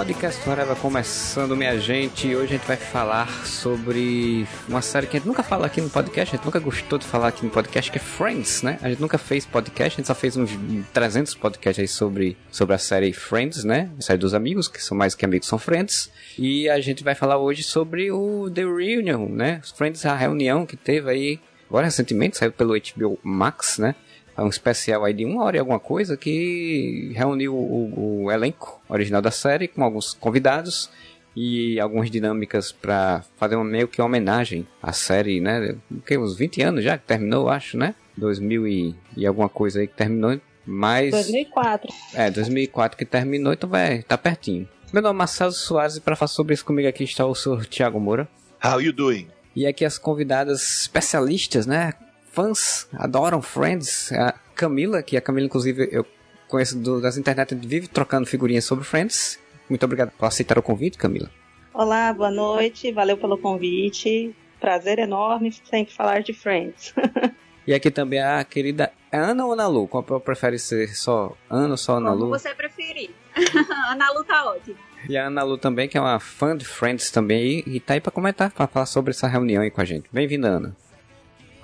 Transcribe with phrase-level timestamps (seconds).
[0.00, 2.34] Podcast Forever começando, minha gente.
[2.34, 5.90] Hoje a gente vai falar sobre uma série que a gente nunca fala aqui no
[5.90, 8.78] podcast, a gente nunca gostou de falar aqui no podcast, que é Friends, né?
[8.80, 10.52] A gente nunca fez podcast, a gente só fez uns
[10.94, 13.90] 300 podcasts aí sobre, sobre a série Friends, né?
[13.98, 16.10] A série dos amigos, que são mais que amigos, são Friends.
[16.38, 19.60] E a gente vai falar hoje sobre o The Reunion, né?
[19.76, 23.94] Friends, a reunião que teve aí agora recentemente, saiu pelo HBO Max, né?
[24.40, 28.80] É um especial aí de uma hora e alguma coisa que reuniu o, o elenco
[28.88, 30.88] original da série com alguns convidados
[31.36, 35.76] e algumas dinâmicas para fazer uma, meio que uma homenagem à série, né?
[36.06, 37.94] Que uns 20 anos já que terminou, acho, né?
[38.16, 41.92] 2000 e, e alguma coisa aí que terminou, mas 2004.
[42.14, 44.66] é 2004 que terminou, então vai tá pertinho.
[44.90, 47.66] Meu nome é Marcelo Soares e para falar sobre isso comigo aqui está o senhor
[47.66, 48.26] Thiago Moura.
[48.64, 49.28] How you doing?
[49.54, 51.92] E aqui as convidadas especialistas, né?
[52.32, 54.12] Fãs, adoram Friends.
[54.12, 56.06] A Camila, que a Camila, inclusive, eu
[56.48, 59.38] conheço do, das internet, vive trocando figurinhas sobre Friends.
[59.68, 61.30] Muito obrigado por aceitar o convite, Camila.
[61.72, 64.34] Olá, boa noite, valeu pelo convite.
[64.60, 66.94] Prazer enorme sempre falar de Friends.
[67.66, 69.86] E aqui também a querida Ana ou Ana Lu?
[69.86, 72.30] Qual prefere ser só Ana ou só Ana Como Lu?
[72.30, 73.10] você preferir.
[73.90, 74.76] Ana Lu tá ótimo.
[75.08, 77.94] E a Ana Lu também, que é uma fã de Friends também, e, e tá
[77.94, 80.08] aí pra comentar, pra falar sobre essa reunião aí com a gente.
[80.10, 80.76] Bem-vinda, Ana.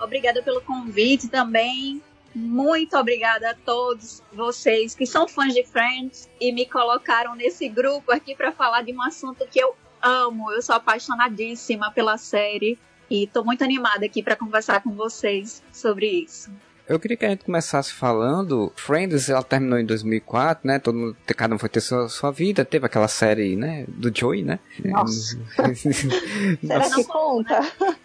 [0.01, 2.03] Obrigada pelo convite também.
[2.35, 8.13] Muito obrigada a todos vocês que são fãs de Friends e me colocaram nesse grupo
[8.13, 10.53] aqui para falar de um assunto que eu amo.
[10.53, 12.79] Eu sou apaixonadíssima pela série
[13.11, 16.51] e tô muito animada aqui para conversar com vocês sobre isso.
[16.89, 18.73] Eu queria que a gente começasse falando.
[18.77, 20.79] Friends, ela terminou em 2004, né?
[20.79, 22.65] Todo mundo, cada um foi ter sua, sua vida.
[22.65, 23.85] Teve aquela série, né?
[23.89, 24.61] Do Joey, né?
[24.85, 25.37] Nossa.
[25.75, 26.95] Será Nossa.
[26.95, 27.61] que conta?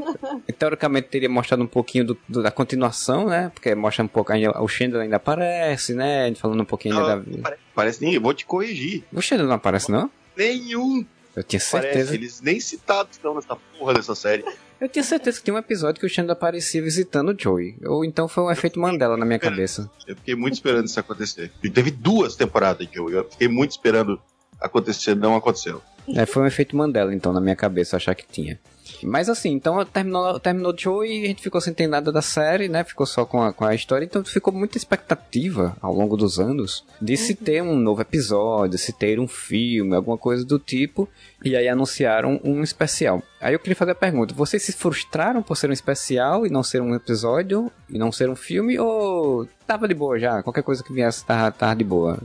[0.57, 3.51] Teoricamente teria mostrado um pouquinho do, do- da continuação, né?
[3.53, 4.59] Porque mostra um pouco ainda.
[4.61, 6.33] O Chandler ainda aparece, né?
[6.35, 7.41] Falando um pouquinho ainda Não, da.
[7.43, 8.17] pare- parece nem.
[8.17, 9.03] Vou te corrigir.
[9.13, 10.09] O Chandler não aparece, não?
[10.35, 11.05] Nenhum
[11.35, 11.93] Eu tinha parece.
[11.93, 12.13] certeza.
[12.13, 14.43] Eles nem citados estão nessa porra dessa série.
[14.79, 17.77] Eu tinha certeza que tinha um episódio que o Chandler aparecia visitando o Joey.
[17.85, 19.89] Ou então foi um efeito Mandela na minha cabeça.
[20.07, 21.51] Eu fiquei muito esperando isso acontecer.
[21.63, 24.19] E teve duas temporadas que eu, eu fiquei muito esperando
[24.59, 25.81] acontecer, não aconteceu.
[26.07, 28.59] É, foi um efeito Mandela, então, na minha cabeça, achar que tinha.
[29.03, 32.21] Mas assim, então terminou, terminou o show e a gente ficou sem ter nada da
[32.21, 32.83] série, né?
[32.83, 34.05] Ficou só com a, com a história.
[34.05, 38.93] Então ficou muita expectativa ao longo dos anos de se ter um novo episódio, se
[38.93, 41.07] ter um filme, alguma coisa do tipo.
[41.43, 43.21] E aí anunciaram um especial.
[43.39, 46.63] Aí eu queria fazer a pergunta: vocês se frustraram por ser um especial e não
[46.63, 48.77] ser um episódio, e não ser um filme?
[48.77, 50.43] Ou tava de boa já?
[50.43, 52.19] Qualquer coisa que viesse tava, tava de boa?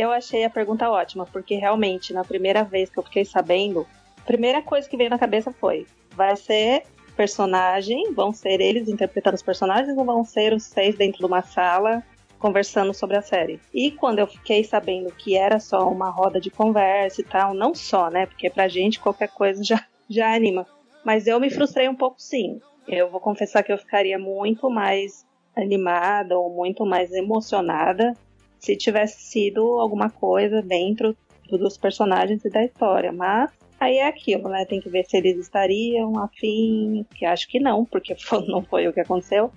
[0.00, 4.22] Eu achei a pergunta ótima, porque realmente, na primeira vez que eu fiquei sabendo, a
[4.22, 6.84] primeira coisa que veio na cabeça foi: vai ser
[7.14, 11.42] personagem, vão ser eles interpretando os personagens ou vão ser os seis dentro de uma
[11.42, 12.02] sala
[12.38, 13.60] conversando sobre a série?
[13.74, 17.74] E quando eu fiquei sabendo que era só uma roda de conversa e tal, não
[17.74, 18.24] só, né?
[18.24, 20.66] Porque pra gente qualquer coisa já, já anima.
[21.04, 22.58] Mas eu me frustrei um pouco sim.
[22.88, 28.16] Eu vou confessar que eu ficaria muito mais animada ou muito mais emocionada
[28.60, 31.16] se tivesse sido alguma coisa dentro
[31.50, 33.10] dos personagens e da história.
[33.10, 33.50] Mas
[33.80, 34.64] aí é aquilo, né?
[34.64, 38.14] Tem que ver se eles estariam afim, que acho que não, porque
[38.46, 39.50] não foi o que aconteceu.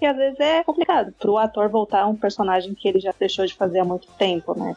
[0.00, 3.44] E às vezes é complicado pro ator voltar a um personagem que ele já deixou
[3.44, 4.76] de fazer há muito tempo, né?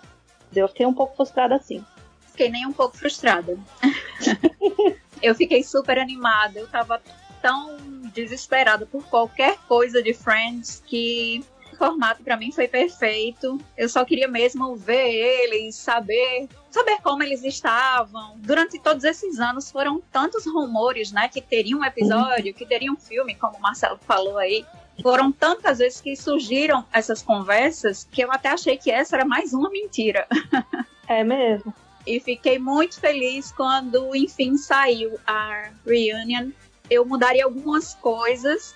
[0.56, 1.84] Eu fiquei um pouco frustrada assim.
[2.32, 3.58] Fiquei nem um pouco frustrada.
[5.22, 6.60] eu fiquei super animada.
[6.60, 7.02] Eu tava
[7.42, 7.78] tão
[8.14, 11.44] desesperada por qualquer coisa de Friends que
[11.78, 13.60] formato pra mim foi perfeito.
[13.78, 18.34] Eu só queria mesmo ver eles, saber, saber como eles estavam.
[18.38, 22.98] Durante todos esses anos foram tantos rumores, né, que teria um episódio, que teria um
[22.98, 24.66] filme, como o Marcelo falou aí.
[25.02, 29.54] Foram tantas vezes que surgiram essas conversas que eu até achei que essa era mais
[29.54, 30.28] uma mentira.
[31.10, 31.74] É mesmo.
[32.06, 36.50] E fiquei muito feliz quando, enfim, saiu a reunion.
[36.90, 38.76] Eu mudaria algumas coisas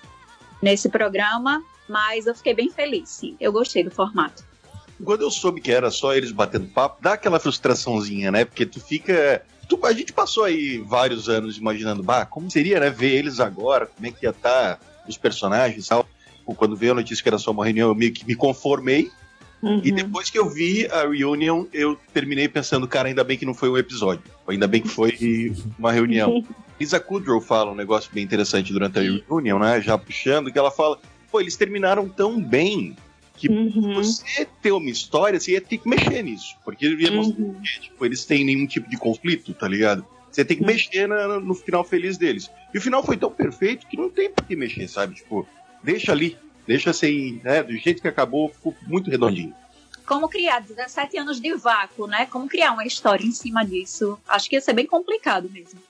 [0.62, 3.36] nesse programa, mas eu fiquei bem feliz, sim.
[3.38, 4.42] Eu gostei do formato.
[5.04, 8.44] Quando eu soube que era só eles batendo papo, dá aquela frustraçãozinha, né?
[8.44, 9.44] Porque tu fica.
[9.68, 13.86] tu- a gente passou aí vários anos imaginando, bah, como seria, né, ver eles agora,
[13.86, 16.06] como é que ia estar os personagens e tal.
[16.56, 19.10] Quando veio a notícia que era só uma reunião, eu meio que me conformei,
[19.62, 19.80] Uhum.
[19.84, 23.54] E depois que eu vi a reunion, eu terminei pensando, cara, ainda bem que não
[23.54, 24.24] foi um episódio.
[24.48, 26.44] Ainda bem que foi uma reunião.
[26.80, 29.80] Lisa Kudrow fala um negócio bem interessante durante a reunion, né?
[29.80, 30.98] Já puxando, que ela fala,
[31.32, 32.94] pô, eles terminaram tão bem
[33.36, 33.94] que Uhum.
[33.94, 36.54] você ter uma história, você ia ter que mexer nisso.
[36.64, 37.54] Porque ia Uhum.
[37.60, 40.06] que, tipo, eles têm nenhum tipo de conflito, tá ligado?
[40.30, 40.68] Você tem que Uhum.
[40.68, 42.50] mexer na- no final feliz deles.
[42.72, 45.14] E o final foi tão perfeito que não tem por que mexer, sabe?
[45.14, 45.48] Tipo,
[45.82, 46.36] deixa ali.
[46.66, 47.62] Deixa assim, né?
[47.62, 49.52] Do jeito que acabou, ficou muito redondinho.
[50.06, 52.26] Como criar 17 anos de vácuo, né?
[52.26, 54.18] Como criar uma história em cima disso?
[54.28, 55.80] Acho que ia ser bem complicado mesmo.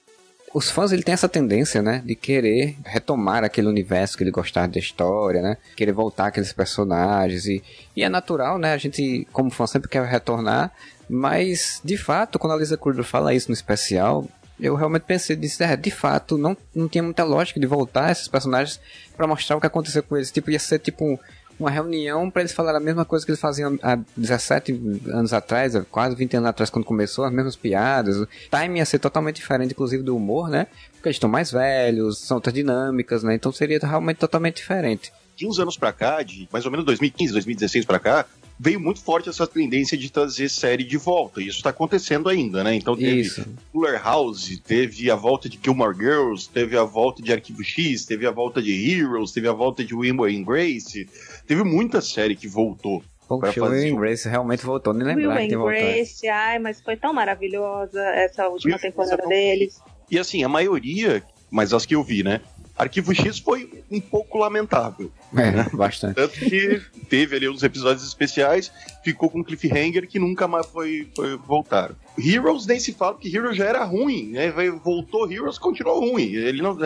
[0.55, 4.69] Os fãs ele tem essa tendência, né, de querer retomar aquele universo que ele gostava
[4.69, 7.63] da história, né, querer voltar aqueles personagens e,
[7.97, 10.71] e é natural, né, a gente como fã sempre quer retornar,
[11.09, 14.27] mas de fato quando a Lisa Kudrow fala isso no especial,
[14.61, 18.29] eu realmente pensei, disse, é, de fato não, não tinha muita lógica de voltar esses
[18.29, 18.79] personagens
[19.17, 21.19] pra mostrar o que aconteceu com eles, tipo ia ser tipo um,
[21.59, 25.75] uma reunião pra eles falarem a mesma coisa que eles faziam há 17 anos atrás,
[25.91, 28.17] quase 20 anos atrás quando começou, as mesmas piadas.
[28.17, 30.67] O timing ia ser totalmente diferente, inclusive do humor, né?
[30.93, 33.35] Porque eles estão mais velhos, são outras dinâmicas, né?
[33.35, 35.13] Então seria realmente totalmente diferente.
[35.37, 38.27] De uns anos pra cá, de mais ou menos 2015, 2016 pra cá,
[38.63, 41.43] veio muito forte essa tendência de trazer série de volta.
[41.43, 42.77] E isso tá acontecendo ainda, né?
[42.77, 43.45] Então teve Isso.
[43.73, 48.25] Fuller House, teve a volta de Gilmore Girls, teve a volta de Arquivo X, teve
[48.25, 51.09] a volta de Heroes, teve a volta de Will and Grace.
[51.45, 53.03] Teve muita série que voltou.
[53.27, 55.81] Poxa, o fazer Will Grace realmente voltou, nem Will lembrava que voltado.
[55.81, 59.81] Grace, ai, mas foi tão maravilhosa essa última temporada Essa- deles.
[60.09, 61.21] E assim, a maioria,
[61.51, 62.41] mas as que eu vi, né?
[62.83, 65.11] Arquivo X foi um pouco lamentável.
[65.37, 66.17] É, bastante.
[66.17, 71.09] Tanto que teve ali uns episódios especiais, ficou com um cliffhanger que nunca mais foi,
[71.15, 71.93] foi voltar.
[72.19, 74.51] Heroes nem se fala, porque Heroes já era ruim, né?
[74.85, 76.33] Voltou Heroes, continuou ruim.
[76.33, 76.79] Ele não.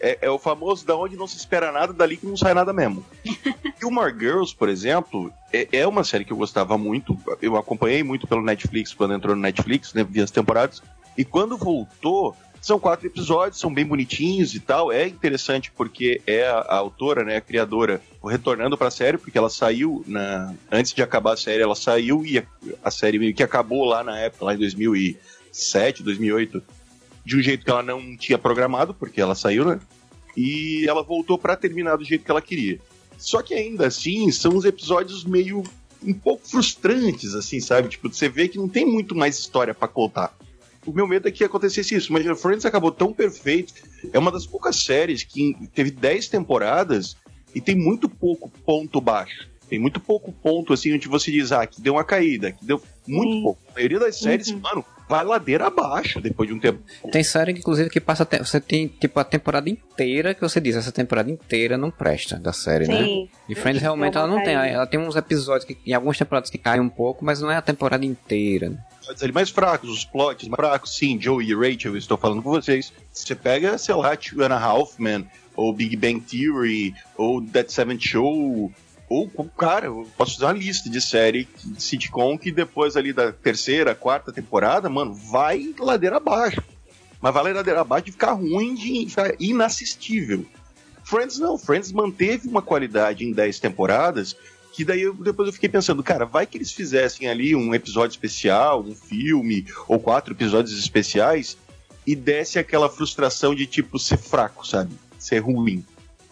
[0.00, 2.72] É, é o famoso da onde não se espera nada, dali que não sai nada
[2.72, 3.04] mesmo.
[3.78, 7.16] Gilmore Girls, por exemplo, é, é uma série que eu gostava muito.
[7.42, 10.06] Eu acompanhei muito pelo Netflix quando entrou no Netflix, né?
[10.08, 10.82] Vi as temporadas.
[11.18, 14.92] E quando voltou, são quatro episódios, são bem bonitinhos e tal.
[14.92, 19.48] É interessante porque é a, a autora, né, a criadora, retornando pra série, porque ela
[19.48, 22.44] saiu na antes de acabar a série, ela saiu e a,
[22.84, 26.62] a série meio que acabou lá na época, lá em 2007, 2008,
[27.24, 29.80] de um jeito que ela não tinha programado, porque ela saiu, né?
[30.36, 32.78] E ela voltou pra terminar do jeito que ela queria.
[33.18, 35.62] Só que ainda assim, são uns episódios meio
[36.02, 37.88] um pouco frustrantes, assim, sabe?
[37.88, 40.34] Tipo, você vê que não tem muito mais história pra contar.
[40.86, 42.12] O meu medo é que acontecesse isso.
[42.12, 43.74] Mas Friends acabou tão perfeito.
[44.12, 47.16] É uma das poucas séries que teve 10 temporadas
[47.54, 49.48] e tem muito pouco ponto baixo.
[49.68, 52.82] Tem muito pouco ponto, assim, onde você diz, ah, que deu uma caída, que deu
[53.06, 53.42] muito Sim.
[53.42, 53.60] pouco.
[53.70, 54.58] A maioria das séries, Uhum.
[54.60, 56.78] mano, vai ladeira abaixo depois de um tempo.
[57.10, 58.24] Tem série, inclusive, que passa.
[58.24, 62.38] te- Você tem, tipo, a temporada inteira que você diz, essa temporada inteira não presta
[62.38, 63.02] da série, né?
[63.04, 63.28] Sim.
[63.48, 64.54] E Friends realmente ela não tem.
[64.54, 67.56] Ela tem uns episódios que, em algumas temporadas que caem um pouco, mas não é
[67.56, 68.72] a temporada inteira.
[68.98, 72.42] episódios ali mais fracos, os plots mais fracos, sim, Joe e Rachel, eu estou falando
[72.42, 72.92] com vocês.
[73.12, 75.26] Você pega, sei lá, Two and a Half Men,
[75.56, 78.70] ou Big Bang Theory, ou That Seventh Show,
[79.10, 79.28] ou,
[79.58, 83.94] cara, eu posso fazer uma lista de série de sitcom que depois ali da terceira,
[83.94, 86.62] quarta temporada, mano, vai ladeira abaixo.
[87.20, 90.46] Mas vai ladeira abaixo de ficar ruim, de ficar inassistível.
[91.04, 94.36] Friends não, Friends manteve uma qualidade em 10 temporadas
[94.72, 98.12] que daí eu- depois eu fiquei pensando, cara, vai que eles fizessem ali um episódio
[98.14, 101.58] especial, um filme, ou quatro episódios especiais,
[102.06, 104.92] e desse aquela frustração de, tipo, ser fraco, sabe?
[105.18, 105.84] Ser ruim.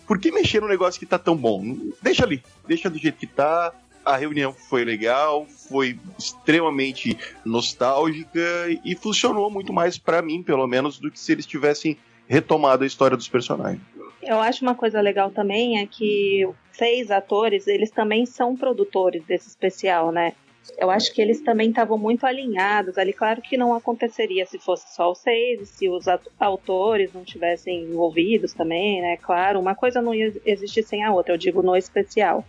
[0.08, 1.76] Por que mexer no negócio que tá tão bom?
[2.00, 3.72] Deixa ali, deixa do jeito que tá.
[4.02, 8.40] A reunião foi legal, foi extremamente nostálgica
[8.82, 12.86] e funcionou muito mais pra mim, pelo menos, do que se eles tivessem retomado a
[12.86, 13.82] história dos personagens.
[14.22, 19.48] Eu acho uma coisa legal também é que seis atores, eles também são produtores desse
[19.48, 20.32] especial, né?
[20.76, 23.12] Eu acho que eles também estavam muito alinhados ali.
[23.12, 26.06] Claro que não aconteceria se fosse só os seis, se os
[26.38, 29.16] autores não tivessem envolvidos também, né?
[29.16, 32.44] Claro, uma coisa não ia existir sem a outra, eu digo no especial.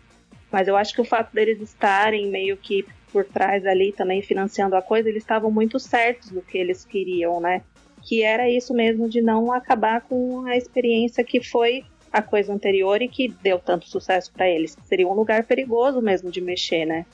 [0.51, 4.75] Mas eu acho que o fato deles estarem meio que por trás ali também financiando
[4.75, 7.63] a coisa, eles estavam muito certos do que eles queriam, né?
[8.01, 13.01] que era isso mesmo de não acabar com a experiência que foi a coisa anterior
[13.01, 14.75] e que deu tanto sucesso para eles.
[14.83, 17.05] Seria um lugar perigoso mesmo de mexer, né?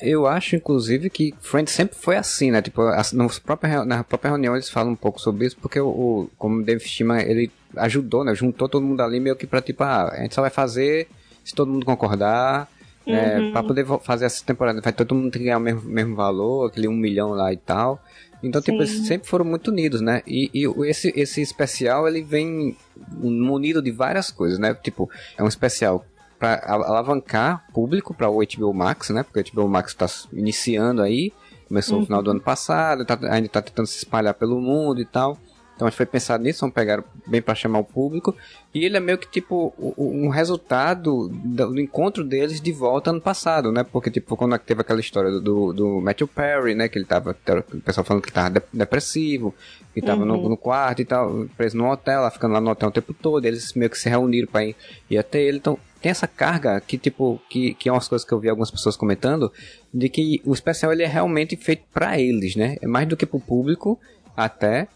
[0.00, 2.62] Eu acho, inclusive, que Friends sempre foi assim, né?
[2.62, 5.88] Tipo, as- nos próprios, na própria reunião eles falam um pouco sobre isso, porque o,
[5.88, 8.34] o como o Dave Stima, ele ajudou, né?
[8.34, 11.08] Juntou todo mundo ali meio que pra, tipo, ah, a gente só vai fazer
[11.44, 12.68] se todo mundo concordar,
[13.06, 13.52] é, Uhum.
[13.52, 16.92] pra poder fazer essa temporada, vai todo mundo ganhar o mesmo, mesmo valor, aquele um
[16.94, 18.00] milhão lá e tal.
[18.42, 18.92] Então, tipo, Sim.
[18.92, 20.22] eles sempre foram muito unidos, né?
[20.26, 22.76] E, e esse, esse especial, ele vem
[23.10, 24.74] munido de várias coisas, né?
[24.74, 26.04] Tipo, é um especial
[26.38, 29.22] pra alavancar público para o HBO Max, né?
[29.22, 31.32] Porque o HBO Max tá iniciando aí,
[31.68, 32.00] começou Uhum.
[32.00, 35.36] no final do ano passado, tá- ainda tá tentando se espalhar pelo mundo e tal.
[35.78, 38.34] Então a gente foi pensar nisso, vamos pegar bem para chamar o público.
[38.74, 43.10] E ele é meio que tipo o- o- um resultado do, encontro deles de volta
[43.10, 43.84] ano passado, né?
[43.84, 46.88] Porque tipo, quando teve aquela história do, do, do Matthew Perry, né?
[46.88, 47.30] Que ele tava.
[47.30, 49.54] O pessoal falando que ele tava de- depressivo,
[49.94, 50.48] que tava no, Uhum.
[50.48, 53.44] no quarto e tal, preso no hotel, lá ficando lá no hotel o tempo todo.
[53.44, 54.74] Eles meio que se reuniram pra ir,
[55.08, 55.58] ir até ele.
[55.58, 58.70] Então tem essa carga que, tipo, que, que é umas coisas que eu vi algumas
[58.72, 59.52] pessoas comentando,
[59.94, 62.76] de que o especial ele é realmente feito pra eles, né?
[62.82, 63.96] É mais do que pro público,
[64.36, 64.88] até.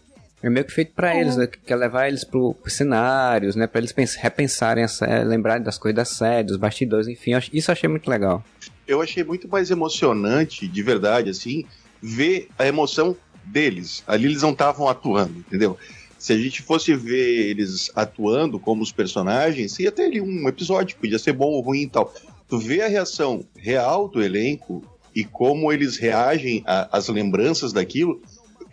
[0.43, 1.21] É meio que feito pra É.
[1.21, 1.47] eles, né?
[1.47, 3.65] Que quer levar eles pro, pros cenários, né?
[3.65, 7.31] Pra eles pens- repensarem, a sé- lembrarem das coisas da série, dos bastidores, enfim.
[7.53, 8.43] Isso eu achei muito legal.
[8.85, 11.63] Eu achei muito mais emocionante, de verdade, assim,
[12.01, 14.03] ver a emoção deles.
[14.05, 15.77] Ali eles não estavam atuando, entendeu?
[16.19, 20.97] Se a gente fosse ver eles atuando como os personagens, ia ter ali um episódio,
[20.97, 22.13] podia ser bom ou ruim e tal.
[22.49, 24.83] Tu vê a reação real do elenco
[25.15, 28.21] e como eles reagem às lembranças daquilo,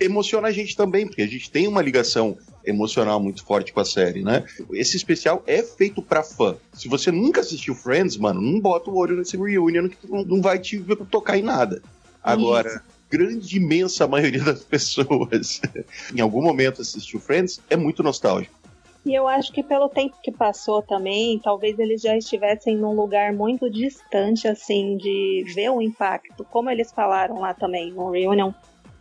[0.01, 3.85] emociona a gente também, porque a gente tem uma ligação emocional muito forte com a
[3.85, 4.45] série, né?
[4.73, 6.57] Esse especial é feito pra fã.
[6.73, 10.59] Se você nunca assistiu Friends, mano, não bota o olho nesse reunion que não- vai
[10.59, 10.79] te
[11.11, 11.83] tocar em nada.
[12.23, 15.61] Agora, grande, imensa maioria das pessoas
[16.15, 18.59] em algum momento assistiu Friends é muito nostálgico.
[19.07, 23.33] E eu acho que pelo tempo que passou também, talvez eles já estivessem num lugar
[23.33, 26.45] muito distante, assim, de ver o impacto.
[26.45, 28.53] Como eles falaram lá também no Reunion,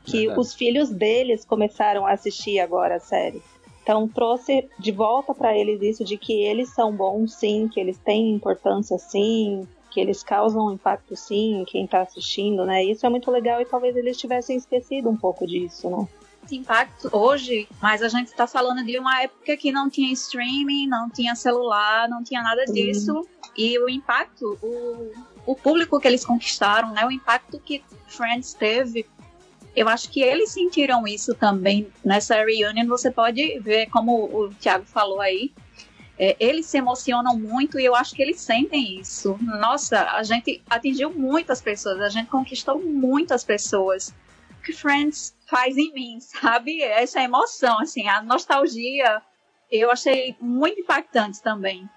[0.04, 0.40] que Verdade.
[0.40, 3.42] os filhos deles começaram a assistir agora a série.
[3.84, 7.98] Então trouxe de volta pra eles isso de que eles são bons sim, que eles
[7.98, 12.84] têm importância sim, que eles causam impacto sim em quem tá assistindo, né?
[12.84, 16.08] Isso é muito legal e talvez eles tivessem esquecido um pouco disso, né?
[16.50, 20.88] esse impacto hoje, mas a gente está falando de uma época que não tinha streaming,
[20.88, 23.28] não tinha celular, não tinha nada disso.
[23.56, 25.12] E o impacto, o,
[25.46, 29.06] o público que eles conquistaram, né, o impacto que Friends teve,
[29.76, 32.88] eu acho que eles sentiram isso também nessa reunion.
[32.88, 35.52] Você pode ver, como o Thiago falou aí,
[36.18, 39.38] é, eles se emocionam muito e eu acho que eles sentem isso.
[39.42, 44.14] Nossa, a gente atingiu muitas pessoas, a gente conquistou muitas pessoas.
[44.60, 46.82] O que Friends faz em mim, sabe?
[46.82, 49.22] Essa emoção, assim, a nostalgia,
[49.72, 51.88] eu achei muito impactante também.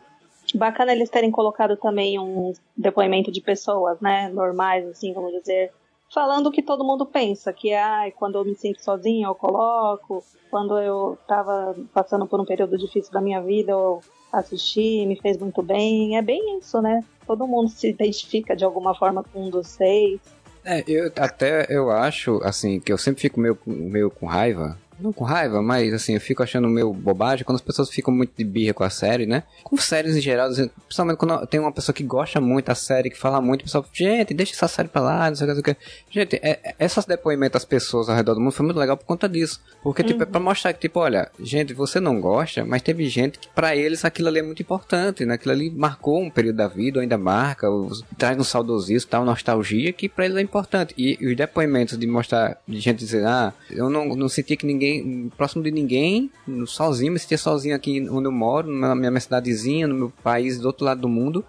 [0.54, 5.72] Bacana eles terem colocado também um depoimento de pessoas, né, normais, assim, vamos dizer,
[6.12, 10.22] falando o que todo mundo pensa, que ai, quando eu me sinto sozinho eu coloco,
[10.50, 14.00] quando eu tava passando por um período difícil da minha vida eu
[14.32, 17.02] assisti, me fez muito bem, é bem isso, né?
[17.26, 20.20] Todo mundo se identifica de alguma forma com um dos seis.
[20.64, 24.78] É, eu até eu acho, assim, que eu sempre fico meio, meio com raiva.
[25.02, 28.32] Não com raiva, mas assim, eu fico achando meio bobagem quando as pessoas ficam muito
[28.36, 29.42] de birra com a série, né?
[29.64, 33.10] Com séries em geral, assim, principalmente quando tem uma pessoa que gosta muito da série,
[33.10, 35.54] que fala muito, o pessoal, gente, deixa essa série pra lá, não sei o que,
[35.56, 35.82] não sei o que.
[36.10, 39.04] Gente, é, é- essas depoimentos das pessoas ao redor do mundo foi muito legal por
[39.06, 39.60] conta disso.
[39.82, 43.38] Porque, tipo, é pra mostrar que, tipo, olha, gente, você não gosta, mas teve gente
[43.38, 45.34] que pra eles aquilo ali é muito importante, né?
[45.34, 49.24] Aquilo ali marcou um período da vida, ou ainda marca, os- traz um saudosismo, tal,
[49.24, 50.94] nostalgia, que pra eles é importante.
[50.96, 54.66] E, e os depoimentos de mostrar, de gente dizer, ah, eu não, não senti que
[54.66, 54.91] ninguém,
[55.36, 56.30] próximo de ninguém,
[56.66, 60.66] sozinho, me sentia sozinho aqui onde eu moro, na minha, cidadezinha, no meu país, do
[60.66, 61.44] outro lado do mundo.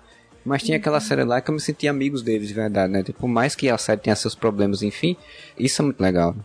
[0.45, 3.01] Mas tinha aquela série lá que eu me sentia amigos deles, de verdade, né?
[3.01, 5.15] Tipo, por mais que a série tenha seus problemas, enfim,
[5.57, 6.35] isso é muito legal.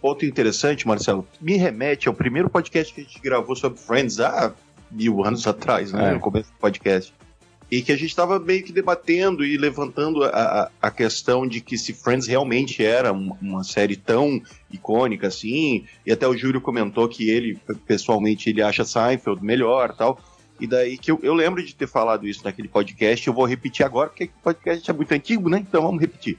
[0.00, 4.52] Ponto interessante, Marcelo, me remete ao primeiro podcast que a gente gravou sobre Friends há
[4.90, 6.10] mil anos atrás, né?
[6.10, 6.14] É.
[6.14, 7.14] No começo do podcast.
[7.70, 11.76] E que a gente estava meio que debatendo e levantando a, a, questão de que
[11.76, 14.40] se Friends realmente era um- uma série tão
[14.70, 20.20] icônica assim, e até o Júlio comentou que ele, pessoalmente, ele acha Seinfeld melhor tal.
[20.60, 23.84] E daí que eu, eu lembro de ter falado isso naquele podcast, eu vou repetir
[23.84, 25.58] agora, porque o podcast é muito antigo, né?
[25.58, 26.38] Então vamos repetir.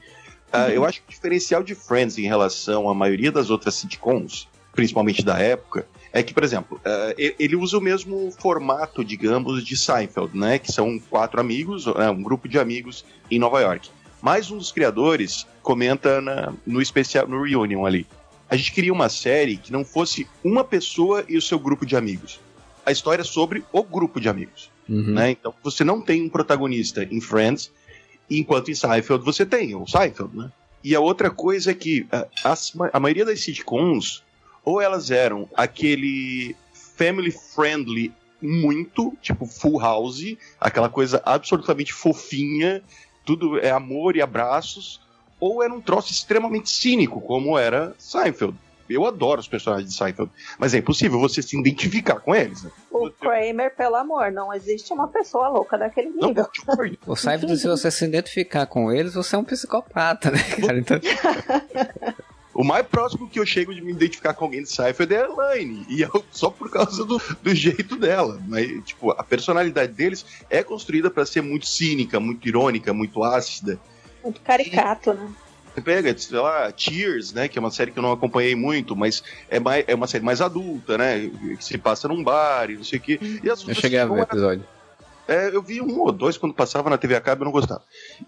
[0.54, 4.48] Ah, eu acho que o diferencial de Friends em relação à maioria das outras sitcoms,
[4.74, 9.64] principalmente da época, é que, por exemplo, ah, e- ele usa o mesmo formato, digamos,
[9.64, 10.58] de Seinfeld, né?
[10.58, 13.90] Que são quatro amigos, é, um grupo de amigos em Nova York.
[14.22, 18.08] Mais um dos criadores comenta na- no especial, no Reunion ali.
[18.50, 21.96] A gente queria uma série que não fosse uma pessoa e o seu grupo de
[21.96, 22.40] amigos.
[22.86, 25.14] A história é sobre o grupo de amigos Uhum.
[25.14, 25.32] né?
[25.32, 27.72] Então você não tem um protagonista em Friends,
[28.30, 30.52] enquanto em Seinfeld você tem o Seinfeld, né?
[30.84, 34.22] E a outra coisa é que ah, as- a maioria das sitcoms,
[34.66, 42.84] ou elas eram aquele family friendly muito, tipo Full House, aquela coisa absolutamente fofinha,
[43.24, 45.02] tudo é amor e abraços,
[45.40, 48.58] ou era um troço extremamente cínico, como era Seinfeld.
[48.88, 52.64] Eu adoro os personagens de Seinfeld, mas é impossível você se identificar com eles.
[52.64, 52.72] Né?
[52.92, 56.48] O Kramer, pelo amor, não existe uma pessoa louca daquele Não, nível.
[57.08, 60.78] O Seinfeld, se você se identificar com eles, você é um psicopata, né, cara?
[60.78, 61.00] Então,
[62.56, 65.26] O mais próximo que eu chego de me identificar com alguém de Seinfeld é a
[65.26, 65.86] Elaine.
[65.90, 68.42] E eu, só por causa do, do jeito dela.
[68.48, 73.78] Mas, tipo, a personalidade deles é construída pra ser muito cínica, muito irônica, muito ácida.
[74.24, 75.30] Muito caricato, né?
[75.74, 77.50] Você pega, sei lá, Cheers, né?
[77.50, 80.24] Que é uma série que eu não acompanhei muito, mas é, mais, é uma série
[80.24, 81.30] mais adulta, né?
[81.58, 83.20] Que se passa num bar e não sei o quê.
[83.44, 84.66] E as eu cheguei a ver o são- episódio.
[85.28, 87.84] É, eu vi um ou dois quando passava na TV a cabo, eu não gostava.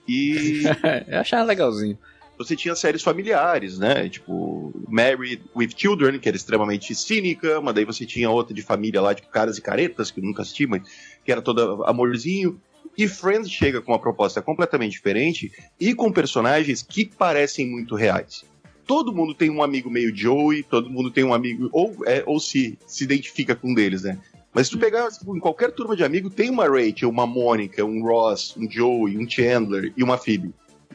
[0.05, 0.63] E
[1.07, 1.98] eu achava legalzinho.
[2.38, 4.08] Você tinha séries familiares, né?
[4.08, 9.01] Tipo, Married with Children, que era extremamente cínica, mas daí você tinha outra de família
[9.01, 10.84] lá, tipo Caras e Caretas, que eu nunca assisti, mas
[11.25, 12.60] que era toda amorzinho.
[12.98, 18.44] E Friends chega com uma proposta completamente diferente e com personagens que parecem muito reais.
[18.86, 22.39] Todo mundo tem um amigo meio Joey, todo mundo tem um amigo, ou, é, ou
[22.39, 24.17] se, se identifica com um deles, né?
[24.53, 27.84] Mas se tu pegar tipo, em qualquer turma de amigo, tem uma Rachel, uma Mônica,
[27.84, 30.51] um Ross, um Joey, um Chandler e uma Phoebe.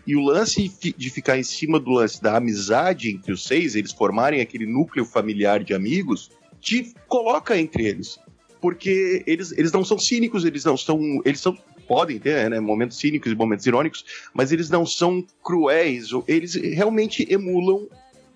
[0.07, 3.93] E o lance de ficar em cima do lance da amizade entre os seis, eles
[3.93, 6.31] formarem aquele núcleo familiar de amigos,
[6.61, 8.19] te coloca entre eles.
[8.61, 11.21] Porque eles, eles não são cínicos, eles não são.
[11.25, 11.57] Eles são.
[11.87, 17.27] Podem ter né, momentos cínicos e momentos irônicos, mas eles não são cruéis, eles realmente
[17.29, 17.89] emulam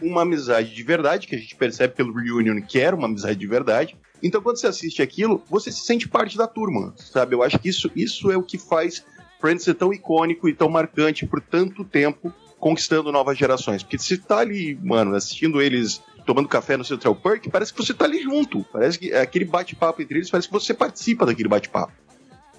[0.02, 3.46] uma amizade de verdade, que a gente percebe pelo Reunion que era uma amizade de
[3.46, 3.96] verdade.
[4.22, 7.34] Então, quando você assiste aquilo, você se sente parte da turma, sabe?
[7.34, 9.04] Eu acho que isso, isso é o que faz
[9.40, 13.82] Friends ser tão icônico e tão marcante por tanto tempo, conquistando novas gerações.
[13.82, 17.94] Porque você tá ali, mano, assistindo eles tomando café no Central Park, parece que você
[17.94, 18.64] tá ali junto.
[18.72, 21.92] Parece que aquele bate-papo entre eles, parece que você participa daquele bate-papo.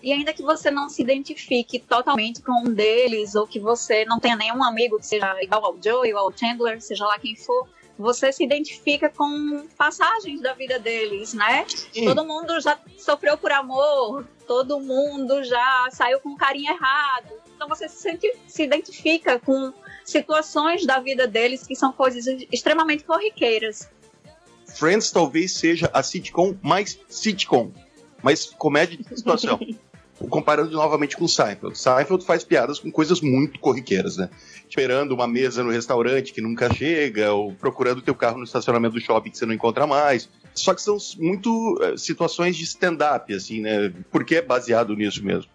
[0.01, 4.19] E ainda que você não se identifique totalmente com um deles, ou que você não
[4.19, 7.67] tenha nenhum amigo que seja igual ao Joey ou ao Chandler, seja lá quem for,
[7.97, 11.65] você se identifica com passagens da vida deles, né?
[11.93, 17.33] Todo mundo já sofreu por amor, todo mundo já saiu com um carinho errado.
[17.55, 19.73] Então você se, sente, se identifica com
[20.05, 23.89] situações da vida deles que são coisas extremamente corriqueiras.
[24.75, 27.71] Friends talvez seja a sitcom mais sitcom,
[28.21, 29.59] mais comédia de situação.
[30.29, 31.77] Comparando novamente com Seinfeld.
[31.77, 34.29] Seinfeld faz piadas com coisas muito corriqueiras, né?
[34.67, 39.01] Esperando uma mesa no restaurante que nunca chega, ou procurando teu carro no estacionamento do
[39.01, 40.29] shopping que você não encontra mais.
[40.55, 43.93] Só que são muito eh, situações de stand-up, assim, né?
[44.11, 45.51] Porque é baseado nisso mesmo.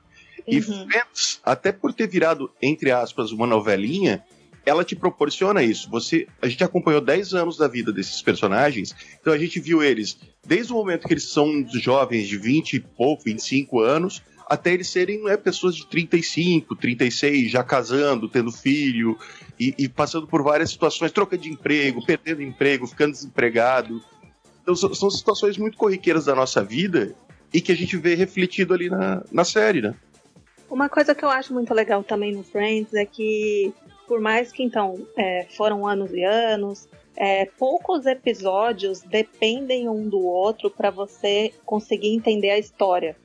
[0.46, 0.88] E Uhum.
[0.88, 4.24] Friends, até por ter virado, entre aspas, uma novelinha,
[4.64, 5.90] ela te proporciona isso.
[5.90, 10.18] Você, a gente acompanhou 10 anos da vida desses personagens, então a gente viu eles
[10.46, 14.22] desde o momento que eles são jovens de 20 e pouco, 25 anos,
[14.52, 19.18] até eles serem né, pessoas de 35, 36, já casando, tendo filho
[19.58, 24.04] e, e passando por várias situações, troca de emprego, perdendo emprego, ficando desempregado.
[24.60, 27.14] Então são, situações muito corriqueiras da nossa vida
[27.50, 29.94] e que a gente vê refletido ali na, na série, né?
[30.68, 33.72] Uma coisa que eu acho muito legal também no Friends é que,
[34.06, 36.86] por mais que então é, foram anos e anos,
[37.16, 43.16] é, poucos episódios dependem um do outro para você conseguir entender a história.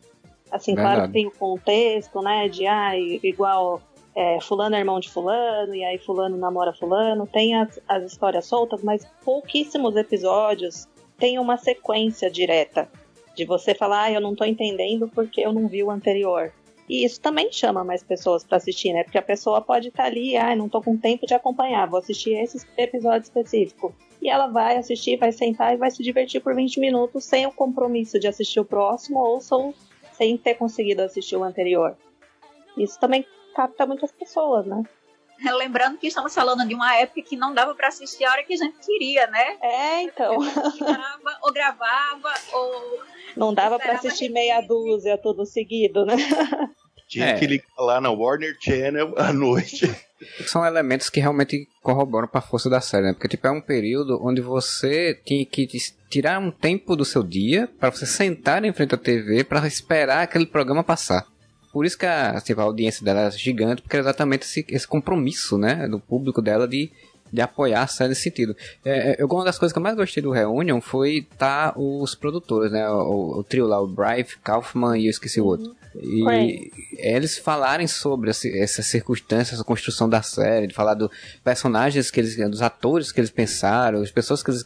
[0.51, 1.07] Assim, claro Verdade.
[1.07, 2.47] que tem o contexto, né?
[2.47, 3.81] De ah, igual
[4.15, 8.47] é, fulano é irmão de fulano, e aí fulano namora fulano, tem as, as histórias
[8.47, 10.87] soltas, mas pouquíssimos episódios
[11.19, 12.89] têm uma sequência direta.
[13.35, 16.51] De você falar, ah, eu não tô entendendo porque eu não vi o anterior.
[16.89, 19.03] E isso também chama mais pessoas para assistir, né?
[19.03, 22.31] Porque a pessoa pode estar ali, ah, não tô com tempo de acompanhar, vou assistir
[22.31, 23.93] esse episódio específico.
[24.19, 27.51] E ela vai assistir, vai sentar e vai se divertir por 20 minutos sem o
[27.51, 29.71] compromisso de assistir o próximo ou só
[30.17, 31.95] sem ter conseguido assistir o anterior.
[32.75, 33.25] Isso também
[33.55, 34.83] capta muitas pessoas, né?
[35.55, 38.53] Lembrando que estamos falando de uma época que não dava para assistir a hora que
[38.53, 39.57] a gente queria, né?
[39.61, 40.35] É, então.
[40.79, 42.99] Grava, ou gravava, ou
[43.35, 46.15] Não dava para assistir meia dúzia tudo seguido, né?
[47.07, 47.33] Tinha É.
[47.39, 49.85] que ligar lá na Warner Channel à noite.
[50.45, 53.13] São elementos que realmente corroboram pra força da série, né?
[53.13, 55.67] Porque, tipo, é um período onde você tinha que
[56.09, 60.23] tirar um tempo do seu dia pra você sentar em frente à TV pra esperar
[60.23, 61.25] aquele programa passar.
[61.71, 64.87] Por isso que a, tipo, a audiência dela é gigante, porque é exatamente esse, esse
[64.87, 65.87] compromisso, né?
[65.87, 66.89] Do público dela de,
[67.31, 68.55] de apoiar a série nesse sentido.
[68.83, 72.15] É, é, eu, uma das coisas que eu mais gostei do Reunion foi tá os
[72.15, 72.89] produtores, né?
[72.89, 75.75] O, o trio lá, o Brive, Kaufman e eu esqueci o outro.
[76.01, 76.71] E Crane.
[76.97, 81.09] eles falarem sobre essas circunstâncias, essa construção da série, de falar dos
[81.43, 84.65] personagens que eles, dos atores que eles pensaram, as pessoas que eles,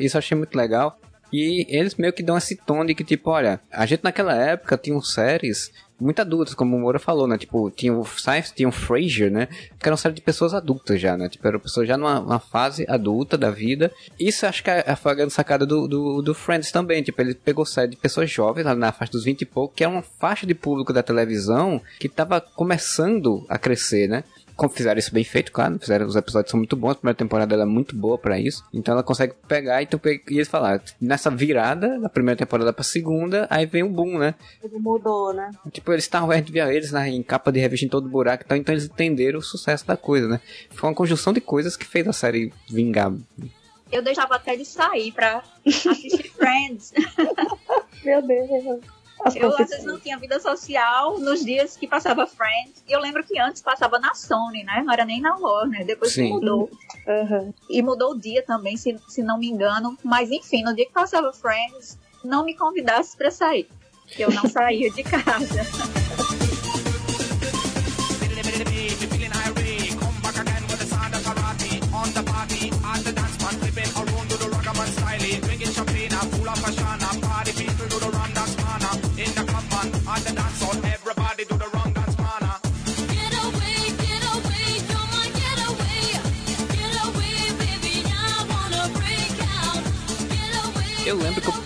[0.00, 0.98] isso eu achei muito legal.
[1.32, 4.78] E eles meio que dão esse tom de que, tipo, olha, a gente naquela época
[4.78, 7.38] tinha séries muito adultas, como o Moura falou, né?
[7.38, 9.46] Tipo, tinha o Science, tinha o Frasier, né?
[9.46, 11.28] Que era uma série de pessoas adultas já, né?
[11.28, 13.90] Tipo, eram pessoas já numa, fase adulta da vida.
[14.18, 17.02] Isso acho que é a, grande sacada do, do, do, Friends também.
[17.02, 19.88] Tipo, ele pegou série de pessoas jovens, na faixa dos 20 e pouco, que é
[19.88, 24.22] uma faixa de público da televisão que tava começando a crescer, né?
[24.70, 27.64] Fizeram isso bem feito, claro, fizeram os episódios são muito bons, a primeira temporada ela
[27.64, 28.64] é muito boa para isso.
[28.72, 32.82] Então ela consegue pegar e, tu, e eles falaram, nessa virada da primeira temporada pra
[32.82, 34.34] segunda, aí vem o boom, né?
[34.62, 35.50] Ele mudou, né?
[35.70, 38.56] Tipo, eles estavam vendo via eles né, em capa de revista em todo buraco, então,
[38.56, 40.40] então eles entenderam o sucesso da coisa, né?
[40.70, 43.12] Foi uma conjunção de coisas que fez a série vingar.
[43.92, 46.92] Eu deixava até de sair pra assistir Friends.
[48.04, 48.80] Meu Deus.
[49.34, 52.84] Eu às vezes não tinha vida social nos dias que passava Friends.
[52.88, 54.82] Eu lembro que antes passava na Sony, né?
[54.84, 55.84] Não era nem na Warner.
[55.84, 56.24] Depois Sim.
[56.24, 56.70] que mudou.
[57.06, 57.54] Uhum.
[57.68, 59.96] E mudou o dia também, se, se não me engano.
[60.04, 63.68] Mas enfim, no dia que passava Friends, não me convidasse para sair.
[64.06, 65.66] Que eu não saía de casa.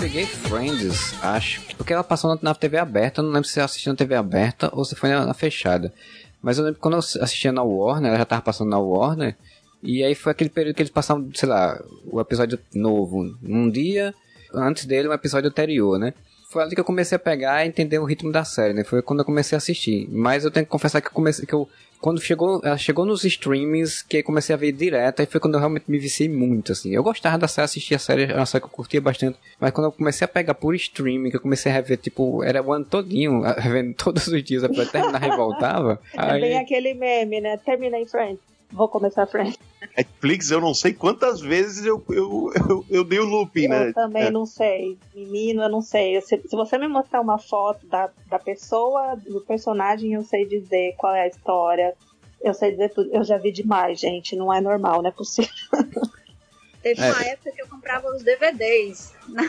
[0.00, 3.86] peguei Friends, acho, porque ela passou na, TV aberta, eu não lembro se eu assisti
[3.86, 5.92] na TV aberta ou se foi na, na fechada.
[6.40, 9.36] Mas eu lembro quando eu assistia na Warner, ela já tava passando na Warner,
[9.82, 11.78] e aí foi aquele período que eles passavam, sei lá,
[12.10, 14.14] o episódio novo num dia,
[14.54, 16.14] antes dele um episódio anterior, né?
[16.48, 18.84] Foi ali que eu comecei a pegar e entender o ritmo da série, né?
[18.84, 20.08] Foi quando eu comecei a assistir.
[20.10, 21.68] Mas eu tenho que confessar que eu comecei, que eu
[22.00, 25.60] quando chegou, ela chegou nos streamings, que comecei a ver direto, aí foi quando eu
[25.60, 26.90] realmente me viciei muito, assim.
[26.90, 29.70] Eu gostava da série, assistia a série, era uma série que eu curtia bastante, mas
[29.72, 32.72] quando eu comecei a pegar por streaming, que eu comecei a rever, tipo, era o
[32.72, 36.00] ano todinho, revendo todos os dias, pra terminar e voltava.
[36.14, 37.56] É bem Aí, aquele meme, né?
[37.58, 38.40] Terminei Friends.
[38.72, 39.58] Vou começar Friends.
[39.96, 43.88] Netflix, eu não sei quantas vezes eu, eu, eu, eu dei o looping, né?
[43.88, 44.30] Eu também É.
[44.30, 44.96] não sei.
[45.14, 46.20] Menino, eu não sei.
[46.20, 50.94] Se, se você me mostrar uma foto da, da pessoa, do personagem, eu sei dizer
[50.96, 51.94] qual é a história.
[52.40, 53.10] Eu sei dizer tudo.
[53.12, 54.36] Eu já vi demais, gente.
[54.36, 55.50] Não é normal, não é possível.
[56.82, 57.10] Teve É.
[57.12, 59.42] uma época que eu comprava os DVDs na,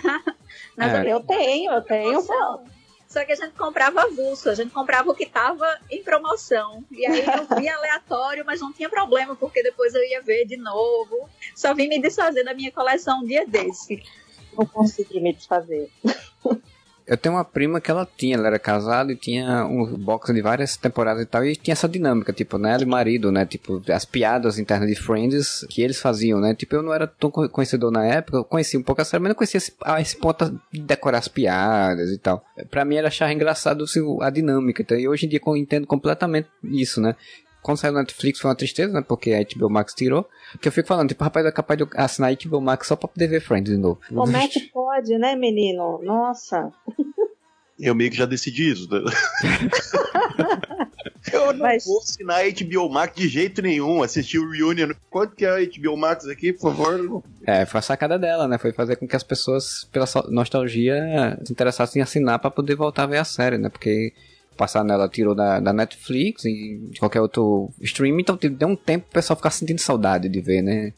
[0.75, 1.13] nas É.
[1.13, 2.09] Eu tenho, eu tenho.
[2.23, 2.63] promoção.
[3.11, 6.81] Só que a gente comprava avulso, a gente comprava o que tava em promoção.
[6.89, 10.55] E aí eu via aleatório, mas não tinha problema, porque depois eu ia ver de
[10.55, 11.29] novo.
[11.53, 14.01] Só vim me desfazer da minha coleção um dia desse.
[14.57, 15.91] Não consegui me desfazer.
[17.07, 20.41] eu tenho uma prima que ela tinha, ela era casada e tinha um box de
[20.41, 23.81] várias temporadas e tal, e tinha essa dinâmica, tipo, né, ela e marido, né, tipo,
[23.91, 27.49] as piadas internas de Friends que eles faziam, né, tipo, eu não era tão co-
[27.49, 30.17] conhecedor na época, eu conhecia um pouco a série, mas não conhecia esse, a esse
[30.17, 32.43] ponto de decorar as piadas e tal.
[32.69, 35.85] Pra mim era achar engraçado assim, a dinâmica, então, e hoje em dia eu entendo
[35.87, 37.15] completamente isso, né.
[37.61, 39.03] Quando saiu na Netflix foi uma tristeza, né?
[39.07, 40.27] Porque a HBO Max tirou.
[40.59, 43.07] Que eu fico falando, tipo, rapaz, é capaz de assinar a HBO Max só pra
[43.07, 43.99] poder ver Friends de novo.
[44.09, 45.99] Como é que pode, né, menino?
[46.03, 46.71] Nossa.
[47.79, 48.87] Eu meio que já decidi isso.
[48.91, 48.99] né?
[51.33, 54.91] eu não Mas- vou assinar a HBO Max de jeito nenhum, assistir o Reunion.
[55.09, 57.23] Quanto que é a HBO Max aqui, por favor?
[57.45, 58.57] É, foi a sacada dela, né?
[58.57, 63.03] Foi fazer com que as pessoas, pela nostalgia, se interessassem em assinar pra poder voltar
[63.03, 63.69] a ver a série, né?
[63.69, 64.13] Porque
[64.57, 69.05] passar nela tirou da, da Netflix e de qualquer outro streaming, então deu um tempo
[69.05, 70.93] pro pessoal ficar sentindo saudade de ver, né?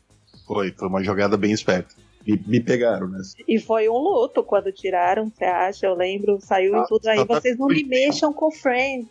[0.46, 1.94] Foi, foi uma jogada bem esperta.
[2.26, 3.20] Me, me pegaram, né?
[3.48, 5.86] E foi um luto quando tiraram, você acha?
[5.86, 7.18] Eu lembro, saiu Ah, e tudo aí.
[7.18, 9.08] tá- tá- Vocês não me mexam com Friends.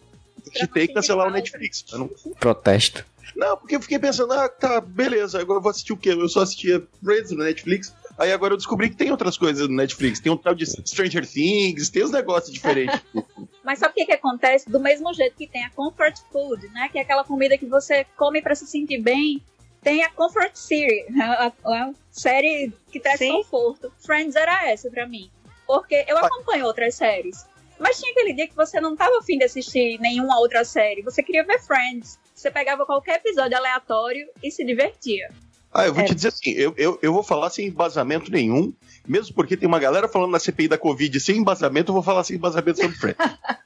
[0.75, 1.85] Que cancelar o Netflix.
[1.93, 3.05] Eu não, Protesto.
[3.37, 6.11] não, porque eu fiquei pensando, ah, tá, beleza, agora eu vou assistir o quê?
[6.11, 7.95] Eu só assistia Friends no Netflix.
[8.19, 10.21] Aí agora eu descobri que tem outras coisas no Netflix.
[10.21, 13.01] Tem um tal de Stranger Things, tem uns negócios diferentes.
[13.73, 14.69] Mas sabe o que, que acontece?
[14.69, 16.91] Do mesmo jeito que tem a comfort food, né?
[16.93, 19.41] Que é aquela comida que você come pra se sentir bem.
[19.81, 21.53] Tem a comfort series, a, a-
[21.87, 23.33] a série que traz Sim.
[23.33, 23.91] conforto.
[24.05, 25.31] Friends era essa pra mim.
[25.67, 27.47] Porque eu acompanho outras séries.
[27.79, 31.01] Mas tinha aquele dia que você não tava afim de assistir nenhuma outra série.
[31.01, 32.19] Você queria ver Friends.
[32.35, 35.31] Você pegava qualquer episódio aleatório e se divertia.
[35.75, 36.07] Ah, eu vou É.
[36.07, 38.73] te dizer assim, eu, eu, eu vou falar sem embasamento nenhum,
[39.09, 42.23] mesmo porque tem uma galera falando na CPI da Covid sem embasamento, eu vou falar
[42.25, 43.19] sem embasamento sobre Friends.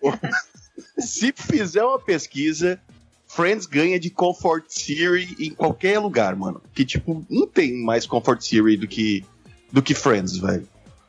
[0.99, 2.81] Se fizer uma pesquisa,
[3.27, 6.63] Friends ganha de Comfort Series em qualquer lugar, mano.
[6.75, 9.25] Que, tipo, não tem mais Comfort Series do que,
[9.73, 10.67] do que Friends, velho.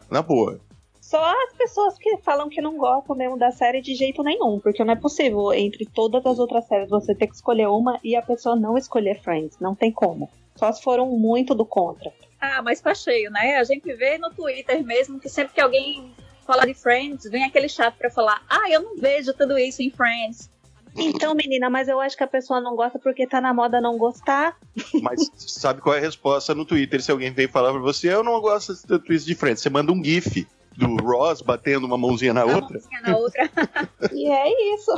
[0.09, 0.59] Na boa.
[1.07, 4.83] Só as pessoas que falam que não gostam mesmo da série de jeito nenhum, porque
[4.83, 8.21] não é possível entre todas as outras séries você ter que escolher uma e a
[8.21, 9.57] pessoa não escolher Friends.
[9.57, 10.29] Não tem como.
[10.57, 12.11] Só se foram muito do contra.
[12.41, 13.55] Ah, mas tá cheio, né?
[13.55, 16.11] A gente vê no Twitter mesmo que sempre que alguém
[16.45, 19.89] fala de Friends, vem aquele chato pra falar: Ah, eu não vejo tudo isso em
[19.89, 20.49] Friends.
[20.93, 23.97] Então, menina, mas eu acho que a pessoa não gosta porque tá na moda não
[23.97, 24.57] gostar.
[25.01, 28.25] Mas sabe qual é a resposta no Twitter se alguém vem falar pra você, eu
[28.25, 29.61] não gosto de twist de frente.
[29.61, 30.45] Você manda um GIF
[30.77, 32.79] do Ross batendo uma mãozinha na A outra.
[32.79, 33.49] mãozinha na outra.
[34.13, 34.91] E é isso.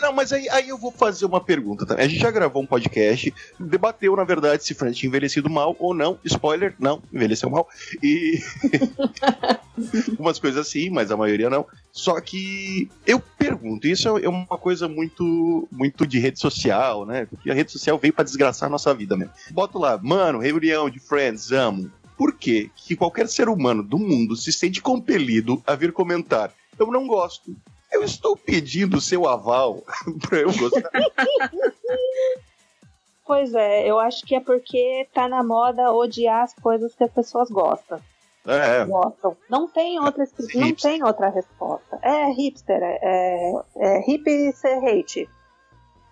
[0.00, 2.04] Não, mas aí, aí eu vou fazer uma pergunta também.
[2.04, 5.94] A gente já gravou um podcast, debateu, na verdade, se Friends tinha envelhecido mal ou
[5.94, 6.18] não.
[6.24, 7.68] Spoiler, não, envelheceu mal.
[8.02, 8.40] E.
[10.18, 11.66] Umas coisas assim, mas a maioria não.
[11.92, 17.26] Só que eu pergunto, isso é uma coisa muito muito de rede social, né?
[17.26, 19.32] Porque a rede social veio pra desgraçar a nossa vida mesmo.
[19.52, 21.90] Bota lá, mano, reunião de Friends, amo.
[22.20, 26.52] Por que que qualquer ser humano do mundo se sente compelido a vir comentar?
[26.78, 27.56] Eu não gosto.
[27.90, 29.82] Eu estou pedindo seu aval
[30.28, 30.90] pra eu gostar.
[33.24, 37.12] Pois é, eu acho que é porque tá na moda odiar as coisas que as
[37.12, 38.00] pessoas gostam.
[38.44, 39.36] É, Gostam.
[39.48, 40.90] Não tem outra, não Hipster.
[40.90, 41.96] tem outra resposta.
[42.02, 45.28] É hipster, é, é, é hip ser hate.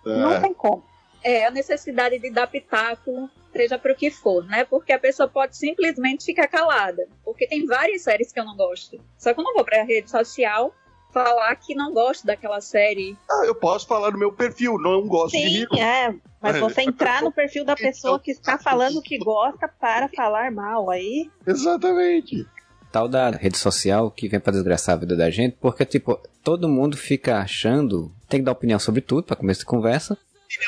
[0.05, 0.39] Não é.
[0.39, 0.81] tem como.
[1.21, 4.63] É a necessidade de dar pitaco, seja para o que for, né?
[4.65, 7.07] Porque a pessoa pode simplesmente ficar calada.
[7.23, 8.99] Porque tem várias séries que eu não gosto.
[9.17, 10.73] Só que eu não vou pra rede social
[11.11, 13.17] falar que não gosto daquela série.
[13.29, 15.75] Ah, eu posso falar no meu perfil, não gosto de Sim, Hero.
[15.77, 16.15] é.
[16.41, 20.07] Mas É, você entrar no perfil da pessoa Então- que está falando que gosta para
[20.15, 21.29] falar mal aí.
[21.45, 22.45] Exatamente.
[22.91, 26.67] Tal da rede social que vem pra desgraçar a vida da gente, porque, tipo, todo
[26.69, 30.17] mundo fica achando, tem que dar opinião sobre tudo pra começo de conversa.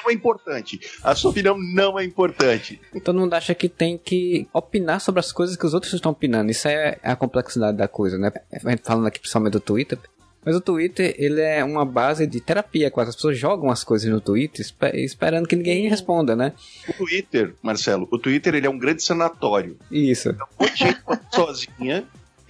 [0.03, 0.79] Não é importante.
[1.03, 2.79] A sua opinião não é importante.
[3.03, 6.51] Todo mundo acha que tem que opinar sobre as coisas que os outros estão opinando.
[6.51, 8.31] Isso é a complexidade da coisa, né?
[8.63, 9.97] A gente falando aqui principalmente do Twitter.
[10.43, 13.09] Mas o Twitter, ele é uma base de terapia quase.
[13.11, 16.53] As pessoas jogam as coisas no Twitter espe- esperando que ninguém responda, né?
[16.89, 19.77] O Twitter, Marcelo, o Twitter ele é um grande sanatório.
[19.91, 20.29] Isso.
[20.31, 22.07] Um monte de gente sozinha,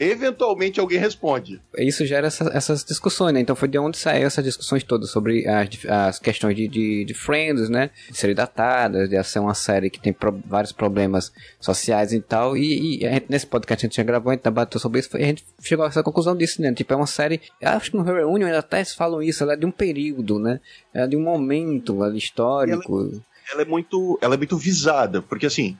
[0.09, 1.61] eventualmente alguém responde.
[1.77, 3.39] Isso gera essa- essas discussões, né?
[3.39, 7.13] Então foi de onde saiu essas discussões todas sobre as, as questões de, de, de
[7.13, 7.89] Friends, né?
[8.09, 12.57] De ser datada, de ser uma série que tem pro- vários problemas sociais e tal.
[12.57, 15.23] E, e gente, nesse podcast a gente já gravou, a gente debateu sobre isso, e
[15.23, 16.73] a gente chegou a essa conclusão disso, né?
[16.73, 17.39] Tipo, é uma série.
[17.61, 20.59] Acho que no Reunion ainda até falam isso, ela é de um período, né?
[20.93, 23.11] É de um momento ali, histórico.
[23.53, 25.77] Ela é muito, ela é muito visada, porque assim,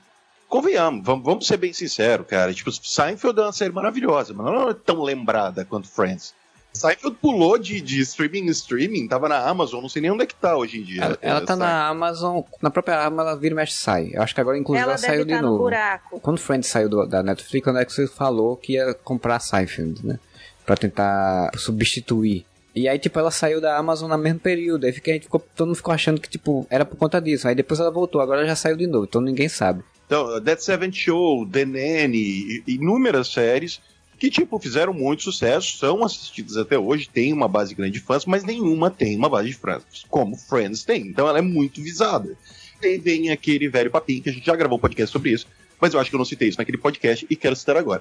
[0.52, 2.52] convenhamos, vamos, vamos ser bem sinceros, cara.
[2.52, 6.34] Tipo, Seinfeld é uma série maravilhosa, mas ela não é tão lembrada quanto Friends.
[6.74, 10.26] Seinfeld pulou de, de streaming em streaming, tava na Amazon, não sei nem onde é
[10.26, 11.02] que tá hoje em dia.
[11.04, 11.60] Ela, ela tá Seinfeld.
[11.60, 14.10] na Amazon, na própria Amazon, ela vira e mexe e sai.
[14.12, 15.58] Eu acho que agora, inclusive, ela, Ela saiu de no novo.
[15.64, 16.20] buraco.
[16.20, 19.40] Quando Friends saiu do- da Netflix, quando é que você falou que ia comprar a
[19.40, 20.18] Seinfeld, né?
[20.66, 22.44] Pra tentar substituir.
[22.74, 24.84] E aí, tipo, ela saiu da Amazon no mesmo período.
[24.84, 27.46] Aí fica, a gente ficou, todo mundo ficou achando que, tipo, era por conta disso.
[27.46, 29.82] Aí depois ela voltou, agora ela já saiu de novo, então ninguém sabe.
[30.06, 33.80] Então, Dead Seven Show, The Nanny, inúmeras séries
[34.22, 38.24] que, tipo, fizeram muito sucesso, são assistidas até hoje, tem uma base grande de fãs,
[38.24, 41.08] mas nenhuma tem uma base de fãs, como Friends tem.
[41.08, 42.36] Então ela é muito visada.
[42.80, 45.48] E aí vem aquele velho papinho, que a gente já gravou um podcast sobre isso,
[45.80, 48.00] mas eu acho que eu não citei isso naquele podcast e quero citar agora.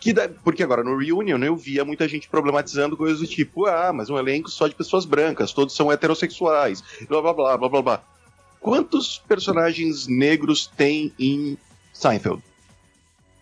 [0.00, 3.92] Que da- porque agora no Reunion eu via muita gente problematizando coisas do tipo, ah,
[3.92, 7.82] mas um elenco só de pessoas brancas, todos são heterossexuais, blá blá blá blá blá
[7.82, 8.02] blá.
[8.60, 11.56] Quantos personagens negros tem em
[11.92, 12.42] Seinfeld?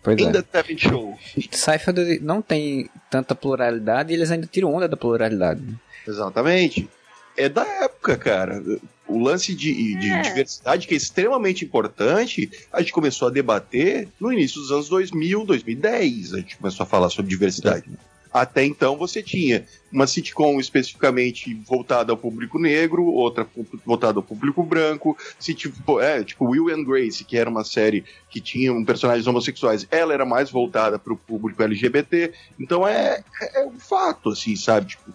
[0.03, 0.31] Pois Em é.
[0.31, 1.17] The Seven Show.
[1.51, 5.61] Seinfeld não tem tanta pluralidade e eles ainda tiram onda da pluralidade.
[5.61, 5.73] né?
[6.07, 6.89] Exatamente.
[7.37, 8.61] É da época, cara.
[9.09, 10.21] O lance de, de É.
[10.21, 15.45] diversidade, que é extremamente importante, a gente começou a debater no início dos anos 2000,
[15.45, 16.33] 2010.
[16.33, 17.89] A gente começou a falar sobre diversidade.
[18.31, 23.47] Até então você tinha uma sitcom especificamente voltada ao público negro, outra
[23.85, 28.03] voltada ao público branco, se tipo, é, tipo Will and Grace, que era uma série
[28.29, 32.31] que tinha um personagens homossexuais, ela era mais voltada para o público LGBT.
[32.59, 33.23] Então é,
[33.55, 34.87] é, um fato, assim, sabe?
[34.87, 35.11] Tipo,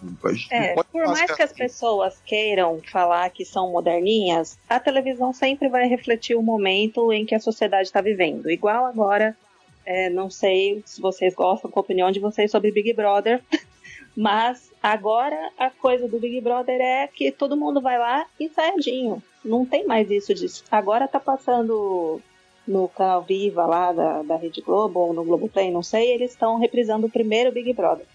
[0.50, 5.86] É, por mais que as pessoas queiram falar que são moderninhas, a televisão sempre vai
[5.86, 8.50] refletir o momento em que a sociedade está vivendo.
[8.50, 9.36] Igual agora,
[9.84, 13.42] é, não sei se vocês gostam com a opinião de vocês sobre Big Brother,
[14.16, 19.22] mas agora a coisa do Big Brother é que todo mundo vai lá ensaiadinho.
[19.44, 20.64] Não tem mais isso disso.
[20.70, 22.20] Agora tá passando
[22.66, 26.58] no canal Viva lá da, da Rede Globo ou no Globoplay, não sei, eles estão
[26.58, 28.06] reprisando o primeiro Big Brother.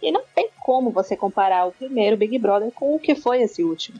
[0.00, 3.62] E não tem como você comparar o primeiro Big Brother com o que foi esse
[3.62, 3.98] último.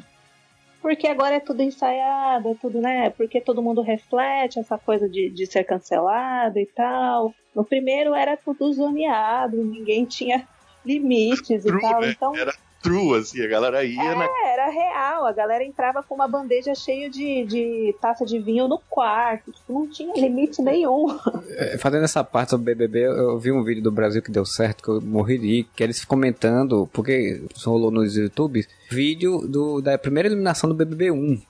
[0.81, 3.11] Porque agora é tudo ensaiado, é tudo, né?
[3.11, 7.35] Porque todo mundo reflete essa coisa de, de ser cancelado e tal.
[7.55, 10.47] No primeiro era tudo zoneado, ninguém tinha
[10.87, 12.01] limites e True, tal.
[12.01, 12.11] né?
[12.11, 14.25] Então Era true, assim, a galera ia na.
[14.25, 15.27] é, era real.
[15.27, 19.53] A galera entrava com uma bandeja cheia de, de taça de vinho no quarto.
[19.53, 21.07] Tipo, não tinha limite nenhum.
[21.51, 24.45] É, Fazendo essa parte sobre BBB, eu, eu vi um vídeo do Brasil que deu
[24.45, 29.81] certo, que eu morri de rir, que eles comentando, porque rolou nos YouTube, vídeo do,
[29.81, 31.41] da primeira eliminação do BBB 1,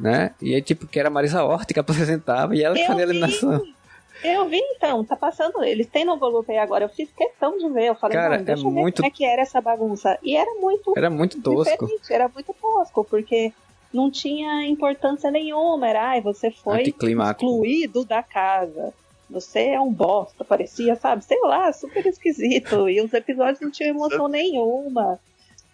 [0.00, 0.32] né?
[0.40, 3.06] E aí, tipo, que era a Marisa Hort que apresentava e ela que fazia a
[3.06, 3.62] vi.
[4.24, 5.62] Eu vi então, tá passando.
[5.62, 6.84] Eles têm no Globoplay agora.
[6.84, 7.86] Eu fiz questão de ver.
[7.88, 10.18] Eu falei, Cara, não, deixa é eu ver muito- como é que era essa bagunça.
[10.22, 11.86] E era muito Era muito tosco.
[11.86, 13.52] diferente, era muito tosco, porque
[13.92, 15.88] não tinha importância nenhuma.
[15.88, 18.92] Era, ai, você foi excluído da casa.
[19.28, 21.24] Você é um bosta, parecia, sabe?
[21.24, 22.88] Sei lá, super esquisito.
[22.88, 25.18] E os episódios não tinham emoção nenhuma.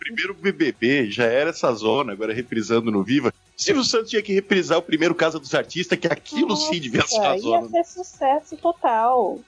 [0.02, 3.32] Primeiro BBB já era essa zona, agora reprisando no Viva.
[3.56, 7.18] Silvio Santos tinha que reprisar o primeiro Casa dos Artistas, que aquilo sim devia ser
[7.18, 7.68] a Nossa, ia zona.
[7.68, 9.38] ser sucesso total.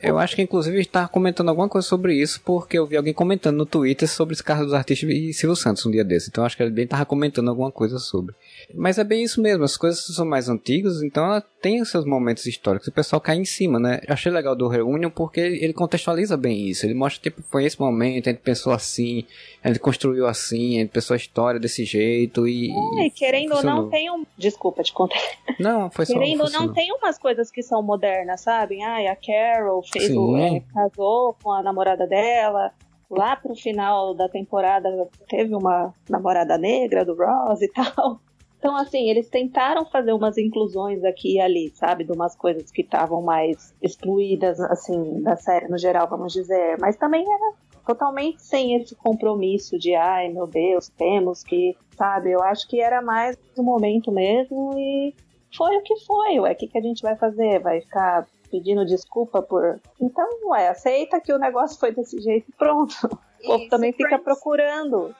[0.00, 3.56] Eu acho que inclusive estava comentando alguma coisa sobre isso, porque eu vi alguém comentando
[3.56, 6.28] no Twitter sobre esse carro dos artistas e Silvio Santos um dia desse.
[6.28, 8.32] Então acho que ele bem tava comentando alguma coisa sobre.
[8.74, 12.04] Mas é bem isso mesmo, as coisas são mais antigas, então ela tem os seus
[12.04, 12.88] momentos históricos.
[12.88, 14.00] O pessoal cai em cima, né?
[14.06, 16.84] Eu achei legal do Reunion porque ele contextualiza bem isso.
[16.84, 19.24] Ele mostra, tipo, foi esse momento, a gente pensou assim,
[19.62, 22.70] a gente construiu assim, a gente pensou a história desse jeito e.
[23.04, 24.24] É, querendo ou não, tem um.
[24.36, 25.16] Desculpa te contar.
[25.58, 26.12] Não, foi só.
[26.12, 28.82] Querendo ou não, tem umas coisas que são modernas, sabe?
[28.82, 32.72] Ai, a Carol fez o, é, casou com a namorada dela.
[33.08, 34.88] Lá pro final da temporada
[35.28, 38.20] teve uma namorada negra do Ross e tal.
[38.58, 42.04] Então, assim, eles tentaram fazer umas inclusões aqui e ali, sabe?
[42.04, 46.76] De umas coisas que estavam mais excluídas, assim, da série no geral, vamos dizer.
[46.80, 47.54] Mas também era
[47.86, 52.32] totalmente sem esse compromisso de, ai, meu Deus, temos que, sabe?
[52.32, 55.14] Eu acho que era mais do momento mesmo e
[55.56, 56.52] foi o que foi, ué.
[56.52, 57.60] O que, que a gente vai fazer?
[57.60, 59.80] Vai ficar pedindo desculpa por.
[60.00, 62.94] Então, ué, aceita que o negócio foi desse jeito e pronto.
[63.44, 65.14] O povo também fica procurando.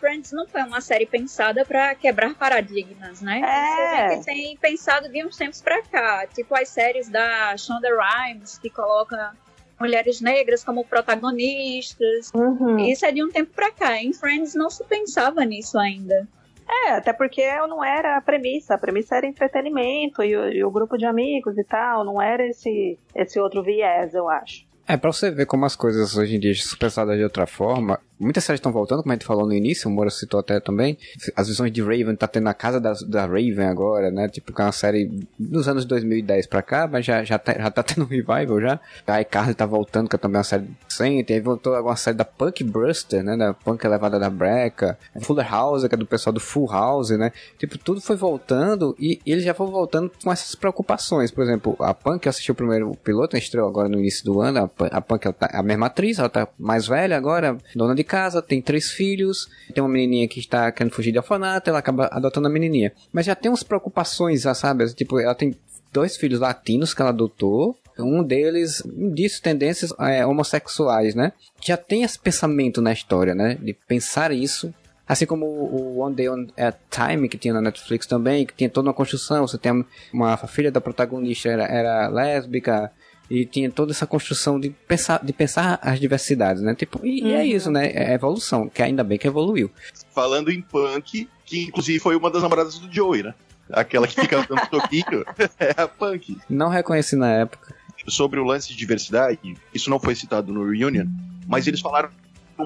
[0.00, 3.40] Friends não foi uma série pensada pra quebrar paradigmas, né?
[3.40, 4.06] É.
[4.06, 8.58] A gente tem pensado de uns tempos pra cá, tipo as séries da Shonda Rhimes,
[8.58, 9.32] que coloca
[9.78, 12.30] mulheres negras como protagonistas.
[12.34, 12.78] Uhum.
[12.78, 14.02] Isso é de um tempo pra cá.
[14.02, 16.26] Em Friends não se pensava nisso ainda.
[16.68, 18.74] É, até porque não era a premissa.
[18.74, 22.04] A premissa era entretenimento e o, e o grupo de amigos e tal.
[22.04, 24.64] Não era esse, esse outro viés, eu acho.
[24.86, 28.00] É, pra você ver como as coisas hoje em dia são pensadas de outra forma.
[28.20, 30.98] Muitas séries estão voltando, como a gente falou no início, o Moura citou até também.
[31.34, 34.28] As visões de Raven tá tendo a casa da, da Raven agora, né?
[34.28, 37.70] Tipo, que é uma série dos anos 2010 pra cá, mas já, já, tá, já
[37.70, 38.78] tá tendo um revival já.
[39.06, 41.32] A iCarly tá voltando, que é também uma série recente.
[41.32, 43.36] Aí voltou alguma série da Punk Bruster, né?
[43.36, 44.98] Da Punk Elevada da Breca.
[45.22, 47.32] Fuller House, que é do pessoal do Full House, né?
[47.58, 51.30] Tipo, tudo foi voltando e eles já foram voltando com essas preocupações.
[51.30, 54.70] Por exemplo, a Punk, eu assisti o primeiro piloto, estreou agora no início do ano.
[54.78, 58.04] A a Punk ela tá, a mesma atriz, ela tá mais velha agora, dona de
[58.10, 62.08] casa, tem três filhos, tem uma menininha que está querendo fugir de orfanato, ela acaba
[62.10, 62.92] adotando a menininha.
[63.12, 64.92] Mas já tem umas preocupações, já sabe?
[64.94, 65.54] Tipo, ela tem
[65.92, 67.76] dois filhos latinos que ela adotou.
[67.96, 68.82] Um deles
[69.14, 71.32] disse tendências é, homossexuais, né?
[71.60, 73.56] Já tem esse pensamento na história, né?
[73.60, 74.74] De pensar isso
[75.10, 78.70] Assim como o One Day on a Time, que tinha na Netflix também, que tinha
[78.70, 79.44] toda uma construção.
[79.44, 82.92] Você tem uma a filha da protagonista era, era lésbica,
[83.30, 86.74] e tinha toda essa construção de pensar, de pensar as diversidades, né?
[86.74, 87.86] Tipo, e, e é isso, né?
[87.92, 89.70] É evolução, que ainda bem que evoluiu.
[90.12, 93.34] Falando em punk, que inclusive foi uma das namoradas do Joey, né?
[93.70, 95.24] Aquela que fica dando toquinho
[95.60, 96.36] é a punk.
[96.48, 97.72] Não reconheci na época.
[98.08, 99.38] Sobre o lance de diversidade,
[99.72, 101.06] isso não foi citado no Reunion,
[101.46, 102.10] mas eles falaram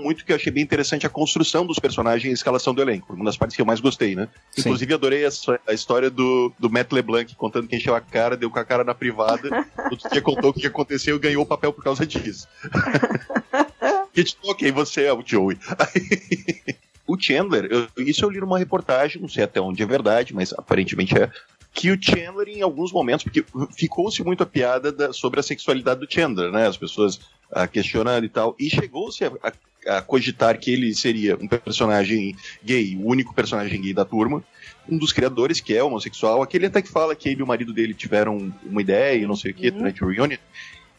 [0.00, 3.12] muito que eu achei bem interessante a construção dos personagens e a escalação do elenco.
[3.14, 4.28] Uma das partes que eu mais gostei, né?
[4.52, 4.60] Sim.
[4.60, 5.30] Inclusive, adorei a,
[5.68, 8.84] a história do, do Matt LeBlanc contando que encheu a cara, deu com a cara
[8.84, 12.46] na privada, outro dia contou o que aconteceu e ganhou o papel por causa disso.
[14.14, 15.58] tipo, ok, você é o Joey.
[17.06, 20.54] O Chandler, eu- isso eu li numa reportagem, não sei até onde é verdade, mas
[20.54, 21.30] aparentemente é.
[21.74, 23.44] Que o Chandler, em alguns momentos, porque
[23.76, 26.66] ficou-se muito a piada da- sobre a sexualidade do Chandler, né?
[26.66, 27.20] As pessoas
[27.52, 28.56] ah, questionando e tal.
[28.58, 29.52] E chegou-se a, a-
[29.86, 34.42] a cogitar que ele seria um personagem gay, o único personagem gay da turma.
[34.88, 37.72] Um dos criadores, que é homossexual, aquele até que fala que ele e o marido
[37.72, 39.78] dele tiveram uma ideia, não sei o que, Uhum.
[39.78, 40.40] durante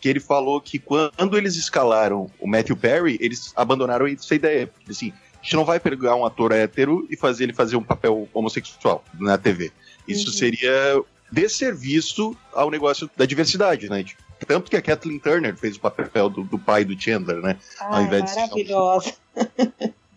[0.02, 4.68] que ele falou que quando eles escalaram o Matthew Perry, eles abandonaram essa ideia.
[4.68, 7.84] Porque, Assim, a gente não vai pegar um ator hétero e fazer ele fazer um
[7.84, 9.72] papel homossexual na TV.
[10.08, 10.34] Isso Uhum.
[10.34, 14.04] seria desserviço ao negócio da diversidade, né?
[14.04, 17.58] Tipo, Tanto que a Kathleen Turner fez o papel do, do pai do Chandler, né?
[17.80, 19.14] Ao Ai, invés de ser maravilhosa.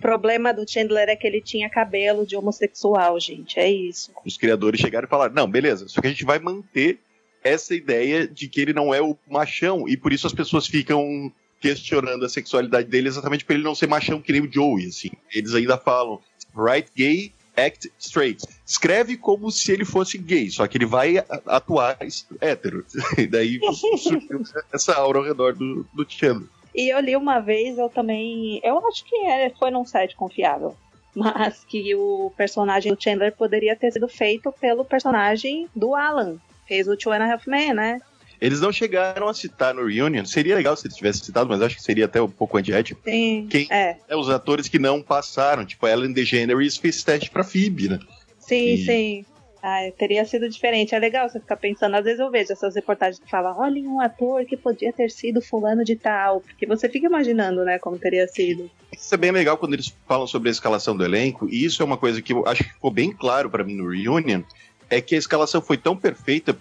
[0.00, 3.58] problema do Chandler é que ele tinha cabelo de homossexual, gente.
[3.58, 4.12] É isso.
[4.24, 7.00] Os criadores chegaram e falaram: não, beleza, só que a gente vai manter
[7.42, 11.32] essa ideia de que ele não é o machão, e por isso as pessoas ficam
[11.60, 15.10] questionando a sexualidade dele exatamente por ele não ser machão que nem o Joey, assim.
[15.32, 16.20] Eles ainda falam,
[16.56, 18.46] right gay, act straight.
[18.66, 21.98] Escreve como se ele fosse gay, só que ele vai atuar
[22.40, 22.84] hétero.
[23.18, 24.42] E daí surgiu
[24.72, 26.48] essa aura ao redor do, do Chandler.
[26.74, 28.60] E eu li uma vez, eu também.
[28.62, 30.76] Eu acho que é, foi num site confiável.
[31.14, 36.36] Mas que o personagem do Chandler poderia ter sido feito pelo personagem do Alan.
[36.66, 38.00] Fez o Two and a Half Men, né?
[38.40, 41.76] Eles não chegaram a citar no Reunion, seria legal se eles tivessem citado, mas acho
[41.76, 43.00] que seria até um pouco antiético.
[43.04, 43.46] Sim.
[43.50, 43.66] Quem?
[43.70, 43.96] É.
[44.08, 47.98] É, os atores que não passaram, tipo a Ellen DeGeneres fez teste pra Phoebe, né?
[48.38, 49.24] Sim, E- sim.
[49.60, 50.94] Ah, teria sido diferente.
[50.94, 51.96] É legal você ficar pensando.
[51.96, 55.42] Às vezes eu vejo essas reportagens que falam: olha, um ator que podia ter sido
[55.42, 56.40] fulano de tal.
[56.42, 58.70] Porque você fica imaginando, né, como teria sido.
[58.96, 61.84] Isso é bem legal quando eles falam sobre a escalação do elenco, e isso é
[61.84, 64.42] uma coisa que eu acho que ficou bem claro pra mim no Reunion,
[64.88, 66.56] é que a escalação foi tão perfeita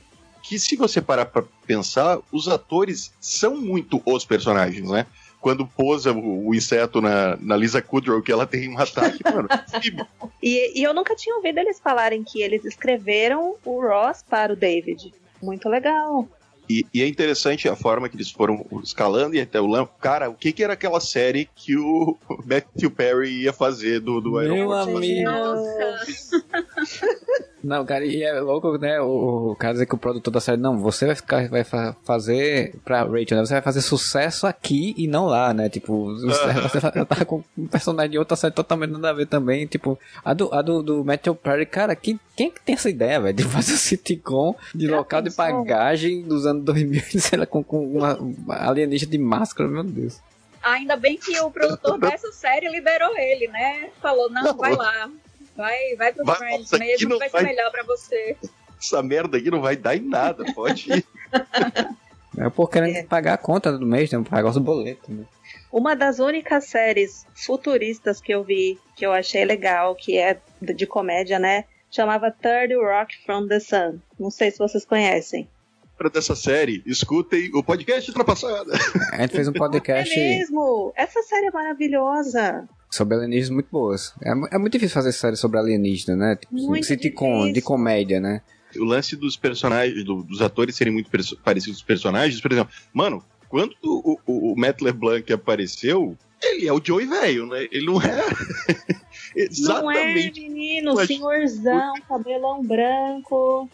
[0.48, 5.06] que se você parar pra pensar, os atores são muito os personagens, né?
[5.42, 9.50] Quando posa o, o inseto na, na Lisa Kudrow, que ela tem um ataque, mano,
[9.70, 10.06] Phoebe,
[10.42, 14.56] E, e eu nunca tinha ouvido eles falarem que eles escreveram o Ross para o
[14.56, 15.14] David.
[15.42, 16.28] Muito legal.
[16.70, 19.88] E, e é interessante a forma que eles foram escalando e até o Lam.
[20.02, 24.32] Cara, o que, que era aquela série que o Matthew Perry ia fazer do, do
[24.32, 24.40] Meu
[24.74, 24.98] aeroporto?
[24.98, 25.30] amigo.
[27.68, 29.02] Não, cara, e é louco, né?
[29.02, 31.94] O, o cara dizer que o produtor da série, não, você vai ficar, vai fa-
[32.06, 33.46] fazer pra Rachel, né?
[33.46, 35.68] Você vai fazer sucesso aqui e não lá, né?
[35.68, 36.48] Tipo, você
[36.80, 39.68] vai- tá com um personagem de outra série totalmente nada a ver também.
[39.68, 42.90] Tipo, a do, a do, do Matthew Perry, cara, quem, quem é que tem essa
[42.90, 43.36] ideia, velho?
[43.36, 47.62] De fazer um sitcom de Já local de pagagem dos anos 2000, sei lá, com,
[47.62, 50.22] com uma, uma alienígena de máscara, meu Deus.
[50.64, 53.90] ainda bem que o produtor dessa série liberou ele, né?
[54.02, 55.10] Falou, não, vai lá.
[55.58, 58.38] Vai, vai pro Vai, Friends nossa, mesmo, não vai ser vai- melhor pra você.
[58.80, 61.06] Essa merda aqui não vai dar em nada, pode ir.
[62.40, 63.04] É por querendo É.
[63.04, 64.24] pagar a conta do mês, né?
[64.30, 65.26] Pagar os boletos, né?
[65.72, 70.72] Uma das únicas séries futuristas que eu vi, que eu achei legal, que é de
[70.72, 71.64] de comédia, né?
[71.90, 73.98] Chamava Third Rock from the Sun.
[74.20, 75.50] Não sei se vocês conhecem.
[75.98, 78.72] Para dessa série, escutem o podcast ultrapassada.
[79.14, 80.16] A gente fez um É podcast.
[80.16, 80.94] mesmo!
[80.96, 82.68] Essa série é maravilhosa.
[82.92, 84.14] sobre alienígenas muito boas.
[84.24, 86.36] É, é muito difícil fazer série sobre alienígena, né?
[86.36, 88.42] Tipo, Muito sitcom, de comédia, né?
[88.78, 91.10] O lance dos personagens, do- dos atores serem muito
[91.44, 96.68] parecidos com os personagens, por exemplo, mano, quando o, o, o Matt LeBlanc apareceu, ele
[96.68, 97.68] é o Joey velho, né?
[97.72, 98.08] Ele não é.
[99.36, 100.42] Não é, Exatamente.
[100.42, 103.70] menino, senhorzão, cabelão branco.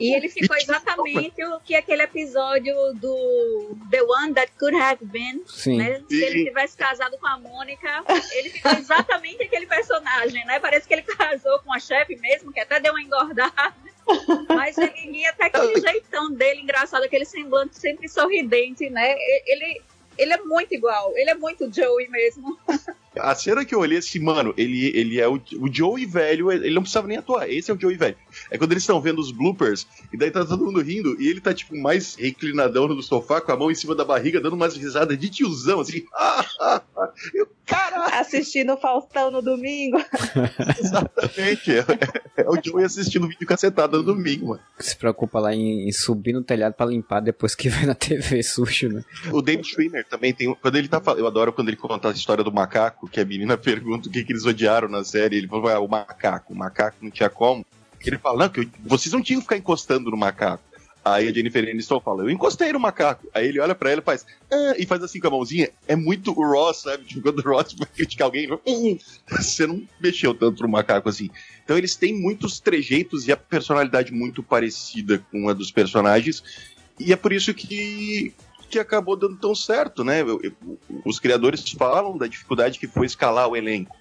[0.00, 5.42] E ele ficou exatamente o que aquele episódio do The One That Could Have Been,
[5.46, 5.78] Sim.
[5.78, 6.02] né?
[6.08, 10.58] Se ele tivesse casado com a Mônica, ele ficou exatamente aquele personagem, né?
[10.58, 13.74] Parece que ele casou com a chefe mesmo, que até deu uma engordada.
[14.48, 19.14] Mas ele ia até aquele jeitão dele, engraçado, aquele semblante sempre sorridente, né?
[19.46, 19.82] Ele,
[20.16, 22.58] ele é muito igual, ele é muito Joey mesmo.
[23.18, 26.74] A cena que eu olhei assim, mano, ele, ele é o, o Joey velho, ele
[26.74, 27.48] não precisava nem atuar.
[27.48, 28.16] Esse é o Joey velho.
[28.50, 31.40] É quando eles estão vendo os bloopers, e daí tá todo mundo rindo, e ele
[31.40, 34.76] tá, tipo, mais reclinadão no sofá, com a mão em cima da barriga, dando umas
[34.76, 36.04] risadas de tiozão, assim.
[36.14, 37.12] Ah, ah, ah.
[37.34, 39.98] Eu, caralho, Assistindo o Faustão no domingo.
[40.78, 41.72] exatamente.
[41.72, 44.60] É, é o Joey assistindo vídeo cacetado no domingo, mano.
[44.78, 48.42] Se preocupa lá em, em subir no telhado pra limpar depois que vê na TV
[48.42, 49.04] sujo, né?
[49.32, 50.48] O David Schwimmer também tem.
[50.48, 51.20] um- Quando ele tá falando.
[51.20, 54.22] Eu adoro quando ele conta a história do macaco, que a menina pergunta o que,
[54.24, 55.36] que eles odiaram na série.
[55.36, 56.52] Ele falou, ah, o macaco.
[56.52, 57.64] O macaco não tinha como.
[58.04, 60.62] Ele fala, não, que eu- vocês não tinham que ficar encostando no macaco.
[61.04, 63.26] Aí a Jennifer Aniston fala, eu encostei no macaco.
[63.32, 65.70] Aí ele olha pra ela e faz, ah, e faz assim com a mãozinha.
[65.86, 67.04] É muito o Ross, sabe?
[67.04, 68.98] Tipo, quando o Ross vai criticar alguém, fala, "Hum,
[69.30, 71.30] você não mexeu tanto no macaco assim.
[71.64, 76.42] Então eles têm muitos trejeitos e a personalidade muito parecida com a dos personagens.
[77.00, 78.34] E é por isso que,
[78.68, 80.20] que acabou dando tão certo, né?
[80.22, 80.52] Eu- eu-
[81.04, 83.96] Os criadores falam da dificuldade que foi escalar o elenco.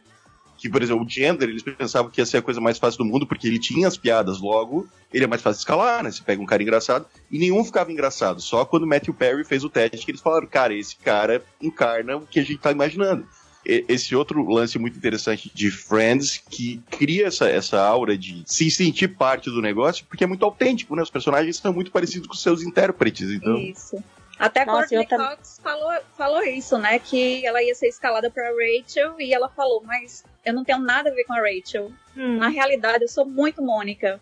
[0.58, 3.06] Que, por exemplo, o Gender, eles pensavam que ia ser a coisa mais fácil do
[3.06, 6.10] mundo, porque ele tinha as piadas, logo, ele é mais fácil de escalar, né?
[6.12, 8.42] Você pega um cara engraçado, e nenhum ficava engraçado.
[8.42, 12.26] Só quando Matthew Perry fez o teste que eles falaram, cara, esse cara encarna o
[12.26, 13.28] que a gente tá imaginando.
[13.64, 19.10] Esse outro lance muito interessante de Friends, que cria essa, essa aura de se sentir
[19.10, 21.04] parte do negócio, porque é muito autêntico, né?
[21.04, 23.58] Os personagens são muito parecidos com seus intérpretes, então...
[23.58, 24.02] Isso.
[24.40, 27.00] Até a Nossa, Courtney Cox falou, falou isso, né?
[27.00, 31.10] Que ela ia ser escalada pra Rachel e ela falou, mas eu não tenho nada
[31.10, 31.92] a ver com a Rachel.
[32.16, 32.38] Hum.
[32.38, 34.22] Na realidade, eu sou muito Mônica.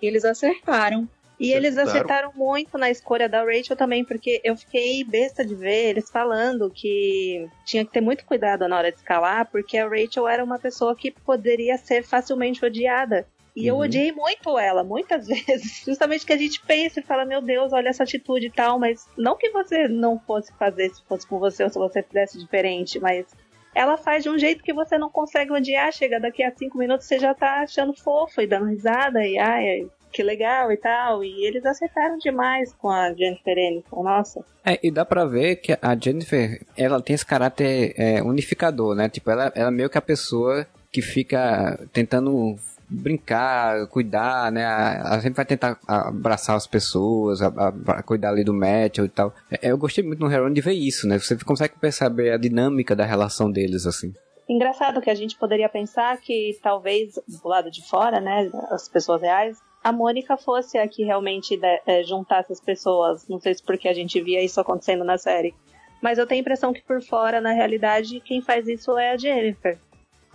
[0.00, 1.08] E eles acertaram.
[1.40, 1.90] E eles Acertaram.
[1.90, 6.68] acertaram muito na escolha da Rachel também, porque eu fiquei besta de ver eles falando
[6.68, 10.58] que tinha que ter muito cuidado na hora de escalar, porque a Rachel era uma
[10.58, 13.24] pessoa que poderia ser facilmente odiada.
[13.56, 13.80] E eu Uhum.
[13.82, 15.82] odiei muito ela, muitas vezes.
[15.84, 19.06] Justamente que a gente pensa e fala, meu Deus, olha essa atitude e tal, mas
[19.16, 22.98] não que você não fosse fazer se fosse com você ou se você fizesse diferente,
[23.00, 23.26] mas
[23.74, 25.92] ela faz de um jeito que você não consegue odiar.
[25.92, 29.86] Chega daqui a cinco minutos, você já tá achando fofo e dando risada e ai,
[30.12, 31.22] que legal e tal.
[31.22, 34.44] E eles acertaram demais com a Jennifer Aniston, nossa.
[34.64, 39.08] É, e dá pra ver que a Jennifer, ela tem esse caráter é, unificador, né?
[39.08, 42.56] Tipo, ela, ela é meio que a pessoa que fica tentando
[42.88, 44.62] brincar, cuidar, né?
[44.62, 49.08] Ela sempre vai tentar abraçar as pessoas, a- a- a cuidar ali do Matthew e
[49.08, 49.34] tal.
[49.50, 51.18] É, Eu gostei muito no Heron de ver isso, né?
[51.18, 54.12] Você consegue perceber a dinâmica da relação deles, assim.
[54.48, 59.20] Engraçado que a gente poderia pensar que talvez do lado de fora, né, as pessoas
[59.20, 63.28] reais, a Mônica fosse a que realmente de- eh, juntasse as pessoas.
[63.28, 65.54] Não sei se porque a gente via isso acontecendo na série.
[66.02, 69.16] Mas eu tenho a impressão que por fora, na realidade, quem faz isso é a
[69.18, 69.76] Jennifer.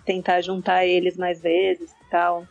[0.05, 2.45] Tentar juntar eles mais vezes tal.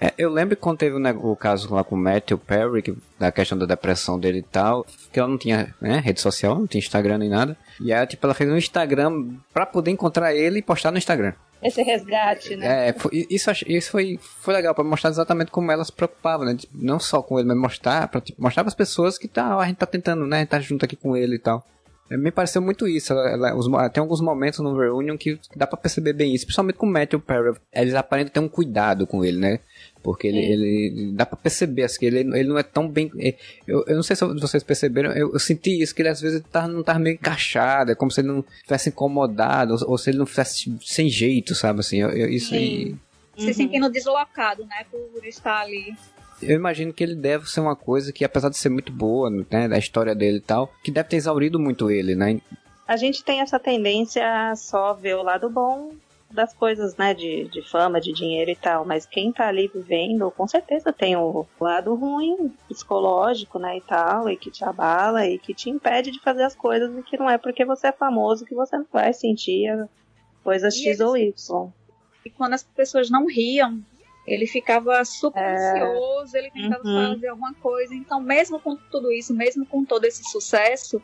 [0.00, 2.94] É, eu lembro quando teve o, ne- o caso lá com o Matthew Perry, que,
[3.18, 6.68] da questão da depressão dele e tal, que ela não tinha né, rede social, não
[6.68, 7.56] tinha Instagram nem nada.
[7.80, 11.32] E aí, tipo, ela fez um Instagram pra poder encontrar ele e postar no Instagram.
[11.60, 12.90] Esse resgate, né?
[12.90, 12.94] É,
[13.28, 16.56] isso, isso foi, foi legal pra mostrar exatamente como ela se preocupava, né?
[16.72, 19.66] Não só com ele, mas mostrar pra tipo, mostrar pras pessoas que tá, ó, a
[19.66, 20.36] gente tá tentando, né?
[20.36, 21.66] A gente tá junto aqui com ele e tal.
[22.10, 23.12] É, Me pareceu muito isso.
[23.12, 26.76] Ela, ela- os tem alguns momentos no Reunion que dá pra perceber bem isso, principalmente
[26.76, 27.54] com o Matthew Perry.
[27.72, 29.60] Eles aparentam ter um cuidado com ele, né?
[30.02, 30.52] Porque ele, Sim.
[30.52, 33.10] ele dá pra perceber assim, que ele, ele não é tão bem.
[33.18, 33.34] é,
[33.66, 36.42] Eu, eu não sei se vocês perceberam, eu, eu senti isso, que ele às vezes
[36.50, 40.10] tá, não tava meio encaixado, é como se ele não tivesse incomodado, ou, ou se
[40.10, 41.98] ele não tivesse sem jeito, sabe assim?
[41.98, 42.92] Eu- eu- isso aí.
[43.38, 43.44] Uhum.
[43.44, 44.84] Se sentindo deslocado, né?
[44.90, 45.94] Por estar ali.
[46.42, 49.68] Eu imagino que ele deve ser uma coisa que, apesar de ser muito boa, né,
[49.68, 52.40] da história dele e tal, que deve ter exaurido muito ele, né?
[52.86, 55.92] A gente tem essa tendência a só ver o lado bom
[56.30, 57.12] das coisas, né?
[57.14, 58.84] De, de fama, de dinheiro e tal.
[58.84, 63.76] Mas quem tá ali vivendo, com certeza tem o lado ruim, psicológico, né?
[63.76, 67.02] E tal, e que te abala e que te impede de fazer as coisas e
[67.02, 69.86] que não é porque você é famoso que você não vai sentir
[70.42, 71.68] coisas E X ou Y.
[72.24, 73.82] E quando as pessoas não riam,
[74.28, 75.54] ele ficava super É.
[75.82, 77.12] ansioso, ele tentava Uhum.
[77.14, 77.94] fazer alguma coisa.
[77.94, 81.00] Então, mesmo com tudo isso, mesmo com todo esse sucesso,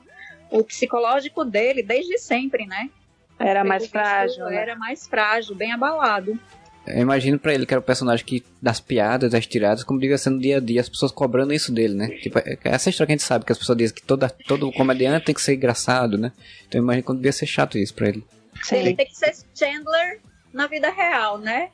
[0.50, 2.90] o psicológico dele, desde sempre, né?
[3.38, 4.56] Era pelo mais frágil, né?
[4.56, 6.38] Era mais frágil, bem abalado.
[6.86, 10.18] Eu imagino pra ele que era o personagem que, das piadas, das tiradas, como devia
[10.18, 12.08] ser no dia a dia, as pessoas cobrando isso dele, né?
[12.20, 14.28] Tipo, é- é essa história que a gente sabe, que as pessoas dizem que toda,
[14.46, 16.30] todo comediante tem que ser engraçado, né?
[16.68, 18.22] Então eu imagino que devia ser chato isso pra ele.
[18.70, 18.96] Ele Sim.
[18.96, 20.20] tem que ser Chandler
[20.52, 21.70] na vida real, né?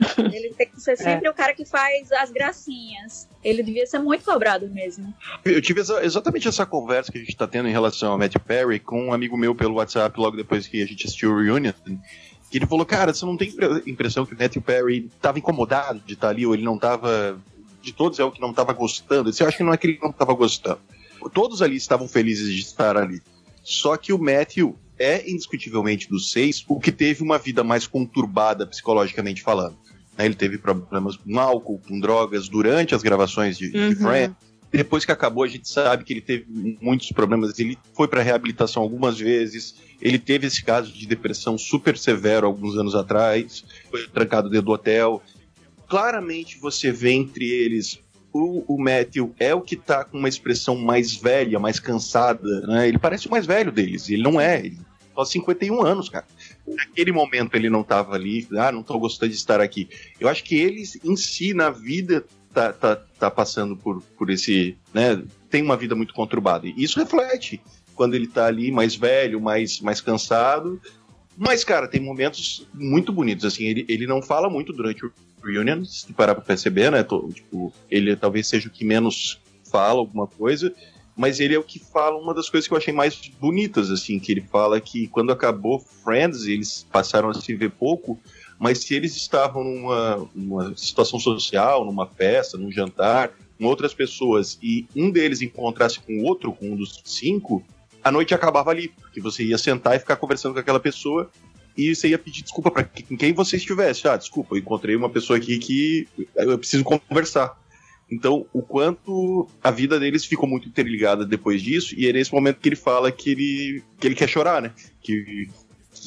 [0.32, 3.28] Ele tem que ser sempre o cara que faz as gracinhas.
[3.44, 5.12] Ele devia ser muito cobrado mesmo.
[5.44, 8.40] Eu tive exa- exatamente essa conversa que a gente tá tendo em relação ao Matthew
[8.40, 11.72] Perry com um amigo meu pelo WhatsApp logo depois que a gente assistiu o Reunion.
[12.50, 16.00] Que ele falou, cara, você não tem impre- impressão que o Matthew Perry tava incomodado
[16.04, 17.38] de estar ali, ou ele não tava.
[17.82, 19.30] De todos é o que não tava gostando.
[19.38, 20.80] Eu acho que não é que ele não tava gostando.
[21.32, 23.22] Todos ali estavam felizes de estar ali.
[23.62, 28.66] Só que o Matthew é indiscutivelmente dos seis o que teve uma vida mais conturbada
[28.66, 29.78] psicologicamente falando.
[30.20, 30.26] Né?
[30.26, 33.96] Ele teve problemas com álcool, com drogas durante as gravações de, de Uhum.
[33.96, 34.36] Friends.
[34.72, 36.46] Depois que acabou, a gente sabe que ele teve
[36.80, 37.58] muitos problemas.
[37.58, 39.74] Ele foi para reabilitação algumas vezes.
[40.00, 43.64] Ele teve esse caso de depressão super severo alguns anos atrás.
[43.90, 45.20] Foi trancado dentro do hotel.
[45.88, 47.98] Claramente você vê entre eles
[48.32, 52.86] o, o Matthew é o que tá com uma expressão mais velha, mais cansada, né?
[52.86, 54.08] Ele parece o mais velho deles.
[54.08, 54.58] Ele não é.
[54.64, 54.78] Ele
[55.14, 56.26] só 51 anos, cara.
[56.66, 59.88] Naquele momento ele não tava ali, ah, não tô gostando de estar aqui.
[60.18, 64.76] Eu acho que ele em si, na vida, tá, tá, tá passando por, por esse,
[64.92, 65.22] né?
[65.48, 66.66] Tem uma vida muito conturbada.
[66.66, 67.60] E isso reflete
[67.94, 70.80] quando ele tá ali mais velho, mais, mais cansado.
[71.36, 75.84] Mas, cara, tem momentos muito bonitos, assim, ele, ele não fala muito durante o Reunion,
[75.84, 77.02] se parar pra perceber, né?
[77.02, 79.40] Tô, tipo, ele talvez seja o que menos
[79.70, 80.74] fala alguma coisa,
[81.20, 84.18] mas ele é o que fala uma das coisas que eu achei mais bonitas, assim,
[84.18, 88.18] que ele fala que quando acabou Friends, eles passaram a se ver pouco,
[88.58, 94.58] mas se eles estavam numa, numa situação social, numa festa, num jantar, com outras pessoas,
[94.62, 97.62] e um deles encontrasse com o outro, com um dos cinco,
[98.02, 101.30] a noite acabava ali, porque você ia sentar e ficar conversando com aquela pessoa
[101.76, 104.08] e você ia pedir desculpa para quem você estivesse.
[104.08, 107.60] Ah, desculpa, eu encontrei uma pessoa aqui que eu preciso conversar.
[108.10, 112.58] Então, o quanto a vida deles ficou muito interligada depois disso, e é nesse momento
[112.58, 114.72] que ele fala que ele, que ele quer chorar, né?
[115.00, 115.48] Que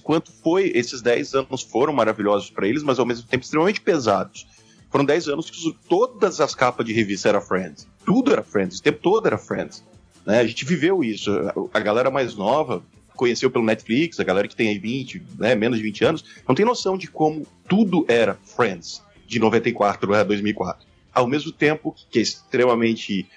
[0.04, 4.46] quanto foi, esses 10 anos foram maravilhosos para eles, mas ao mesmo tempo extremamente pesados.
[4.92, 7.88] Foram 10 anos que todas as capas de revista era Friends.
[8.06, 9.84] Tudo era Friends, o tempo todo era Friends.
[10.26, 10.40] Né?
[10.40, 11.32] A gente viveu isso.
[11.32, 12.84] A- A galera mais nova
[13.16, 16.56] conheceu pelo Netflix, a galera que tem aí 20, né, menos de 20 anos, não
[16.56, 20.86] tem noção de como tudo era Friends de 94 a 2004.
[21.14, 23.28] Ao mesmo tempo que é extremamente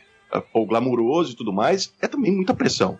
[0.52, 2.98] pô, glamuroso e tudo mais, é também muita pressão.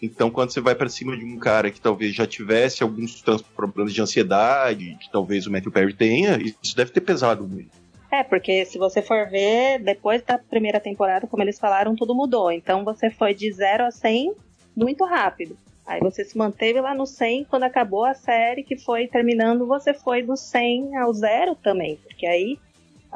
[0.00, 3.22] Então, quando você vai pra cima de um cara que talvez já tivesse alguns
[3.54, 7.70] problemas de ansiedade, que talvez o Matthew Perry tenha, isso deve ter pesado muito.
[8.10, 12.52] É, porque se você for ver, depois da primeira temporada, como eles falaram, tudo mudou.
[12.52, 14.34] Então você foi de 0 a 100
[14.76, 15.56] muito rápido.
[15.86, 19.94] Aí você se manteve lá no 100, quando acabou a série, que foi terminando, você
[19.94, 21.96] foi do 100 ao zero também.
[21.96, 22.58] Porque aí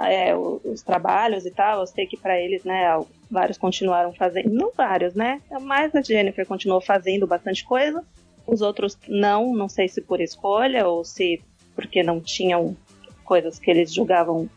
[0.01, 2.87] é, os trabalhos e tal, eu sei que pra eles, né,
[3.31, 8.05] vários continuaram fazendo, não vários, né, mas a Jennifer continuou fazendo bastante coisa,
[8.47, 11.41] os outros não, não sei se por escolha ou se
[11.75, 12.77] porque não tinham
[13.25, 14.49] coisas que eles julgavam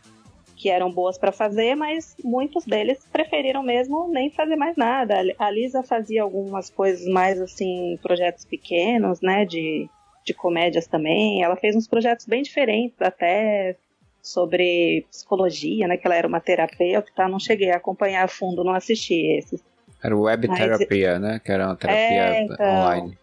[0.56, 5.14] que eram boas pra fazer, mas muitos deles preferiram mesmo nem fazer mais nada.
[5.38, 9.88] A Lisa fazia algumas coisas mais assim, projetos pequenos, né, de,
[10.24, 11.42] de comédias também.
[11.42, 13.76] Ela fez uns projetos bem diferentes, até
[14.24, 17.28] sobre psicologia, né, que ela era uma terapeuta, tá?
[17.28, 19.62] Não cheguei a acompanhar a fundo, não assisti esses.
[20.02, 21.40] Era Web Mas- Terapia, né?
[21.44, 22.66] Que era uma terapia É, então.
[22.66, 23.18] online.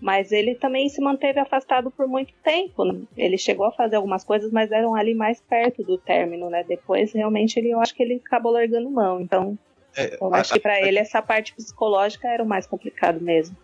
[0.00, 2.84] Mas ele também se manteve afastado por muito tempo.
[2.84, 3.00] né?
[3.16, 6.64] Ele chegou a fazer algumas coisas, mas eram ali mais perto do término, né?
[6.68, 9.20] Depois, realmente, ele, eu acho que ele acabou largando mão.
[9.20, 9.56] Então,
[9.96, 13.56] É, eu a- acho que pra ele essa parte psicológica era o mais complicado mesmo.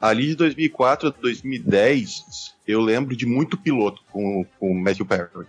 [0.00, 5.46] Ali de 2004 a 2010, eu lembro de muito piloto com, com o Matthew Perry.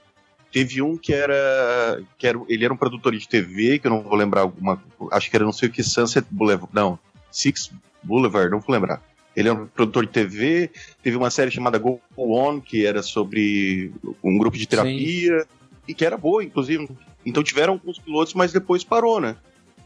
[0.51, 2.39] Teve um que era, que era.
[2.47, 4.81] Ele era um produtor de TV, que eu não vou lembrar alguma.
[5.11, 6.69] Acho que era não sei o que, Sunset Boulevard.
[6.73, 6.97] Não,
[7.31, 7.71] Six
[8.01, 9.01] Boulevard, não vou lembrar.
[9.35, 10.71] Ele era um produtor de TV,
[11.03, 13.91] teve uma série chamada Go On, que era sobre
[14.23, 15.45] um grupo de terapia,
[15.87, 16.89] e que era boa, inclusive.
[17.25, 19.35] Então tiveram alguns pilotos, mas depois parou, né?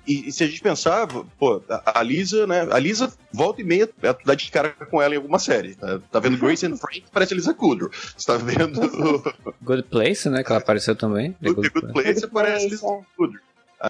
[0.06, 2.68] E, e se a gente pensava, pô, a, a Lisa, né?
[2.72, 5.76] A Lisa volta e meia, é, tu dá de cara com ela em alguma série.
[5.76, 7.90] Tá, tá vendo Grace and Frank, parece a Lisa Kudrow.
[8.16, 8.82] Você tá vendo
[9.62, 10.44] Good Place, né?
[10.44, 11.32] Que ela apareceu também.
[11.34, 11.94] The The Good Place.
[11.94, 13.02] Place, aparece Lisa é.
[13.16, 13.42] Kudrow.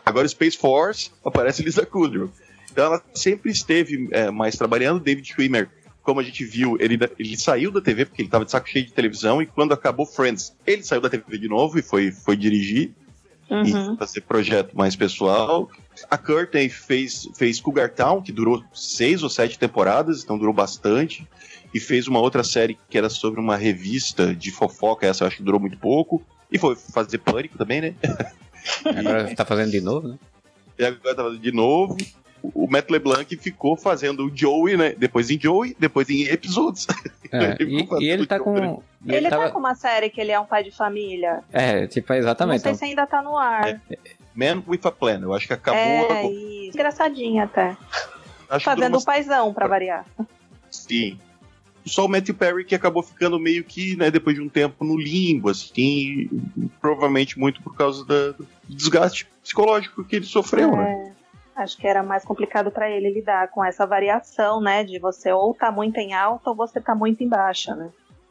[0.06, 2.30] Agora Space Force, aparece Lisa Kudrow.
[2.72, 5.00] Então ela sempre esteve é, mais trabalhando.
[5.00, 5.70] David Schwimmer,
[6.04, 8.86] como a gente viu, ele, ele saiu da TV porque ele tava de saco cheio
[8.86, 12.36] de televisão e quando acabou Friends, ele saiu da TV de novo e foi, foi
[12.36, 12.94] dirigir
[13.54, 13.94] Uhum.
[13.94, 15.70] e fazer projeto mais pessoal.
[16.10, 21.28] A Curtin fez, fez Cougar Town, que durou seis ou sete temporadas, então durou bastante.
[21.74, 25.38] E fez uma outra série que era sobre uma revista de fofoca, essa eu acho
[25.38, 26.22] que durou muito pouco.
[26.52, 27.96] E foi fazer Pânico também, né?
[28.86, 30.20] Agora tá fazendo de novo, né?
[30.78, 31.98] E agora tava de novo.
[32.44, 34.94] O Matt LeBlanc ficou fazendo o Joey, né?
[34.98, 36.88] Depois em Joey, depois em episódios.
[37.32, 38.84] É, Ele e, e ele tá fazendo com.
[39.06, 41.44] E Ele, tava- tá com uma série que ele é um pai de família.
[41.52, 42.62] É, tipo, é Não exatamente.
[42.62, 43.80] sei então, se ainda tá no ar.
[44.36, 45.20] Man with a Plan.
[45.22, 45.80] Eu acho que acabou.
[45.82, 46.76] é, isso.
[46.78, 47.78] Engraçadinha até.
[48.50, 50.06] acho Fazendo o paizão, pra variar.
[50.72, 51.20] Sim.
[51.86, 54.98] Só o Matthew Perry que acabou ficando meio que, né, depois de um tempo no
[54.98, 56.30] limbo, assim,
[56.80, 61.12] provavelmente muito por causa da- do desgaste psicológico que ele sofreu, né?
[61.58, 64.84] É, acho que era mais complicado pra ele lidar com essa variação, né?
[64.86, 67.90] De você ou tá muito em alta ou você tá muito em baixa, né?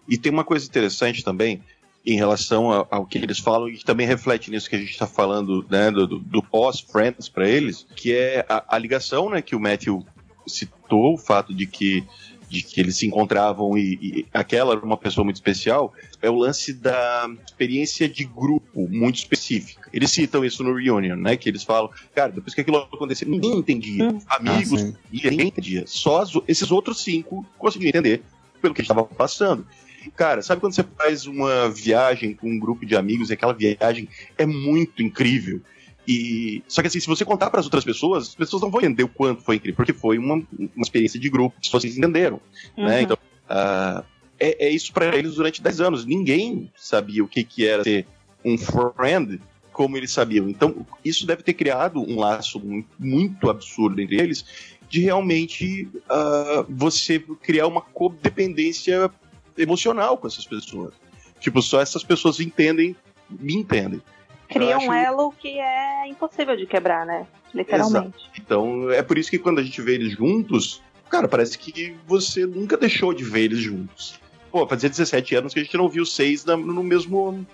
[0.08, 1.62] E tem uma coisa interessante também
[2.04, 4.90] em relação ao, ao que eles falam e que também reflete nisso que a gente
[4.90, 9.54] está falando, né, do, do- pós-Friends para eles, que é a, a ligação, né, que
[9.54, 10.04] o Matthew
[10.46, 12.04] citou, o fato de que
[12.48, 15.90] de que eles se encontravam e, e aquela era uma pessoa muito especial,
[16.20, 19.88] é o lance da experiência de grupo muito específica.
[19.90, 21.34] Eles citam isso no Reunion, né?
[21.34, 24.06] Que eles falam, cara, depois que aquilo aconteceu, ninguém entendia.
[24.28, 25.84] Amigos, Ah, ninguém entendia.
[25.86, 28.20] Só esses outros cinco conseguiam entender
[28.60, 29.66] pelo que estava passando.
[30.10, 34.08] Cara, sabe quando você faz uma viagem com um grupo de amigos e aquela viagem
[34.36, 35.60] é muito incrível?
[36.06, 38.80] E só que assim, se você contar para as outras pessoas, as pessoas não vão
[38.80, 42.40] entender o quanto foi incrível, porque foi uma, uma experiência de grupo, que vocês entenderam,
[42.76, 42.96] né?
[42.96, 43.02] Uhum.
[43.02, 44.04] Então, ah,
[44.38, 46.04] é, é isso para eles durante 10 anos.
[46.04, 48.06] Ninguém sabia o que, que era ser
[48.44, 49.40] um friend
[49.72, 50.48] como eles sabiam.
[50.48, 54.44] Então, isso deve ter criado um laço muito, muito absurdo entre eles,
[54.88, 59.10] de realmente ah, você criar uma codependência
[59.56, 60.94] emocional com essas pessoas.
[61.40, 62.94] Tipo, só essas pessoas entendem,
[63.28, 64.00] me entendem.
[64.48, 67.26] Cria um elo que é impossível de quebrar, né?
[67.54, 68.30] Literalmente.
[68.38, 72.46] Então, é por isso que quando a gente vê eles juntos, cara, parece que você
[72.46, 74.18] nunca deixou de ver eles juntos.
[74.50, 77.46] Pô, fazia 17 anos que a gente não viu seis na- no mesmo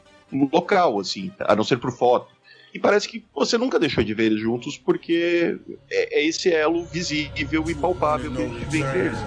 [0.53, 2.37] local, assim, a não ser por foto.
[2.75, 5.59] E parece que você nunca deixou de ver eles juntos porque
[5.91, 9.19] é, é esse elo visível e palpável que a gente vê entre eles.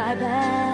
[0.00, 0.69] Right back.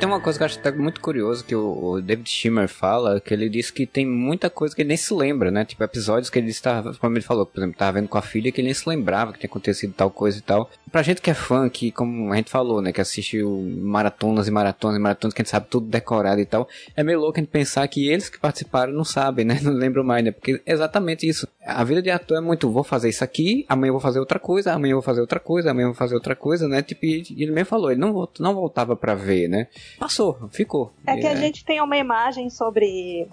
[0.00, 3.20] Tem uma coisa que eu acho até muito curioso que o, o David Schimmer fala,
[3.20, 5.62] que ele diz que tem muita coisa que ele nem se lembra, né?
[5.62, 8.50] Tipo, episódios que ele estava, como ele falou, por exemplo, tava vendo com a filha
[8.50, 10.70] que ele nem se lembrava que tinha acontecido tal coisa e tal.
[10.90, 14.50] Pra gente que é fã, que, como a gente falou, né, que assistiu maratonas e
[14.50, 17.42] maratonas e maratonas, que a gente sabe tudo decorado e tal, é meio louco a
[17.42, 19.60] gente pensar que eles que participaram não sabem, né?
[19.62, 20.30] Não lembram mais, né?
[20.30, 21.46] Porque é exatamente isso.
[21.66, 24.72] A vida de ator é muito, vou fazer isso aqui, amanhã vou fazer outra coisa,
[24.72, 26.80] amanhã vou fazer outra coisa, amanhã vou fazer outra coisa, né?
[26.80, 29.68] Tipo, ele mesmo falou, ele não, não voltava pra ver, né?
[29.98, 30.92] Passou, ficou.
[31.06, 33.26] É que a gente tem uma imagem sobre.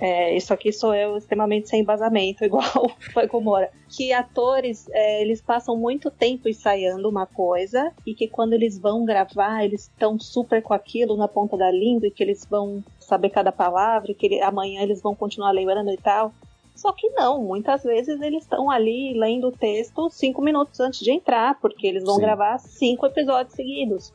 [0.00, 3.70] é, isso aqui sou eu extremamente sem embasamento, igual foi com o Mora.
[3.88, 9.04] Que atores, é, eles passam muito tempo ensaiando uma coisa e que quando eles vão
[9.04, 13.30] gravar, eles estão super com aquilo na ponta da língua e que eles vão saber
[13.30, 16.32] cada palavra e que ele- amanhã eles vão continuar lembrando e tal.
[16.74, 21.12] Só que não, muitas vezes eles estão ali lendo o texto cinco minutos antes de
[21.12, 22.22] entrar, porque eles vão Sim.
[22.22, 24.12] gravar cinco episódios seguidos.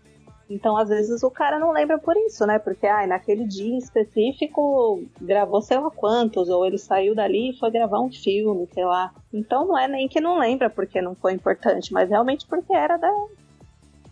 [0.49, 2.57] Então, às vezes, o cara não lembra por isso, né?
[2.57, 7.69] Porque, ai, naquele dia específico, gravou sei lá quantos, ou ele saiu dali e foi
[7.69, 9.11] gravar um filme, sei lá.
[9.33, 12.95] Então, não é nem que não lembra porque não foi importante, mas realmente porque era
[12.97, 13.11] da,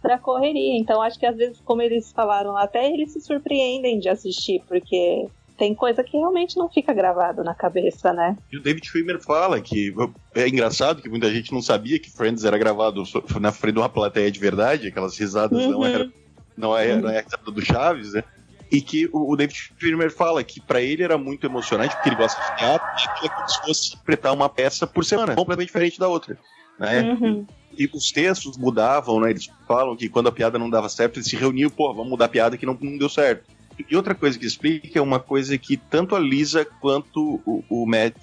[0.03, 0.77] da correria.
[0.77, 5.27] Então, acho que às vezes, como eles falaram até eles se surpreendem de assistir, porque
[5.57, 8.35] tem coisa que realmente não fica gravado na cabeça, né?
[8.51, 9.93] E o David Schwimmer fala que
[10.35, 13.03] é engraçado que muita gente não sabia que Friends era gravado
[13.39, 15.85] na frente de uma plateia de verdade, aquelas risadas não Uhum.
[15.85, 16.11] eram
[16.57, 18.23] não é, não é a risada do Chaves, né?
[18.71, 22.15] E que o, o David Schwimmer fala que pra ele era muito emocionante, porque ele
[22.15, 25.67] gosta de teatro, e aquilo é como se fosse interpretar uma peça por semana, completamente
[25.67, 26.37] diferente da outra.
[26.79, 27.01] Né?
[27.01, 27.45] Uhum.
[27.77, 29.29] E os textos mudavam, né?
[29.29, 32.25] Eles falam que quando a piada não dava certo, eles se reuniam, pô, vamos mudar
[32.25, 33.45] a piada que não, não deu certo.
[33.89, 37.85] E outra coisa que explica é uma coisa que tanto a Lisa quanto o, o
[37.85, 38.15] Matt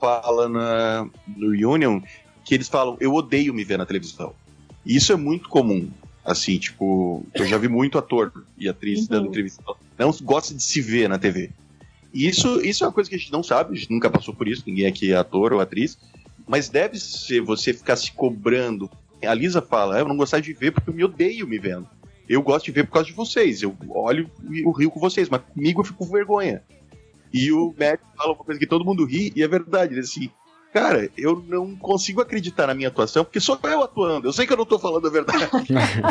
[0.00, 2.00] fala na, no Reunion,
[2.44, 4.34] que eles falam, eu odeio me ver na televisão.
[4.84, 5.90] E isso é muito comum.
[6.26, 9.06] Assim, tipo, eu já vi muito ator e atriz Uhum.
[9.08, 9.62] dando entrevista.
[9.98, 11.50] Não gosta de se ver na TV.
[12.12, 14.34] E isso, isso é uma coisa que a gente não sabe, a gente nunca passou
[14.34, 15.96] por isso, ninguém aqui é ator ou atriz.
[16.48, 18.90] Mas deve ser você ficar se cobrando.
[19.24, 21.86] A Lisa fala, "Ah, eu não gostava de ver porque eu me odeio me vendo.
[22.28, 23.62] Eu gosto de ver por causa de vocês.
[23.62, 26.62] Eu olho e eu rio com vocês, mas comigo eu fico com vergonha.
[27.32, 29.94] E o Matt fala uma coisa que todo mundo ri, e é verdade.
[29.94, 30.30] Ele assim,
[30.76, 34.28] cara, eu não consigo acreditar na minha atuação, porque sou eu atuando.
[34.28, 35.48] Eu sei que eu não tô falando a verdade.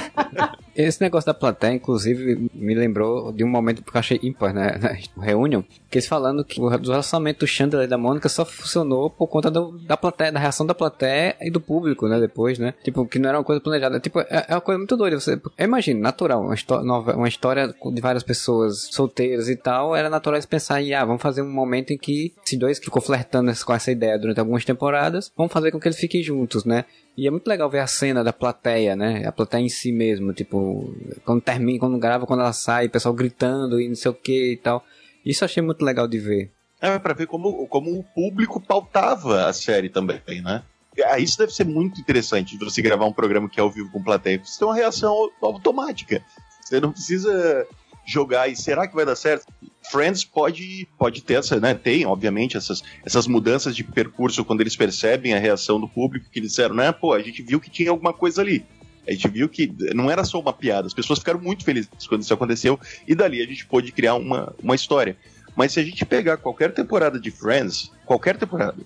[0.75, 4.79] Esse negócio da plateia, inclusive, me lembrou de um momento que eu achei ímpar, né?
[5.15, 5.63] Na reunião,
[5.95, 9.49] que eles falando que o relacionamento do Chandler e da Mônica só funcionou por conta
[9.49, 12.19] do- da plateia, da reação da plateia e do público, né?
[12.19, 12.73] Depois, né?
[12.83, 13.99] Tipo, que não era uma coisa planejada.
[13.99, 15.17] Tipo, é, é uma coisa muito doida.
[15.19, 20.35] Você, imagina, natural, uma, nova- uma história de várias pessoas solteiras e tal, era natural
[20.35, 23.91] eles pensarem, ah, vamos fazer um momento em que esses dois ficou flertando com essa
[23.91, 26.83] ideia durante algumas temporadas, vamos fazer com que eles fiquem juntos, né?
[27.17, 29.23] E é muito legal ver a cena da plateia, né?
[29.25, 30.93] A plateia em si mesmo, tipo,
[31.23, 34.51] quando termina, quando grava, quando ela sai, o pessoal gritando e não sei o que
[34.51, 34.83] e tal.
[35.25, 36.51] Isso achei muito legal de ver.
[36.81, 40.61] É pra ver como, como o público pautava a série também, né?
[41.05, 43.89] Ah, isso deve ser muito interessante de você gravar um programa que é ao vivo
[43.91, 44.39] com plateia.
[44.43, 46.23] Você tem uma reação au- automática.
[46.61, 47.67] Você não precisa
[48.05, 49.45] jogar e será que vai dar certo?
[49.91, 51.73] Friends pode, pode ter essa, né?
[51.73, 56.39] Tem, obviamente, essas, essas mudanças de percurso quando eles percebem a reação do público, que
[56.39, 56.91] eles disseram, né?
[56.91, 58.65] Pô, a gente viu que tinha alguma coisa ali.
[59.07, 62.21] A gente viu que não era só uma piada, as pessoas ficaram muito felizes quando
[62.21, 65.15] isso aconteceu, e dali a gente pôde criar uma, uma história.
[65.55, 68.77] Mas se a gente pegar qualquer temporada de Friends, qualquer temporada,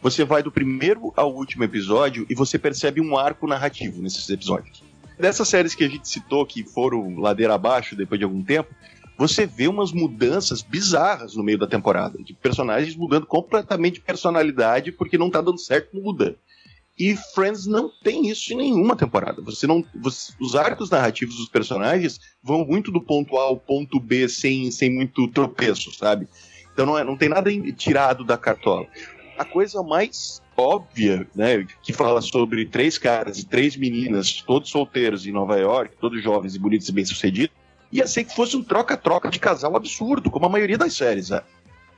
[0.00, 4.82] você vai do primeiro ao último episódio e você percebe um arco narrativo nesses episódios.
[5.18, 8.74] Dessas séries que a gente citou que foram ladeira abaixo depois de algum tempo,
[9.16, 14.90] você vê umas mudanças bizarras no meio da temporada, de personagens mudando completamente de personalidade
[14.90, 16.34] porque não tá dando certo, muda.
[16.98, 19.40] E Friends não tem isso em nenhuma temporada.
[19.42, 23.98] Você não, você- os arcos narrativos dos personagens vão muito do ponto A ao ponto
[23.98, 26.28] B sem, sem muito tropeço, sabe?
[26.72, 28.86] Então não, é, não tem nada tirado da cartola.
[29.38, 35.26] A coisa mais óbvia, né, que fala sobre três caras e três meninas, todos solteiros
[35.26, 37.56] em Nova York, todos jovens e bonitos e bem-sucedidos,
[37.90, 41.42] ia ser que fosse um troca-troca de casal absurdo, como a maioria das séries, né?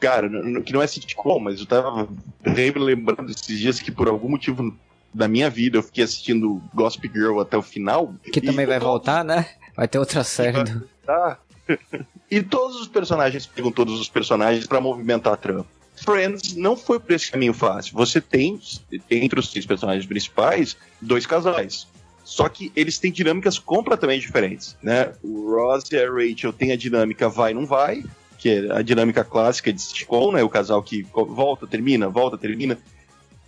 [0.04, 0.28] Cara,
[0.62, 2.08] que não é sitcom, mas eu tava
[2.44, 4.76] lembrando esses dias que por algum motivo
[5.12, 8.14] da minha vida eu fiquei assistindo Gossip Girl até o final.
[8.32, 9.46] Que também vai todos- voltar, né?
[9.76, 10.88] Vai ter outra série do...
[11.04, 11.38] Tá.
[12.30, 15.66] e todos os personagens pegam todos os personagens pra movimentar a trama.
[15.96, 17.94] Friends não foi por esse caminho fácil.
[17.94, 18.60] Você tem,
[19.10, 21.86] entre os seis personagens principais, dois casais.
[22.24, 25.12] Só que eles têm dinâmicas completamente diferentes, né?
[25.22, 28.02] O Ross e a Rachel têm a dinâmica vai, não vai,
[28.44, 30.42] que é a dinâmica clássica de sitcom, né?
[30.42, 32.76] O casal que volta, termina, volta, termina.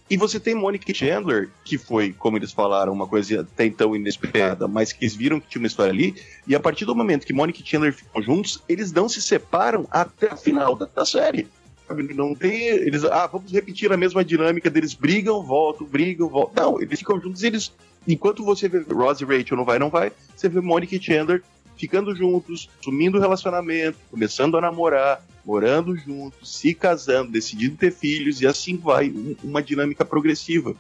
[0.09, 4.67] E você tem Monica Chandler, que foi, como eles falaram, uma coisa até então inesperada,
[4.67, 6.15] mas que eles viram que tinha uma história ali,
[6.47, 9.87] e a partir do momento que Monica e Chandler ficam juntos, eles não se separam
[9.91, 11.47] até o final da, da série.
[12.15, 12.63] Não tem.
[12.63, 13.05] Eles.
[13.05, 16.73] Ah, vamos repetir a mesma dinâmica deles brigam, voltam, brigam, voltam.
[16.73, 17.71] Não, eles ficam juntos e eles.
[18.09, 21.43] Enquanto você vê Ross e Rachel não vai, não vai, você vê Monica e Chandler
[21.77, 28.41] ficando juntos, sumindo o relacionamento, começando a namorar, morando juntos, se casando, decidindo ter filhos,
[28.41, 30.75] e assim vai, um- uma dinâmica progressiva.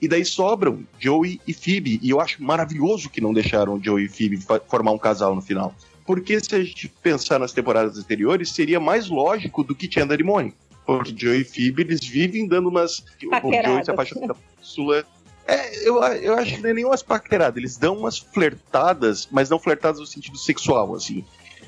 [0.00, 4.08] E daí sobram Joey e Phoebe, e eu acho maravilhoso que não deixaram Joey e
[4.08, 5.74] Phoebe formar um casal no final.
[6.04, 10.22] Porque se a gente pensar nas temporadas anteriores, seria mais lógico do que Chandler e
[10.22, 10.56] Mônica.
[10.84, 12.98] Porque Joey e Phoebe, eles vivem dando umas...
[12.98, 13.84] O Joey Paqueradas.
[13.86, 15.04] se apaixona pela Sula...
[15.46, 19.48] É, eu, eu acho que não é nem umas paqueradas, eles dão umas flertadas, mas
[19.48, 21.24] não flertadas no sentido sexual, assim.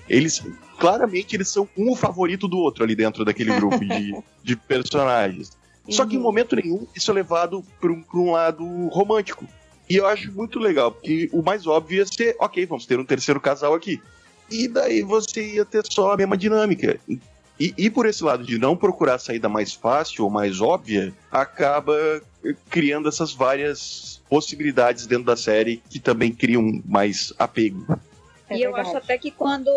[0.09, 0.43] Eles,
[0.79, 5.57] claramente, eles são um o favorito do outro ali dentro daquele grupo de, de personagens.
[5.89, 6.24] Só que em Uhum.
[6.24, 9.47] momento nenhum isso é levado para um, pra um lado romântico.
[9.89, 13.05] E eu acho muito legal, porque o mais óbvio ia ser, ok, vamos ter um
[13.05, 14.03] terceiro casal aqui.
[14.51, 16.99] E daí você ia ter só a mesma dinâmica.
[17.59, 21.13] E, e por esse lado de não procurar a saída mais fácil ou mais óbvia,
[21.31, 22.23] acaba
[22.71, 27.99] criando essas várias possibilidades dentro da série que também criam mais apego.
[28.49, 29.71] É e eu acho até que quando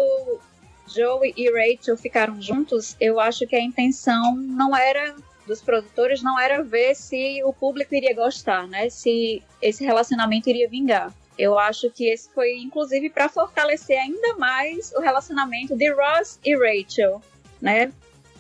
[0.94, 5.16] Joey e Rachel ficaram juntos, eu acho que a intenção não era
[5.48, 8.90] dos produtores não era ver se o público iria gostar, né?
[8.90, 11.14] Se esse relacionamento iria vingar.
[11.38, 16.56] Eu acho que esse foi inclusive para fortalecer ainda mais o relacionamento de Ross e
[16.56, 17.22] Rachel,
[17.62, 17.92] né?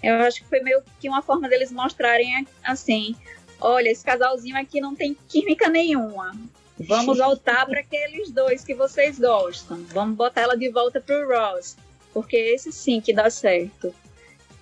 [0.02, 3.16] Eu acho que foi meio que uma forma deles mostrarem assim,
[3.60, 6.36] olha, esse casalzinho aqui não tem química nenhuma.
[6.80, 9.84] Vamos voltar para aqueles dois que vocês gostam.
[9.90, 11.78] Vamos botar ela de volta pro Ross.
[12.14, 13.94] Porque esse sim que dá certo.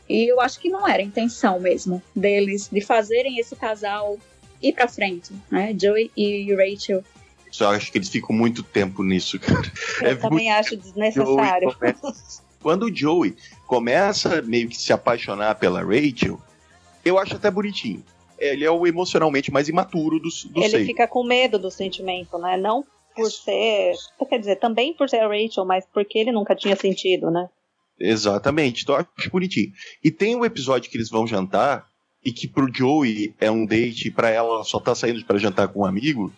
[0.08, 4.18] E eu acho que não era a intenção mesmo deles de fazerem esse casal
[4.62, 5.74] ir pra frente, né?
[5.80, 7.04] Joey e Rachel.
[7.52, 9.72] Só acho que eles ficam muito tempo nisso, cara.
[10.02, 11.76] Eu É também acho Joey desnecessário.
[12.62, 13.36] Quando o Joey
[13.66, 16.40] começa meio que se apaixonar pela Rachel,
[17.04, 18.04] eu acho até bonitinho.
[18.38, 22.58] Ele é o emocionalmente mais imaturo dos do Ele fica com medo do sentimento, né?
[22.58, 22.86] Não
[23.16, 23.96] por ser.
[24.30, 27.50] Quer dizer, também por ser a Rachel, mas porque ele nunca tinha sentido, né?
[28.00, 29.74] Exatamente, então eu acho bonitinho.
[30.02, 31.86] E tem um episódio que eles vão jantar,
[32.24, 35.82] e que pro Joey é um date, pra ela só tá saindo pra jantar com
[35.82, 36.32] um amigo,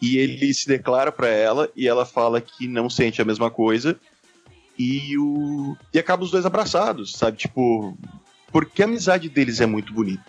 [0.00, 3.98] e ele se declara pra ela, e ela fala que não sente a mesma coisa,
[4.78, 5.76] e o.
[5.92, 7.36] E acaba os dois abraçados, sabe?
[7.38, 7.96] Tipo.
[8.52, 10.24] Porque a amizade deles é muito bonita.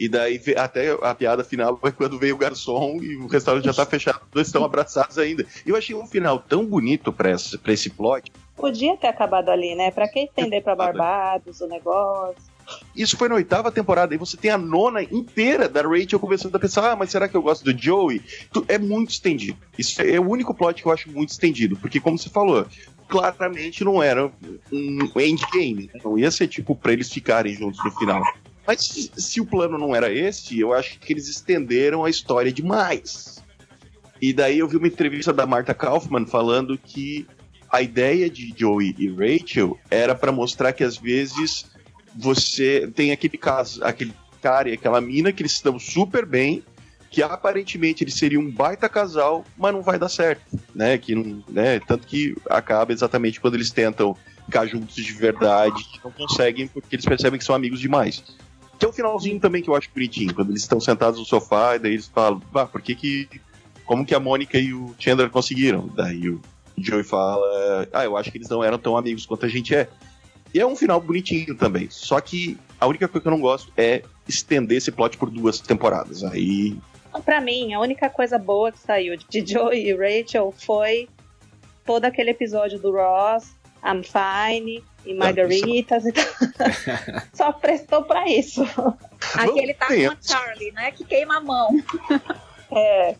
[0.00, 3.74] E daí até a piada final é quando veio o garçom e o restaurante já
[3.74, 5.44] tá fechado, os dois estão abraçados ainda.
[5.66, 8.30] E eu achei um final tão bonito pra esse, pra esse plot.
[8.56, 9.90] Podia ter acabado ali, né?
[9.90, 12.36] Pra que estender pra Barbados o negócio?
[12.94, 16.58] Isso foi na oitava temporada, e você tem a nona inteira da Rachel começando a
[16.58, 18.20] pensar, ah, mas será que eu gosto do Joey?
[18.52, 19.58] Tu- É muito estendido.
[19.76, 22.66] Isso é o único plot que eu acho muito estendido, porque como você falou,
[23.08, 24.30] claramente não era
[24.72, 28.22] um endgame, não ia ser tipo pra eles ficarem juntos no final.
[28.66, 32.52] Mas se, se o plano não era esse, eu acho que eles estenderam a história
[32.52, 33.42] demais.
[34.20, 37.26] E daí eu vi uma entrevista da Marta Kaufman falando que
[37.70, 41.66] a ideia de Joey e Rachel era pra mostrar que às vezes
[42.14, 46.62] você tem aquele caso, aquele cara e aquela mina que eles estão super bem,
[47.10, 50.98] que aparentemente eles seriam um baita casal, mas não vai dar certo, né?
[50.98, 51.80] Que não, né?
[51.80, 57.04] Tanto que acaba exatamente quando eles tentam ficar juntos de verdade, não conseguem porque eles
[57.04, 58.22] percebem que são amigos demais.
[58.78, 61.76] Que é o finalzinho também que eu acho bonitinho, quando eles estão sentados no sofá
[61.76, 63.28] e daí eles falam, ah, por que que
[63.84, 65.88] como que a Mônica e o Chandler conseguiram?
[65.88, 66.40] Daí o
[66.76, 69.88] Joey fala, ah, eu acho que eles não eram tão amigos quanto a gente é.
[70.54, 71.88] E é um final bonitinho também.
[71.90, 75.58] Só que a única coisa que eu não gosto é estender esse plot por duas
[75.60, 76.24] temporadas.
[76.24, 76.76] Aí.
[77.24, 81.08] Pra mim, a única coisa boa que saiu de Joey e Rachel foi
[81.84, 83.54] todo aquele episódio do Ross,
[83.84, 86.04] I'm Fine e Margaritas.
[86.04, 86.24] e tal.
[87.32, 88.62] Só prestou pra isso.
[89.34, 90.16] Aquele tá com a.
[90.20, 90.90] Charlie, né?
[90.92, 91.68] Que queima a mão.
[92.70, 93.16] É,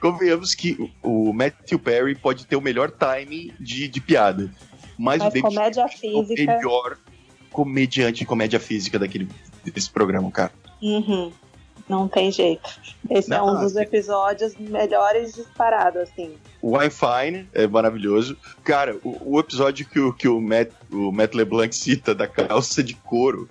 [0.00, 4.50] Convenhamos que o Matthew Perry pode ter o melhor timing de, de piada.
[4.98, 6.56] Mas, o mas David comédia é o física.
[6.56, 6.98] melhor
[7.52, 9.28] comediante de comédia física daquele,
[9.62, 10.52] desse programa, cara.
[10.80, 11.30] Uhum.
[11.90, 12.70] Não tem jeito.
[13.10, 16.34] Esse é Não, um dos assim- episódios melhores disparados, assim.
[16.62, 18.36] O Wi-Fi é maravilhoso.
[18.62, 22.82] Cara, o, o episódio que, o, que o, Matt, o Matt LeBlanc cita da calça
[22.82, 23.48] de couro.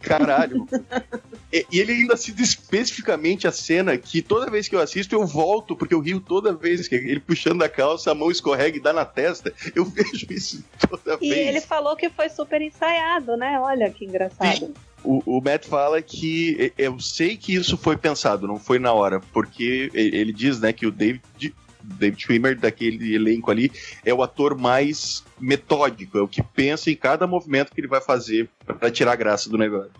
[0.00, 0.66] Caralho.
[1.52, 5.26] e, e ele ainda cita especificamente a cena que toda vez que eu assisto eu
[5.26, 8.80] volto, porque eu rio toda vez que ele puxando a calça, a mão escorrega e
[8.80, 9.52] dá na testa.
[9.74, 11.48] Eu vejo isso toda E vez.
[11.48, 13.58] ele falou que foi super ensaiado, né?
[13.60, 14.74] Olha que engraçado.
[15.06, 19.20] O, o Matt fala que eu sei que isso foi pensado, não foi na hora,
[19.32, 23.70] porque ele diz, né, que o David, David Schwimmer daquele elenco ali
[24.04, 28.00] é o ator mais metódico, é o que pensa em cada movimento que ele vai
[28.00, 29.92] fazer pra tirar a graça do negócio.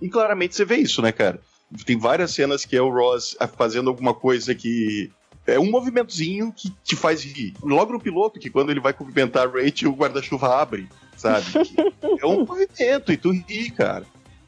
[0.00, 1.40] E claramente você vê isso, né, cara?
[1.84, 5.10] Tem várias cenas que é o Ross fazendo alguma coisa que
[5.46, 7.54] é um movimentozinho que te faz rir.
[7.62, 11.46] Logo no piloto, que quando ele vai cumprimentar a Rachel, o guarda-chuva abre, sabe?
[12.20, 14.06] é um movimento e tu ri, cara.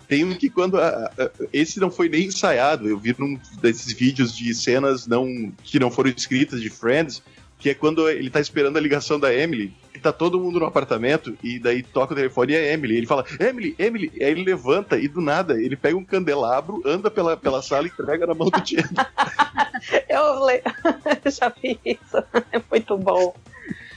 [0.09, 0.78] Tem um que quando.
[0.78, 2.88] a- a- esse não foi nem ensaiado.
[2.88, 7.22] Eu vi num desses vídeos de cenas não, que não foram escritas de Friends,
[7.59, 9.72] que é quando ele tá esperando a ligação da Emily.
[9.94, 12.96] E tá todo mundo no apartamento, e daí toca o telefone e é Emily.
[12.96, 14.11] Ele fala, Emily, Emily.
[14.20, 17.90] Aí ele levanta e do nada ele pega um candelabro, anda pela, pela sala e
[17.90, 19.07] entrega na mão do Chandler.
[20.09, 20.62] Eu le...
[21.30, 22.22] já vi isso.
[22.52, 23.34] É muito bom.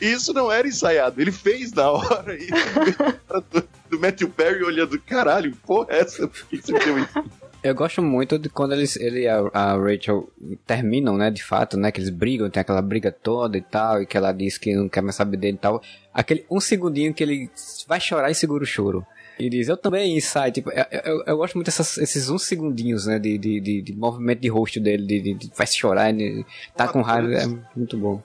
[0.01, 2.35] Isso não era ensaiado, ele fez na hora.
[2.35, 2.47] E
[3.51, 6.27] do, do Matthew Perry olhando, caralho, porra, é essa?
[6.27, 7.23] Por que você deu isso?
[7.63, 10.29] Eu gosto muito de quando eles, ele e a, a Rachel
[10.65, 14.05] terminam, né, de fato, né, que eles brigam, tem aquela briga toda e tal, e
[14.05, 15.81] que ela diz que não quer mais saber dele e tal.
[16.13, 17.49] Aquele um segundinho que ele
[17.87, 19.05] vai chorar e segura o choro.
[19.39, 23.05] E diz, eu também, sai, tipo, eu, eu, eu gosto muito dessas, esses uns segundinhos,
[23.05, 26.45] né, de, de, de, de movimento de rosto dele, de, de, de faz chorar, de,
[26.75, 28.21] tá com raiva, é muito bom.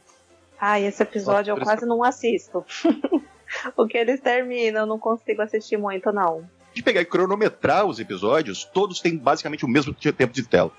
[0.65, 2.65] Ai, esse episódio eu quase não assisto.
[3.77, 6.49] o que eles terminam, eu não consigo assistir muito, não.
[6.73, 10.71] de pegar e cronometrar os episódios, todos têm basicamente o mesmo tempo de tela.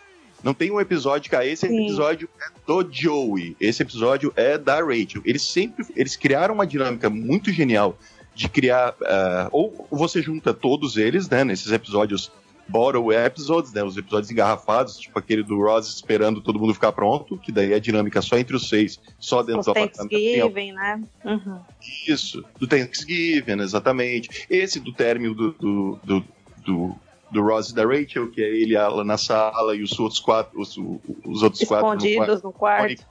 [0.42, 1.84] Não tem um episódio que ah, esse Sim.
[1.84, 5.22] episódio é do Joey, esse episódio é da Rachel.
[5.26, 7.98] Eles sempre eles criaram uma dinâmica muito genial
[8.34, 12.32] de criar ah, ou você junta todos eles, né, nesses episódios
[12.74, 17.38] bottle episodes, né, os episódios engarrafados, tipo aquele do Ross esperando todo mundo ficar pronto,
[17.38, 20.10] que daí é a dinâmica só entre os seis, só dentro Os do apartamento.
[20.10, 21.04] Thanksgiving, né?
[21.24, 21.60] Uhum.
[22.08, 24.48] isso, do Thanksgiving, exatamente.
[24.50, 26.26] Esse do término do, do, do,
[26.66, 26.96] do,
[27.30, 30.60] do Ross e da Rachel, que é ele ela na sala e os outros quatro,
[30.60, 30.76] os,
[31.24, 33.06] os outros quatro no quarto, Escondidos no quarto.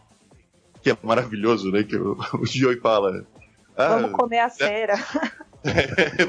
[0.83, 1.85] que é maravilhoso, né?
[1.85, 3.25] Que o, o Joey fala.
[3.77, 4.97] Ah, Vamos comer a cera.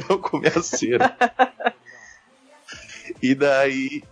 [0.07, 1.17] vamos comer a cera.
[3.23, 4.03] E daí.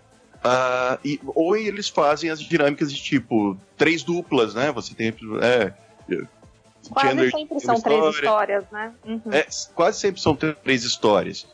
[0.44, 4.72] ah, e, ou eles fazem as dinâmicas de tipo três duplas, né?
[4.72, 5.14] Você tem.
[5.42, 5.74] É,
[6.90, 8.58] Quase Chandler sempre são uma três história.
[8.58, 8.94] histórias, né?
[9.06, 9.22] Uhum.
[9.32, 11.48] É, quase sempre são três histórias.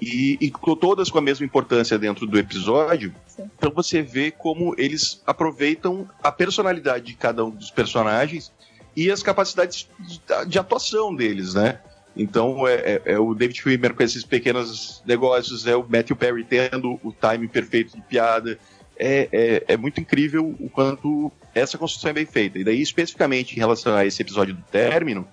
[0.00, 3.14] E, e todas com a mesma importância dentro do episódio.
[3.26, 3.50] Sim.
[3.56, 8.52] Então você vê como eles aproveitam a personalidade de cada um dos personagens
[8.94, 11.80] e as capacidades de, de atuação deles, né?
[12.16, 16.44] Então é, é- é o David Schwimmer com esses pequenos negócios, é o Matthew Perry
[16.44, 18.58] tendo o time perfeito de piada.
[18.96, 22.58] É, é, é muito incrível o quanto essa construção é bem feita.
[22.58, 25.26] E daí, especificamente em relação a esse episódio do término,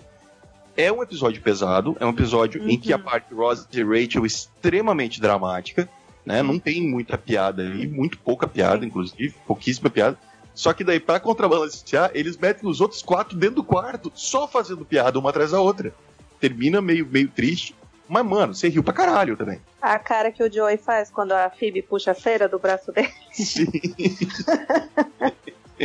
[0.75, 4.27] é um episódio pesado, é um episódio em que a parte Ross e Rachel é
[4.27, 5.87] extremamente dramática,
[6.25, 6.41] né?
[6.41, 10.17] Não tem muita piada e muito pouca piada, inclusive, pouquíssima piada.
[10.55, 14.83] Só que daí, pra contrabalancear, eles metem os outros quatro dentro do quarto, só fazendo
[14.83, 15.93] piada uma atrás da outra.
[16.41, 17.73] Termina meio, meio triste,
[18.09, 19.61] mas, mano, você riu pra caralho também.
[19.81, 23.07] A cara que o Joey faz quando a Phoebe puxa a cera do braço dele.
[23.31, 23.67] Sim.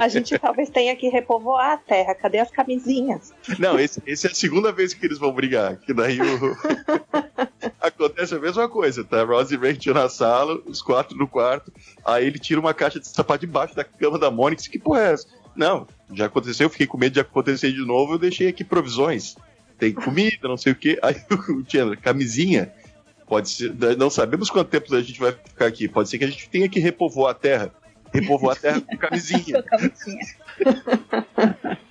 [0.00, 2.14] A gente talvez tenha que repovoar a terra.
[2.14, 3.32] Cadê as camisinhas?
[3.58, 5.76] Não, esse, esse é a segunda vez que eles vão brigar.
[5.78, 6.56] Que daí o...
[7.80, 9.24] acontece a mesma coisa, tá?
[9.24, 11.72] Ross e Rachel na sala, os quatro no quarto.
[12.04, 14.62] Aí ele tira uma caixa de sapato debaixo da cama da Mônica.
[14.62, 15.26] e Que porra é essa?
[15.54, 19.36] Não, já aconteceu, eu fiquei com medo de acontecer de novo, eu deixei aqui provisões.
[19.78, 20.98] Tem comida, não sei o quê.
[21.02, 21.14] Aí
[21.50, 22.72] o Chandler, camisinha.
[23.26, 25.88] Pode ser, não sabemos quanto tempo a gente vai ficar aqui.
[25.88, 27.72] Pode ser que a gente tenha que repovoar a terra.
[28.12, 29.64] Repovoar a terra com camisinha.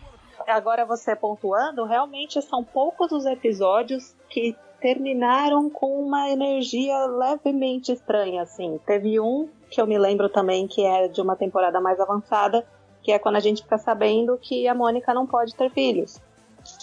[0.47, 8.43] Agora você pontuando, realmente são poucos os episódios que terminaram com uma energia levemente estranha,
[8.43, 8.79] assim.
[8.86, 12.65] Teve um que eu me lembro também que é de uma temporada mais avançada,
[13.01, 16.21] que é quando a gente fica sabendo que a Mônica não pode ter filhos.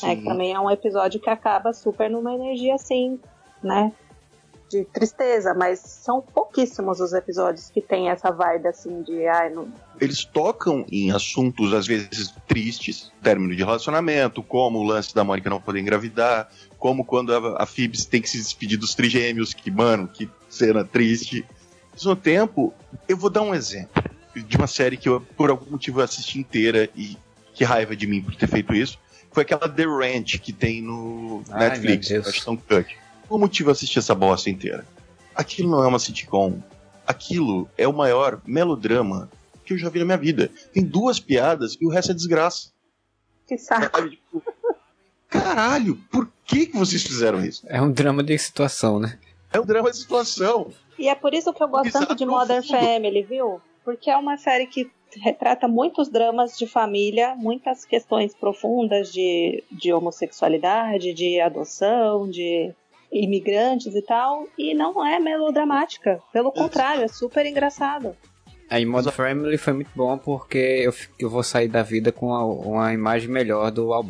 [0.03, 3.19] É, que também é um episódio que acaba super numa energia assim,
[3.63, 3.93] né?
[4.71, 9.69] De tristeza, mas são pouquíssimos os episódios que tem essa vibe assim de ai, não,
[10.01, 15.49] eles tocam em assuntos às vezes tristes, término de relacionamento, como o lance da Mônica
[15.49, 19.71] não poder engravidar, como quando a, a Phoebe tem que se despedir dos trigêmeos, que,
[19.71, 21.47] mano, que cena triste.
[21.93, 22.75] Ao mesmo tempo,
[23.07, 24.03] eu vou dar um exemplo
[24.35, 27.17] de uma série que eu, por algum motivo, assisti inteira e
[27.55, 28.99] que raiva de mim por ter feito isso.
[29.33, 32.11] Foi aquela The Ranch que tem no Ai, Netflix.
[32.13, 32.99] Ashton Kutcher.
[33.29, 34.87] Por motivo eu assisti essa bosta inteira.
[35.35, 36.61] Aquilo não é uma sitcom.
[37.07, 39.31] Aquilo é o maior melodrama
[39.65, 40.51] que eu já vi na minha vida.
[40.73, 42.71] Tem duas piadas e o resto é desgraça.
[43.47, 43.97] que saco.
[43.97, 44.11] Sabe?
[44.11, 44.43] Tipo,
[45.29, 47.65] caralho, por que, que vocês fizeram isso?
[47.67, 49.19] É um drama de situação, né?
[49.53, 50.73] É um drama de situação.
[50.99, 52.63] E é por isso que eu gosto Exato, tanto de no Modern.
[52.63, 53.61] Family, viu?
[53.85, 59.93] Porque é uma série que retrata muitos dramas de família, muitas questões profundas de, de
[59.93, 62.73] homossexualidade, de adoção, de
[63.13, 66.21] imigrantes e tal, e não é melodramática.
[66.33, 68.17] Pelo contrário, é super engraçado.
[68.71, 72.47] Aí Modern Family foi muito bom porque eu, eu vou sair da vida com a-
[72.47, 73.93] uma imagem melhor do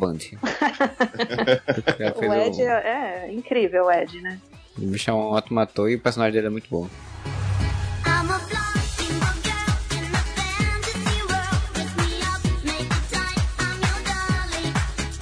[2.17, 4.39] fez O Ed é, é incrível, o Ed, né?
[4.77, 6.87] O bicho é um ótimo ator e o personagem dele é muito bom.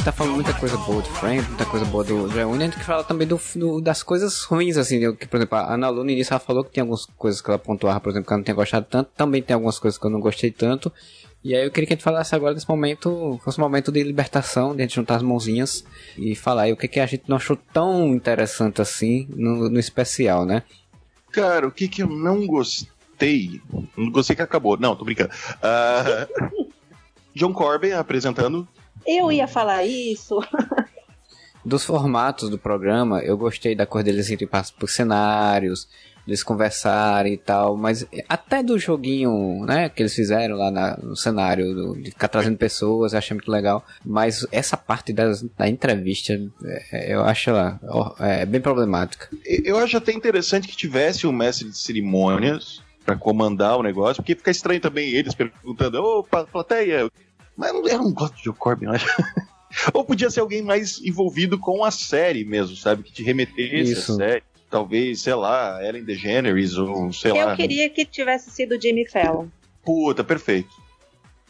[0.04, 3.04] Tá falando muita coisa boa do Friends, muita coisa boa do Reunion, a gente falar
[3.04, 5.16] também do, do- das coisas ruins, assim, né?
[5.16, 7.48] que, por exemplo, a Ana Lu no início ela falou que tem algumas coisas que
[7.50, 10.06] ela pontuava, por exemplo, que ela não tinha gostado tanto, também tem algumas coisas que
[10.06, 10.92] eu não gostei tanto,
[11.44, 14.02] e aí eu queria que a gente falasse agora desse momento, fosse um momento de
[14.02, 15.84] libertação, de a gente juntar as mãozinhas
[16.18, 19.80] e falar aí o que, que a gente não achou tão interessante assim no, no
[19.80, 20.64] especial, né?
[21.32, 23.62] Cara, o que que eu não gostei?
[23.96, 24.78] Não gostei que acabou.
[24.78, 25.30] Não, tô brincando.
[25.62, 26.28] Ah,
[27.36, 28.68] John Corbin apresentando.
[29.06, 30.40] Eu ia falar isso.
[31.64, 35.88] Dos formatos do programa, eu gostei da cor deles irem para por cenários,
[36.28, 41.16] eles conversarem e tal, mas até do joguinho, né, que eles fizeram lá na- no
[41.16, 43.86] cenário, do- de ficar trazendo pessoas, eu achei muito legal.
[44.04, 46.34] Mas essa parte das- da entrevista,
[46.92, 47.80] é, eu acho ela
[48.20, 49.30] é, bem problemática.
[49.46, 54.36] Eu acho até interessante que tivesse um mestre de cerimônias pra comandar o negócio, porque
[54.36, 57.08] fica estranho também eles perguntando, ô, pa- plateia.
[57.62, 59.06] Mas eu não, eu não gosto de John Corbin, eu acho.
[59.94, 63.04] Ou podia ser alguém mais envolvido com a série mesmo, sabe?
[63.04, 64.14] Que te remetesse Isso.
[64.14, 64.44] à série.
[64.68, 67.56] Talvez, sei lá, Ellen DeGeneres ou sei Eu lá.
[67.56, 69.48] queria que tivesse sido Jimmy Fallon.
[69.84, 70.70] Puta, perfeito.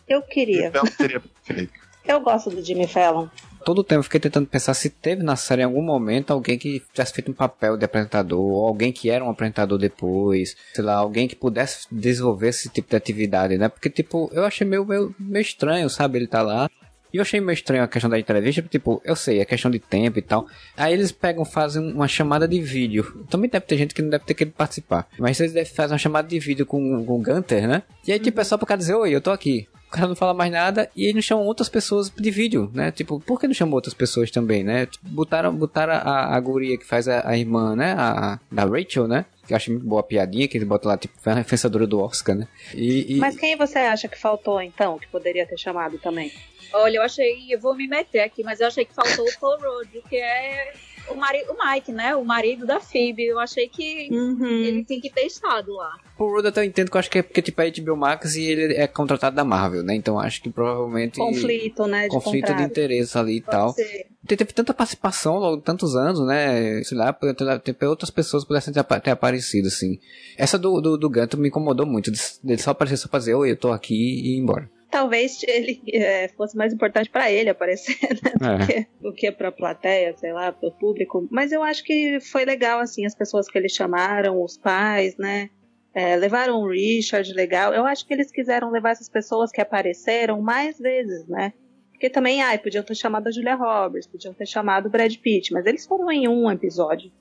[0.08, 0.68] Eu queria.
[0.68, 1.72] Então, seria perfeito.
[2.04, 3.28] Eu gosto do Jimmy Fallon.
[3.64, 6.58] Todo o tempo eu fiquei tentando pensar se teve na série em algum momento alguém
[6.58, 10.96] que tivesse feito um papel de apresentador, alguém que era um apresentador depois, sei lá,
[10.96, 13.70] alguém que pudesse desenvolver esse tipo de atividade, né?
[13.70, 16.18] Porque, tipo, eu achei meio, meio, meio estranho, sabe?
[16.18, 16.70] Ele tá lá.
[17.14, 19.70] E eu achei meio estranho a questão da entrevista, porque, tipo, eu sei, é questão
[19.70, 20.48] de tempo e tal.
[20.78, 23.26] Aí eles pegam, fazem uma chamada de vídeo.
[23.30, 25.08] Também deve ter gente que não deve ter querido participar.
[25.20, 27.84] Mas eles devem fazer uma chamada de vídeo com, com o Gunter, né?
[28.08, 29.68] E aí, tipo, é só pro dizer, oi, eu tô aqui.
[29.92, 32.92] O cara não fala mais nada e eles não chamam outras pessoas de vídeo, né?
[32.94, 34.86] Tipo, por que não chamam outras pessoas também, né?
[34.86, 37.92] Tipo, botaram, botaram a, a guria que faz a, a irmã, né?
[37.98, 39.26] A, a- da Rachel, né?
[39.46, 41.86] Que eu acho muito boa a piadinha, que eles botam lá, tipo, foi a vencedora
[41.86, 42.48] do Oscar, né?
[42.74, 46.32] E, e- Mas quem você acha que faltou, então, que poderia ter chamado também?
[46.74, 49.58] Olha, eu achei, eu vou me meter aqui, mas eu achei que faltou o Paul
[49.60, 50.72] Rudd, que é
[51.10, 52.16] o, mari, o Mike, né?
[52.16, 53.26] O marido da Phoebe.
[53.26, 54.46] Eu achei que Uhum.
[54.48, 55.98] ele tinha que ter estado lá.
[56.18, 58.36] o Rudd até eu entendo que eu acho que é porque, tipo, é HBO Max
[58.36, 59.96] e ele é contratado da Marvel, né?
[59.96, 61.18] Então acho que provavelmente...
[61.18, 62.04] Conflito, né?
[62.04, 62.70] De Conflito de contrato.
[62.70, 63.74] interesse ali e Pode tal.
[63.74, 64.08] ser.
[64.28, 66.84] Te- Teve tanta participação de tantos anos, né?
[66.84, 70.00] Sei lá, ter, ter outras pessoas pudessem ter, apa- ter aparecido, assim.
[70.38, 73.34] Essa do, do, do Ganto me incomodou muito, de- dele só aparecer só pra dizer,
[73.34, 74.70] oi, eu tô aqui e ir embora.
[74.92, 78.56] Talvez ele é, fosse mais importante pra ele aparecer, né?
[78.56, 78.58] É.
[78.58, 81.28] Do que, do que pra plateia, sei lá, pro público.
[81.32, 85.50] Mas eu acho que foi legal, assim, as pessoas que eles chamaram, os pais, né?
[85.94, 87.74] É, levaram o Richard, legal.
[87.74, 91.54] Eu acho que eles quiseram levar essas pessoas que apareceram mais vezes, né?
[91.92, 95.54] Porque também, ai, podiam ter chamado a Julia Roberts, podiam ter chamado o Brad Pitt,
[95.54, 97.12] mas eles foram em um episódio.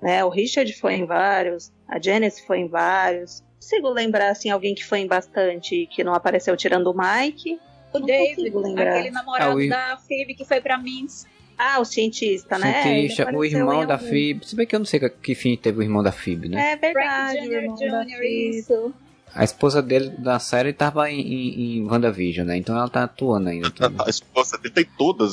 [0.00, 0.24] Né?
[0.24, 3.44] O Richard foi em vários, a Janice foi em vários.
[3.62, 7.60] Consigo lembrar, assim, alguém que foi em bastante e que não apareceu tirando o Mike.
[7.92, 8.94] O Não David, consigo lembrar.
[8.94, 11.28] aquele namorado Ah, da Phoebe que foi pra Minsk.
[11.56, 12.82] Ah, o cientista, né?
[12.82, 13.98] Cientista, o irmão em da.
[13.98, 14.44] Phoebe.
[14.44, 16.72] Se bem que eu não sei que, fim teve o irmão da Phoebe, né?
[16.72, 17.90] É verdade, Frank o irmão Jr.
[17.92, 18.10] da Jr.
[18.16, 18.58] Phoebe.
[18.58, 18.94] Isso.
[19.34, 22.56] A esposa dele da série tava em, em, em WandaVision, né?
[22.56, 23.68] Então ela tá atuando ainda.
[24.04, 25.32] A esposa dele tem todas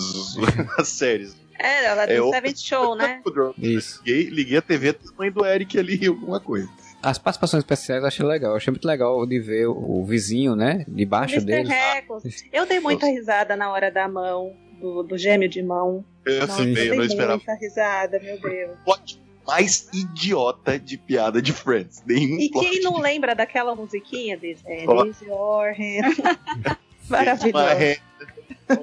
[0.77, 1.35] as séries.
[1.57, 3.21] É, ela É do o- Seventh Show, né?
[3.57, 4.01] Isso.
[4.05, 6.69] Liguei, liguei a TV do tamanho do Eric ali, alguma coisa.
[7.01, 8.51] As participações especiais eu achei legal.
[8.51, 10.85] Eu achei muito legal de ver o, o vizinho, né?
[10.87, 11.45] Debaixo Mr.
[11.45, 11.69] dele.
[11.69, 12.43] Records.
[12.51, 16.03] Eu dei muita risada na hora da mão, do, do gêmeo de mão.
[16.25, 17.37] Eu Nossa, também, eu eu não dei esperava.
[17.37, 18.77] muita risada, meu Deus.
[18.83, 22.03] plot mais idiota de piada de Friends.
[22.05, 24.55] Nenhum E quem não de lembra daquela musiquinha de
[24.87, 25.05] Ó.
[25.05, 26.77] It's your hand?
[27.09, 27.99] Maravilhoso.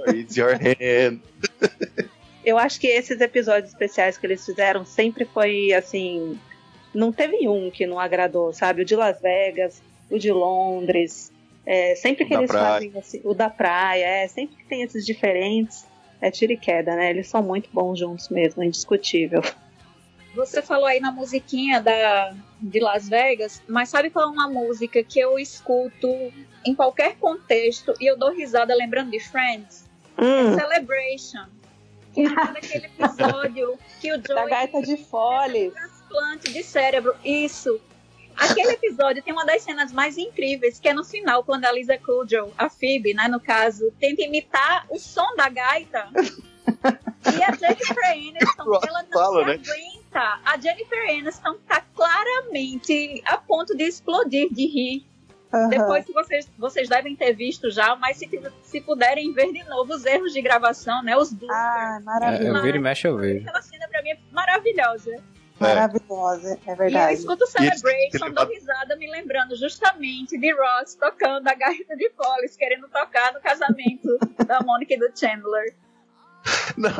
[0.08, 1.20] It's your hand.
[2.44, 6.36] Eu acho que esses episódios especiais que eles fizeram sempre foi assim.
[6.96, 8.82] Não teve um que não agradou, sabe?
[8.82, 11.30] O de Las Vegas, o de Londres.
[11.64, 12.66] é, sempre que da eles praia.
[12.66, 15.84] fazem assim, o da praia, é, sempre que tem esses diferentes,
[16.20, 17.10] é tiro e queda, né?
[17.10, 19.42] Eles são muito bons juntos mesmo, é indiscutível.
[20.34, 25.02] Você falou aí na musiquinha da, de Las Vegas, mas sabe qual é uma música
[25.02, 26.08] que eu escuto
[26.64, 29.88] em qualquer contexto e eu dou risada lembrando de Friends?
[30.18, 31.46] Hum, Celebration.
[32.12, 35.72] Que é daquele episódio que o da Joey gaita de foles.
[36.06, 37.14] Transplante de cérebro.
[37.24, 37.80] Isso.
[38.36, 41.96] Aquele episódio tem uma das cenas mais incríveis, que é no final, quando a Lisa
[41.96, 46.06] Kudrow, a Phoebe, né, no caso, tenta imitar o som da gaita.
[46.14, 49.52] e a Jennifer Aniston, ela não fala, se né?
[49.54, 50.40] aguenta.
[50.44, 55.06] A Jennifer Aniston tá claramente a ponto de explodir de rir.
[55.54, 55.68] Aham.
[55.68, 58.28] Depois que vocês, vocês devem ter visto já, mas se,
[58.64, 61.58] se puderem ver de novo os erros de gravação, né, os bloopers.
[61.58, 62.56] Ah, É, maravilhoso.
[62.58, 63.40] eu viro e mexe, eu vejo.
[63.48, 65.22] Aquela cena pra mim é maravilhosa.
[65.58, 67.14] Maravilhosa, é E eu verdade.
[67.14, 72.56] escuto têm Celebration, dou risada, me lembrando justamente de Ross tocando a gaita de Follies,
[72.56, 75.74] querendo tocar no casamento da Monica e do Chandler.
[76.76, 76.92] Não,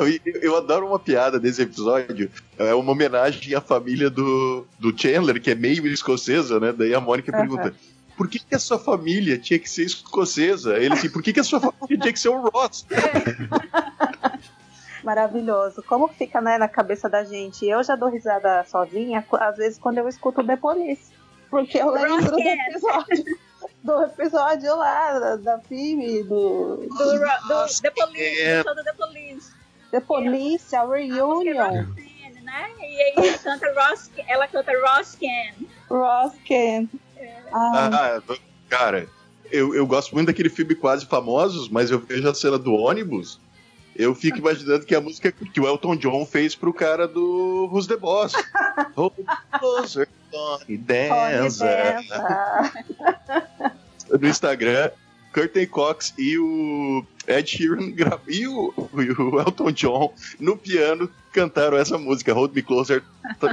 [0.42, 2.30] eu adoro uma piada desse episódio.
[2.58, 6.72] É uma homenagem à família do, do Chandler, que é meio escocesa, né?
[6.72, 7.40] Daí a Mônica Aham.
[7.40, 7.74] pergunta:
[8.16, 10.76] por que, que a sua família tinha que ser escocesa?
[10.78, 12.86] Ele assim, por que, que a sua família tinha que ser o Ross?
[15.06, 15.84] Maravilhoso.
[15.84, 17.64] Como fica né, na cabeça da gente?
[17.64, 21.12] Eu já dou risada sozinha, às vezes quando eu escuto o The Police.
[21.48, 23.24] Porque eu lembro do episódio,
[23.84, 28.64] do episódio lá, da, da Phoebe, do Do, Ro- do The Police, É.
[28.64, 29.52] do do The Police.
[29.92, 31.86] The Police, a A é Reunion,
[32.42, 32.70] né?
[32.80, 35.68] E aí canta Ross, ela canta Roskin.
[35.88, 36.90] Ross Kent.
[37.52, 38.34] Ah, Ah,
[38.68, 39.06] cara,
[39.52, 43.40] eu, eu gosto muito daquele filme Quase Famosos, mas eu vejo a cena do ônibus.
[43.98, 47.86] Eu fico imaginando que a música que o Elton John fez pro cara do Who's
[47.86, 48.34] the Boss.
[48.94, 49.14] Hold
[49.58, 51.66] closer, Tony Danza.
[54.10, 54.90] No Instagram,
[55.32, 57.92] Courtney Cox e o Ed Sheeran
[58.28, 63.02] e o, e o Elton John no piano cantaram essa música, Hold Me Closer,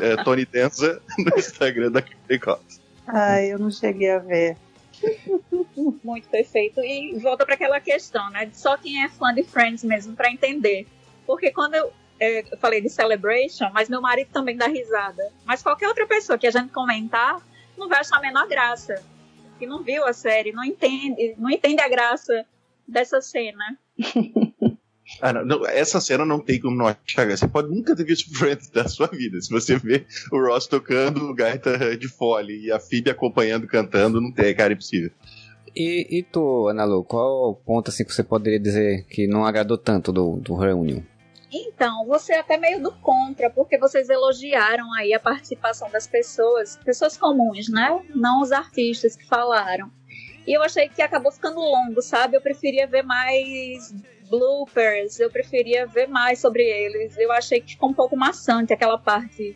[0.02, 2.80] é, Tony Danza, no Instagram da Courtney Cox.
[3.08, 4.58] Ai, eu não cheguei a ver.
[6.04, 6.80] Muito perfeito.
[6.82, 8.46] E volta para aquela questão, né?
[8.46, 10.88] de Só quem é fã de Friends mesmo para entender.
[11.26, 15.32] Porque quando eu, é, eu falei de Celebration, mas meu marido também dá risada.
[15.46, 17.42] Mas qualquer outra pessoa que a gente comentar
[17.78, 19.04] não vai achar a menor graça.
[19.60, 22.46] Que não viu a série, não entende, não entende a graça
[22.88, 23.78] dessa cena.
[25.22, 27.30] Ah, não, não, essa cena não tem como não achar.
[27.30, 29.40] Você pode nunca ter visto Friends da sua vida.
[29.42, 34.32] Se você vê o Ross tocando gaita de fole e a Phoebe acompanhando, cantando, não
[34.32, 35.12] tem, cara, é impossível.
[35.76, 39.78] E, e tu, Ana Lu, qual ponto assim que você poderia dizer que não agradou
[39.78, 41.02] tanto do, do Reunion?
[41.52, 46.78] Então, você é até meio do contra, porque vocês elogiaram aí a participação das pessoas,
[46.78, 48.04] pessoas comuns, né?
[48.16, 49.92] Não os artistas que falaram.
[50.48, 52.36] E eu achei que acabou ficando longo, sabe?
[52.36, 53.94] Eu preferia ver mais
[54.30, 57.16] bloopers, eu preferia ver mais sobre eles.
[57.18, 59.56] Eu achei que ficou um pouco maçante aquela parte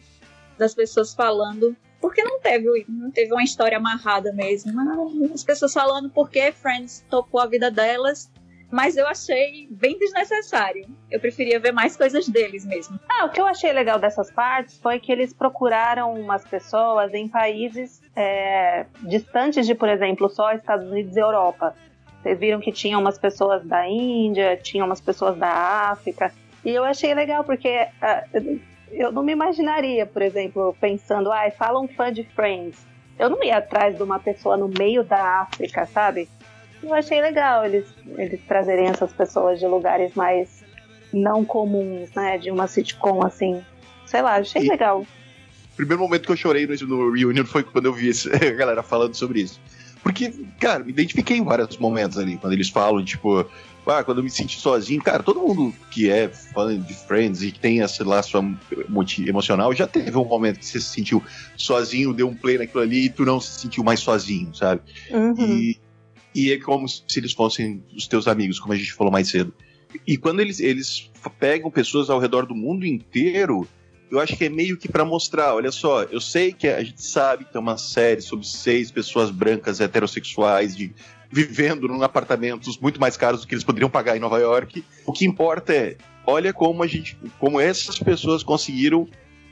[0.57, 1.76] das pessoas falando.
[2.07, 4.71] Porque não teve, não teve uma história amarrada mesmo.
[5.34, 8.31] As pessoas falando porque Friends tocou a vida delas
[8.69, 10.85] mas eu achei bem desnecessário.
[11.09, 12.99] Eu preferia ver mais coisas deles mesmo.
[13.07, 17.29] Ah, o que eu achei legal dessas partes foi que eles procuraram umas pessoas em
[17.29, 21.75] países é, distantes de, por exemplo, só Estados Unidos e Europa.
[22.21, 25.49] Vocês viram que tinha umas pessoas da Índia, tinha umas pessoas da
[25.91, 26.34] África.
[26.65, 28.25] E eu achei legal porque ah,
[28.91, 32.77] eu não me imaginaria, por exemplo, pensando, ai, fala um fã de Friends.
[33.19, 36.30] Eu não ia atrás de uma pessoa no meio da África, sabe?
[36.84, 37.85] Eu achei legal eles,
[38.18, 40.64] eles trazerem essas pessoas de lugares mais
[41.11, 42.38] não comuns, né?
[42.38, 43.64] De uma sitcom assim.
[44.05, 45.01] Sei lá, achei E- legal.
[45.73, 48.51] O primeiro momento que eu chorei no, no Reunion foi quando eu vi esse- a
[48.53, 49.59] galera falando sobre isso.
[50.07, 53.45] Porque, cara, me identifiquei em vários momentos ali, quando eles falam, tipo,
[53.85, 55.01] ah, quando eu me senti sozinho.
[55.01, 58.41] Cara, todo mundo que é fã de Friends e que tem sua
[58.88, 61.21] moti- emocional já teve um momento que você se sentiu
[61.57, 64.79] sozinho, deu um play naquilo ali e tu não se sentiu mais sozinho, sabe?
[65.11, 65.35] Uhum.
[65.38, 65.77] E,
[66.34, 69.53] e é como se eles fossem os teus amigos, como a gente falou mais cedo.
[70.07, 73.67] E quando eles, eles pegam pessoas ao redor do mundo inteiro,
[74.11, 77.01] eu acho que é meio que pra mostrar, olha só, eu sei que a gente
[77.03, 80.93] sabe que é uma série sobre seis pessoas brancas heterossexuais de,
[81.31, 84.84] vivendo num apartamentos muito mais caros do que eles poderiam pagar em Nova York.
[85.05, 89.07] O que importa é, olha como a gente, como essas pessoas conseguiram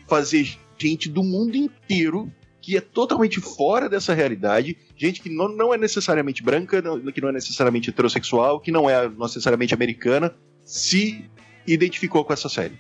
[0.08, 5.72] fazer gente do mundo inteiro que é totalmente fora dessa realidade, gente que não, não
[5.72, 10.34] é necessariamente branca, não- que não é necessariamente heterossexual, que não é necessariamente americana,
[10.64, 11.30] se
[11.68, 12.74] identificou com essa série.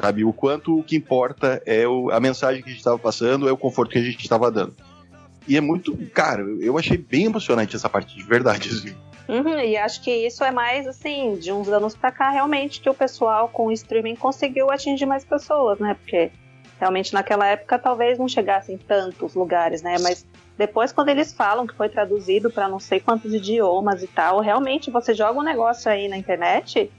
[0.00, 0.24] Sabe?
[0.24, 3.52] O quanto o que importa é o- a mensagem que a gente estava passando, é
[3.52, 4.74] o conforto que a gente estava dando.
[5.46, 5.96] E é muito.
[6.14, 8.68] Cara, eu achei bem emocionante essa parte de verdade.
[8.68, 8.94] assim.
[9.28, 12.90] Uhum, e acho que isso é mais assim, de uns anos pra cá, realmente, que
[12.90, 15.94] o pessoal com o streaming conseguiu atingir mais pessoas, né?
[15.94, 16.30] Porque
[16.78, 19.96] realmente naquela época talvez não chegassem tantos lugares, né?
[20.00, 20.26] Mas
[20.58, 24.90] depois, quando eles falam que foi traduzido pra não sei quantos idiomas e tal, realmente
[24.90, 26.90] você joga um negócio aí na internet,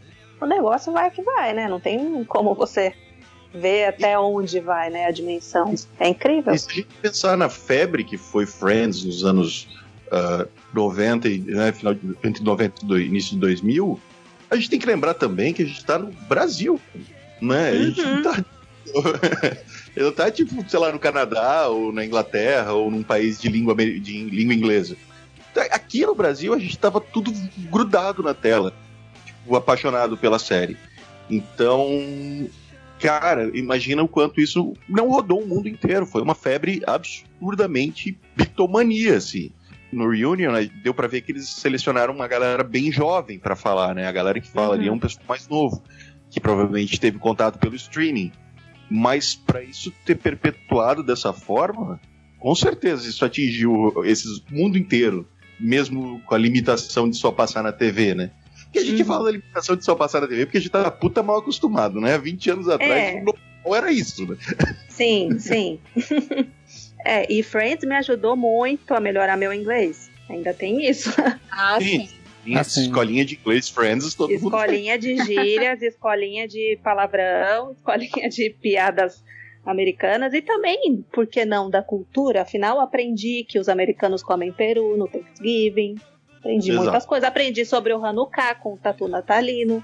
[0.41, 1.67] o negócio vai que vai, né?
[1.67, 2.93] Não tem como você
[3.53, 5.73] ver até onde vai, né, a dimensão.
[5.99, 6.53] É incrível.
[6.53, 9.67] E se a gente pensar na febre que foi Friends nos anos
[10.11, 13.99] ah, 90 e né, final de, entre 90 e início de 2000,
[14.49, 16.79] a gente tem que lembrar também que a gente está no Brasil,
[17.41, 17.69] né?
[17.69, 18.45] A gente não tá
[19.95, 23.73] ele tá tipo, sei lá, no Canadá ou na Inglaterra ou num país de língua
[23.75, 24.95] de língua inglesa.
[25.53, 27.31] Tá, Aqui no Brasil a gente tava tudo
[27.71, 28.73] grudado na tela,
[29.51, 30.77] apaixonado pela série.
[31.29, 32.47] Então,
[32.99, 36.05] cara, imagina o quanto isso não rodou o mundo inteiro.
[36.05, 39.51] Foi uma febre absurdamente bitomania, assim.
[39.91, 43.93] No Reunion, né, deu pra ver que eles selecionaram uma galera bem jovem pra falar,
[43.93, 44.07] né?
[44.07, 45.83] A galera que fala ali é um pessoal mais novo,
[46.31, 48.31] que provavelmente teve contato pelo streaming.
[48.89, 51.99] Mas pra isso ter perpetuado dessa forma,
[52.39, 55.27] com certeza isso atingiu esse mundo inteiro,
[55.59, 58.31] mesmo com a limitação de só passar na TV, né?
[58.73, 59.07] Porque a gente Uhum.
[59.07, 62.01] fala da limitação de só passar na TV porque a gente tá puta mal acostumado,
[62.01, 62.17] né?
[62.17, 63.11] 20 anos atrás, É.
[63.21, 64.35] o normal era isso, né?
[64.89, 65.79] Sim, sim.
[67.05, 70.09] é, e Friends me ajudou muito a melhorar meu inglês.
[70.27, 71.11] Ainda tem isso.
[71.51, 72.07] Ah, Sim.
[72.07, 72.09] sim.
[72.43, 72.81] Tinha Ah, sim.
[72.87, 79.23] escolinha de inglês, Friends, todo mundo Escolinha de gírias, escolinha de palavrão, escolinha de piadas
[79.63, 82.41] americanas e também, por que não, da cultura.
[82.41, 85.95] Afinal, aprendi que os americanos comem peru no Thanksgiving.
[86.43, 86.83] Aprendi Exato.
[86.83, 87.25] muitas coisas.
[87.27, 89.81] Aprendi sobre o Hanukkah com o tatu natalino.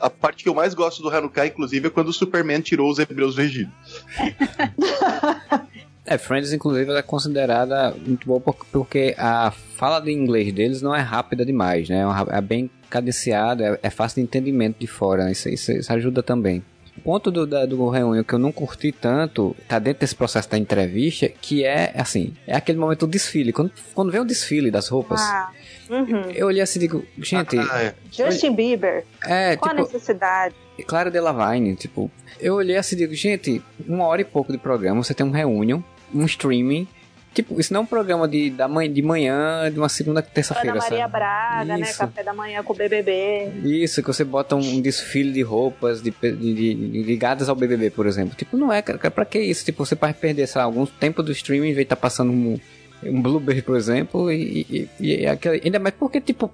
[0.00, 2.98] A parte que eu mais gosto do Hanukkah, inclusive, é quando o Superman tirou os
[2.98, 3.70] hebreus do Egito.
[6.04, 10.82] É, Friends, inclusive, ela é considerada muito boa por- porque a fala de inglês deles
[10.82, 12.02] não é rápida demais, né?
[12.28, 15.30] É É bem cadenciada, é, é fácil de entendimento de fora, né?
[15.30, 16.60] Isso, isso, isso ajuda também.
[16.96, 20.48] O ponto do, da, do reunião que eu não curti tanto, tá dentro desse processo
[20.50, 23.52] da entrevista, que é, assim, é aquele momento do desfile.
[23.52, 25.50] Quando, quando vem o desfile das roupas, Ah,
[25.90, 26.30] uhum.
[26.34, 27.94] eu olhei assim e digo, gente, Ah, é.
[28.10, 29.04] Justin Bieber.
[29.24, 30.54] é, Qual a tipo, necessidade?
[30.86, 32.10] Clara Delevingne, tipo,
[32.40, 35.30] eu olhei assim e digo, gente, uma hora e pouco de programa, você tem um
[35.30, 35.80] reunion,
[36.14, 36.86] um streaming,
[37.34, 40.76] tipo, isso não é um programa de, da manhã, de manhã, de uma segunda, terça-feira,
[40.78, 41.12] Maria sabe?
[41.12, 41.80] Braga, né?
[41.80, 41.98] Isso.
[41.98, 43.52] Café da manhã com o BBB.
[43.64, 48.06] Isso, que você bota um desfile de roupas de, de- de- ligadas ao BBB, por
[48.06, 48.34] exemplo.
[48.36, 49.64] Tipo, não é, cara, pra que isso?
[49.64, 52.30] Tipo, você vai perder, sei lá, algum tempo do streaming, em vez de estar passando
[52.32, 52.58] um,
[53.04, 56.50] um Blueberry, por exemplo, e, e, e, e aquela- ainda mais porque, tipo,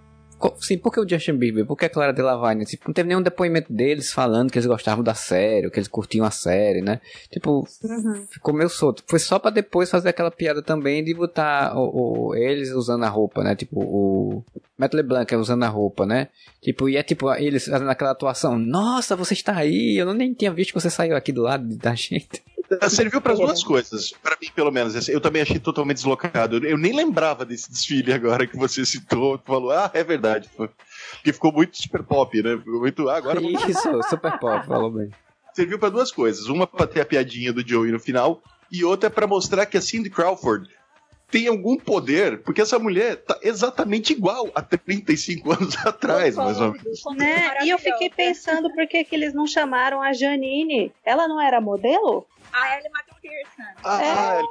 [0.60, 1.64] sim, por que o Justin Bieber?
[1.66, 2.64] Por que a Clara Delevingne?
[2.64, 6.24] Tipo, não teve nenhum depoimento deles falando que eles gostavam da série, que eles curtiam
[6.26, 7.00] a série, né?
[7.30, 7.66] Tipo,
[8.30, 9.02] ficou meio solto.
[9.06, 13.08] Foi só pra depois fazer aquela piada também de botar o, o- eles usando a
[13.08, 13.54] roupa, né?
[13.54, 14.44] Tipo, o
[14.78, 16.28] Matt LeBlanc usando a roupa, né?
[16.62, 20.32] Tipo, e é tipo, eles fazendo aquela atuação, nossa, você está aí, eu não nem
[20.34, 22.42] tinha visto que você saiu aqui do lado da gente.
[22.90, 24.94] Serviu para as duas coisas, para mim pelo menos.
[24.94, 26.58] Assim, Eu também achei totalmente deslocado.
[26.66, 29.40] Eu nem lembrava desse desfile agora que você citou.
[29.44, 30.50] Falou, ah, é verdade.
[30.56, 32.56] Porque ficou muito super pop, né?
[32.58, 35.10] Ficou muito, ah, agora Isso, super pop, falou bem.
[35.54, 36.46] serviu para duas coisas.
[36.48, 39.78] Uma para ter a piadinha do Joey no final, e outra é para mostrar que
[39.78, 40.68] a Cindy Crawford
[41.30, 46.72] tem algum poder, porque essa mulher tá exatamente igual a 35 anos atrás, mais ou
[46.72, 47.02] menos.
[47.16, 47.64] Né?
[47.64, 50.92] E eu fiquei pensando por que, que eles não chamaram a Janine.
[51.04, 52.26] Ela não era modelo?
[52.52, 53.62] A Ellie McPherson.
[53.84, 54.42] Ah,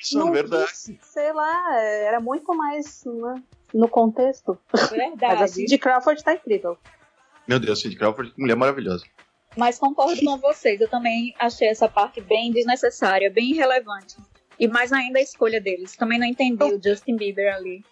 [0.00, 0.70] isso é não verdade.
[0.86, 3.42] vi, sei lá, era muito mais né,
[3.72, 4.58] no contexto.
[4.72, 5.52] Mas a Verdade.
[5.52, 6.76] Cindy Crawford tá incrível.
[7.48, 9.04] Meu Deus, Cindy Crawford, mulher maravilhosa.
[9.56, 10.80] Mas concordo com vocês.
[10.80, 14.16] Eu também achei essa parte bem desnecessária, bem irrelevante.
[14.58, 15.96] E mais ainda a escolha deles.
[15.96, 17.84] Também não entendi o Justin Bieber ali.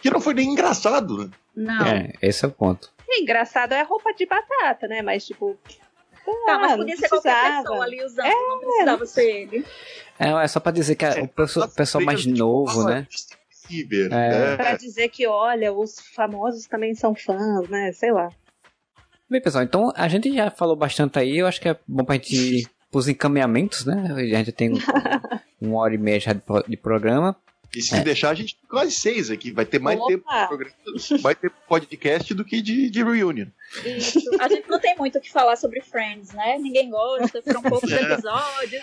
[0.00, 1.30] Que não foi nem engraçado, né?
[1.56, 1.86] Não.
[1.86, 2.92] É, esse é o ponto.
[3.08, 5.00] E engraçado é roupa de batata, né?
[5.02, 5.56] Mas tipo.
[6.46, 9.66] Tá, mas podia ser qualquer pessoa ali usando, não precisava ser ele.
[10.18, 13.06] É, é só pra dizer que a- o pessoal, o pessoal mais novo, né?
[13.68, 14.08] Bieber, É.
[14.10, 14.56] né?
[14.56, 17.92] Pra dizer que, olha, os famosos também são fãs, né?
[17.92, 18.30] Sei lá.
[19.28, 22.14] Bem, pessoal, então a gente já falou bastante aí, eu acho que é bom pra
[22.16, 24.06] gente ir pros encaminhamentos, né?
[24.10, 24.70] A gente tem
[25.60, 27.36] uma hora e meia já de, de programa.
[27.76, 29.50] E se deixar, a gente tem quase seis aqui.
[29.50, 30.06] Vai ter mais Opa!
[30.08, 30.74] tempo de programa,
[31.22, 33.46] mais tempo de podcast do que de, de reunion.
[33.84, 34.20] Isso.
[34.40, 36.56] A gente não tem muito o que falar sobre Friends, né?
[36.58, 38.00] Ninguém gosta, foram poucos É.
[38.12, 38.82] episódios.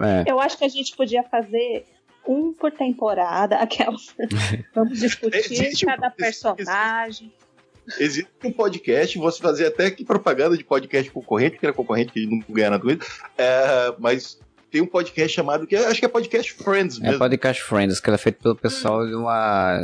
[0.00, 1.86] É, Eu acho que a gente podia fazer
[2.26, 4.08] um por temporada, aquelas.
[4.74, 7.32] Vamos discutir Existe um- cada existe- personagem.
[8.00, 12.26] Existe um podcast, você fazer até que propaganda de podcast concorrente, que era concorrente que
[12.26, 13.00] não ganha nada com isso.
[13.38, 14.40] É, mas
[14.70, 17.18] tem um podcast chamado, que acho que é podcast Friends é mesmo.
[17.18, 19.80] Podcast Friends, que ela é feito pelo pessoal de uma.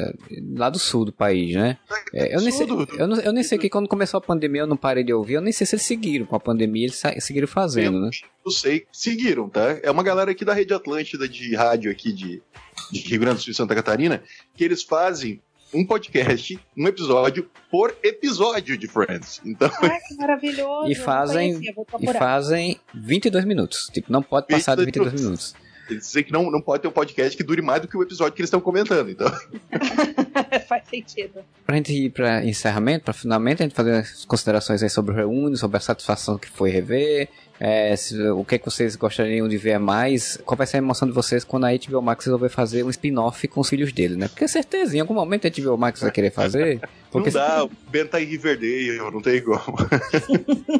[0.56, 1.78] lá do sul do país, né?
[2.12, 2.66] É, eu, nem sei,
[2.98, 5.34] eu, não- eu nem sei que quando começou a pandemia eu não parei de ouvir,
[5.34, 8.10] eu nem sei se eles seguiram com a pandemia, eles seguiram fazendo, né?
[8.44, 9.78] Eu sei, seguiram, tá?
[9.82, 12.42] É uma galera aqui da Rede Atlântida de rádio aqui de,
[12.90, 14.22] de Rio Grande do Sul e Santa Catarina,
[14.56, 15.40] que eles fazem
[15.72, 19.40] um podcast, um episódio por episódio de Friends.
[19.44, 20.90] Então, Ai, que maravilhoso.
[20.90, 21.60] E fazem-
[22.00, 23.88] E fazem 22 minutos.
[23.92, 25.54] Tipo, não pode passar de 22 minutos.
[25.90, 28.02] eles dizem que não, não pode ter um podcast que dure mais do que o
[28.02, 29.10] episódio que eles estão comentando.
[29.10, 29.28] Então,
[30.68, 31.40] Faz sentido.
[31.66, 35.14] Pra gente ir pra encerramento, pra finalmente, a gente fazer as considerações aí sobre o
[35.14, 37.28] Reúne, sobre a satisfação que foi rever,
[37.64, 40.78] é, se- o que, é que vocês gostariam de ver mais, qual vai ser a
[40.78, 44.16] emoção de vocês quando a HBO Max resolver fazer um spin-off com os filhos dele,
[44.16, 44.26] né?
[44.26, 46.80] Porque certeza, em algum momento a HBO Max vai querer fazer.
[47.12, 49.60] Porque não dá, o Ben tá em Riverdale, não tem como.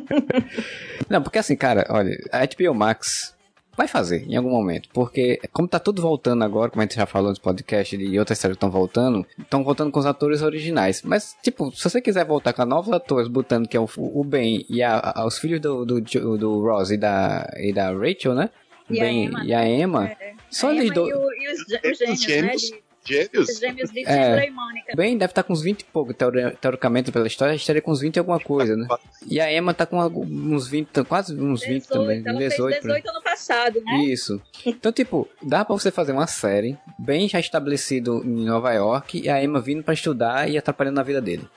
[1.08, 3.34] Não, porque assim, cara, olha, a HBO Max
[3.76, 7.06] vai fazer em algum momento, porque como tá tudo voltando agora, como a gente já
[7.06, 11.02] falou nos podcasts e outras séries estão voltando, estão voltando com os atores originais.
[11.02, 14.64] Mas, tipo, se você quiser voltar com novos atores, botando que é o, o Ben
[14.68, 18.34] e a, a- os filhos do, do, Jo- do Ross e da, e da Rachel,
[18.34, 18.50] né?
[18.90, 19.44] O E a Ben Emma.
[19.44, 20.08] e a Emma.
[20.08, 20.32] É.
[20.50, 21.10] Só A eles Emma dois.
[21.10, 22.70] e, o- e os Os gêmeos, gêmeos.
[22.70, 22.78] né?
[23.04, 23.48] Gêmeos?
[23.48, 24.46] os gêmeos de É.
[24.46, 24.92] E Mônica.
[24.92, 27.90] O Ben deve estar com uns 20 e pouco, teori- teoricamente, pela história, estaria com
[27.90, 28.86] uns 20 e alguma coisa, né?
[29.26, 32.22] E a Emma tá com uns 20, quase uns 20 também.
[32.24, 34.04] ela 18, fez 18 ano passado, né?
[34.04, 34.40] Isso.
[34.64, 39.28] Então, tipo, dá pra você fazer uma série bem já estabelecido em Nova York e
[39.28, 41.48] a Emma vindo pra estudar e atrapalhando a vida dele.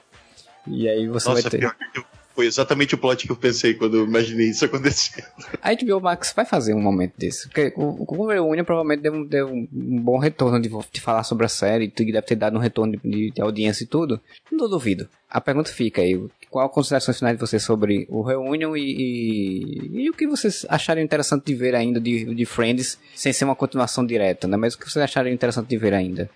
[0.68, 1.60] E aí você Nossa, vai ter.
[1.60, 2.06] pior que eu-
[2.36, 5.26] foi exatamente o plot que eu pensei quando eu imaginei isso acontecer.
[5.62, 7.48] A HBO Max vai fazer um momento desse.
[7.48, 11.86] Porque o, Reunion provavelmente deu, deu um, bom retorno de, de falar sobre a série,
[11.98, 14.20] e deve ter dado um retorno de, de- audiência e tudo.
[14.52, 15.08] Não duvido.
[15.30, 20.04] A pergunta fica aí: qual a consideração final de vocês sobre o Reunion e, e,
[20.04, 23.56] e o que vocês achariam interessante de ver ainda de, de Friends, sem ser uma
[23.56, 24.58] continuação direta, né?
[24.58, 26.30] Mas o que vocês achariam interessante de ver ainda?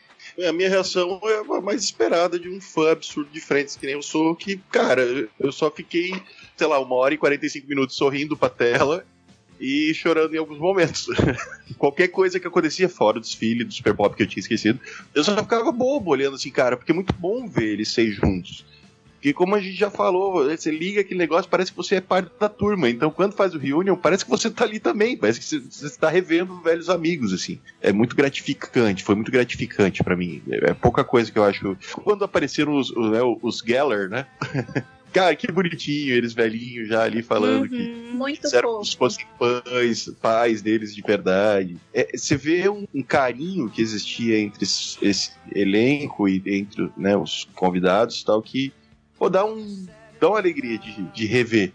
[0.48, 3.96] A minha reação é a mais esperada de um fã absurdo de frentes que nem
[3.96, 6.14] eu sou, que, cara, eu só fiquei,
[6.56, 9.06] sei lá, uma hora e 45 minutos sorrindo pra tela
[9.60, 11.08] e chorando em alguns momentos.
[11.78, 14.80] Qualquer coisa que acontecia fora do desfile, do Super Pop que eu tinha esquecido,
[15.14, 18.66] eu só ficava bobo olhando assim, cara, porque é muito bom ver eles seis juntos.
[19.20, 22.32] Porque como a gente já falou, você liga aquele negócio, parece que você é parte
[22.40, 22.90] da turma.
[22.90, 25.18] Então quando faz o reunion, parece que você tá ali também.
[25.18, 27.60] Parece que você- está revendo velhos amigos, assim.
[27.82, 30.42] É muito gratificante, foi muito gratificante pra mim.
[30.50, 31.76] É, é pouca coisa que eu acho.
[32.04, 34.26] Quando apareceram os, os, né, os Geller, né?
[35.12, 38.10] Cara, que bonitinho, eles velhinhos já ali falando que Uhum.
[38.14, 38.98] Muito quiseram que fofo.
[38.98, 41.78] fossem pais, pais deles de verdade.
[41.94, 47.18] É, você vê um, um carinho que existia entre esse, esse elenco e entre né,
[47.18, 48.72] os convidados e tal, que
[49.20, 49.86] pô, dá, um,
[50.20, 51.74] dá uma alegria de, de rever.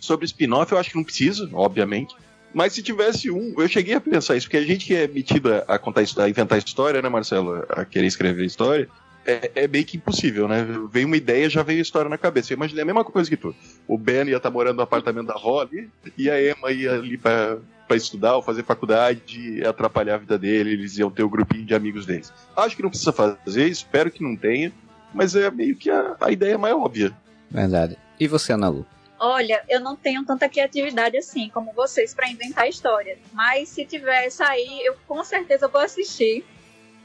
[0.00, 2.16] Sobre spin-off, eu acho que não precisa, obviamente.
[2.52, 5.50] Mas se tivesse um, eu cheguei a pensar isso, porque a gente que é metido
[5.68, 7.64] a, contar a inventar história, né, Marcelo?
[7.68, 8.88] A querer escrever história,
[9.24, 10.66] é, é meio que impossível, né?
[10.90, 12.52] Veio uma ideia, já veio a história na cabeça.
[12.52, 13.54] Eu imaginei a mesma coisa que tu.
[13.86, 15.88] O Ben ia estar morando no apartamento da Holly
[16.18, 20.38] e a Emma ia ali pra, pra estudar ou fazer faculdade e atrapalhar a vida
[20.38, 22.32] dele, eles iam ter o grupinho de amigos deles.
[22.56, 24.72] Acho que não precisa fazer, espero que não tenha,
[25.12, 27.12] mas é meio que a, a ideia mais óbvia.
[27.50, 27.98] Verdade.
[28.18, 28.86] E você, Ana Lu?
[29.18, 33.18] Olha, eu não tenho tanta criatividade assim como vocês pra inventar história.
[33.32, 36.44] Mas se tivesse aí, eu com certeza vou assistir.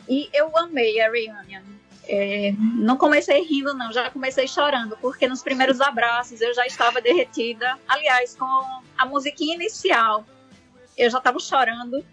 [0.09, 1.61] E eu amei a Reunion.
[2.09, 7.01] É, não comecei rindo, não, já comecei chorando, porque nos primeiros abraços eu já estava
[7.01, 7.77] derretida.
[7.87, 8.45] Aliás, com
[8.97, 10.25] a musiquinha inicial,
[10.97, 12.03] eu já estava chorando.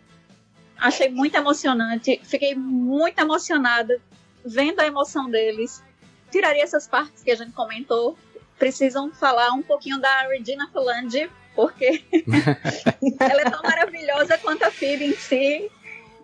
[0.77, 2.21] Achei muito emocionante.
[2.25, 3.99] Fiquei muito emocionada
[4.45, 5.83] vendo a emoção deles.
[6.31, 8.19] Tiraria essas partes que a gente comentou.
[8.59, 12.05] Precisam falar um pouquinho da Regina Falange, porque
[13.21, 15.71] ela é tão maravilhosa quanto a Phoebe em si.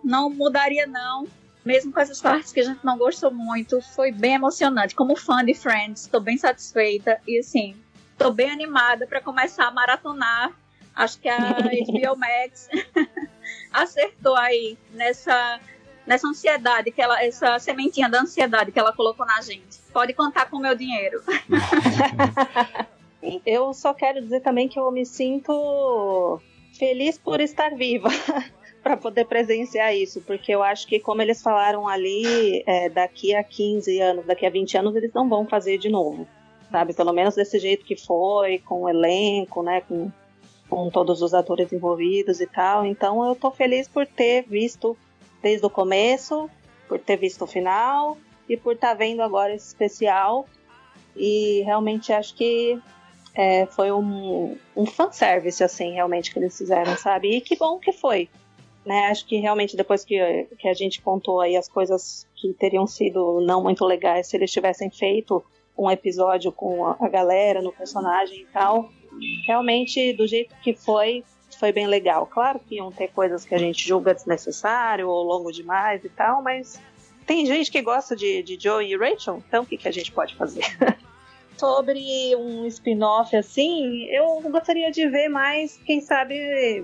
[0.03, 1.27] Não mudaria, não.
[1.63, 4.95] Mesmo com essas partes que a gente não gostou muito, foi bem emocionante.
[4.95, 7.75] Como fã de Friends, estou bem satisfeita e assim,
[8.11, 10.51] estou bem animada para começar a maratonar.
[10.95, 12.67] Acho que a HBO Max
[13.71, 15.59] acertou aí nessa
[16.05, 19.79] nessa ansiedade que ela, essa sementinha da ansiedade que ela colocou na gente.
[19.93, 21.21] Pode contar com o meu dinheiro.
[23.45, 26.41] Eu só quero dizer também que eu me sinto
[26.73, 28.09] feliz por estar viva
[28.81, 33.43] para poder presenciar isso, porque eu acho que, como eles falaram ali, é, daqui a
[33.43, 36.27] 15 anos, daqui a 20 anos, eles não vão fazer de novo,
[36.71, 36.95] sabe?
[36.95, 39.81] Pelo menos desse jeito que foi, com o elenco, né?
[39.81, 40.11] Com,
[40.67, 42.85] com todos os atores envolvidos e tal.
[42.85, 44.97] Então eu tô feliz por ter visto
[45.41, 46.49] desde o começo,
[46.87, 50.45] por ter visto o final e por estar vendo agora esse especial.
[51.15, 52.79] E realmente acho que
[53.33, 57.37] é, foi um, um fanservice, assim, realmente, que eles fizeram, sabe?
[57.37, 58.29] E que bom que foi.
[58.85, 59.07] Né?
[59.07, 63.39] Acho que realmente depois que, que a gente contou aí as coisas que teriam sido
[63.41, 65.43] não muito legais se eles tivessem feito
[65.77, 68.89] um episódio com a galera no personagem e tal,
[69.45, 71.23] realmente do jeito que foi,
[71.61, 72.25] foi bem legal.
[72.25, 76.41] Claro que iam ter coisas que a gente julga desnecessário ou longo demais e tal,
[76.41, 76.81] mas
[77.27, 80.11] Tem gente que gosta de, de Joey e Rachel, então o que, que a gente
[80.11, 80.63] pode fazer?
[81.55, 86.83] Sobre um spin-off assim, eu gostaria de ver mais, quem sabe,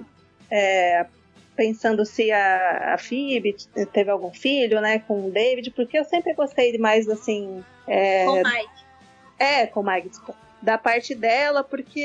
[0.51, 1.07] é,
[1.55, 3.55] pensando se a, a Phoebe
[3.91, 8.35] teve algum filho, né, com o David, porque eu sempre gostei mais, assim, é, Com
[8.43, 8.69] Mike.
[9.39, 10.39] é, com o Mike, desculpa.
[10.61, 11.99] Da parte dela, porque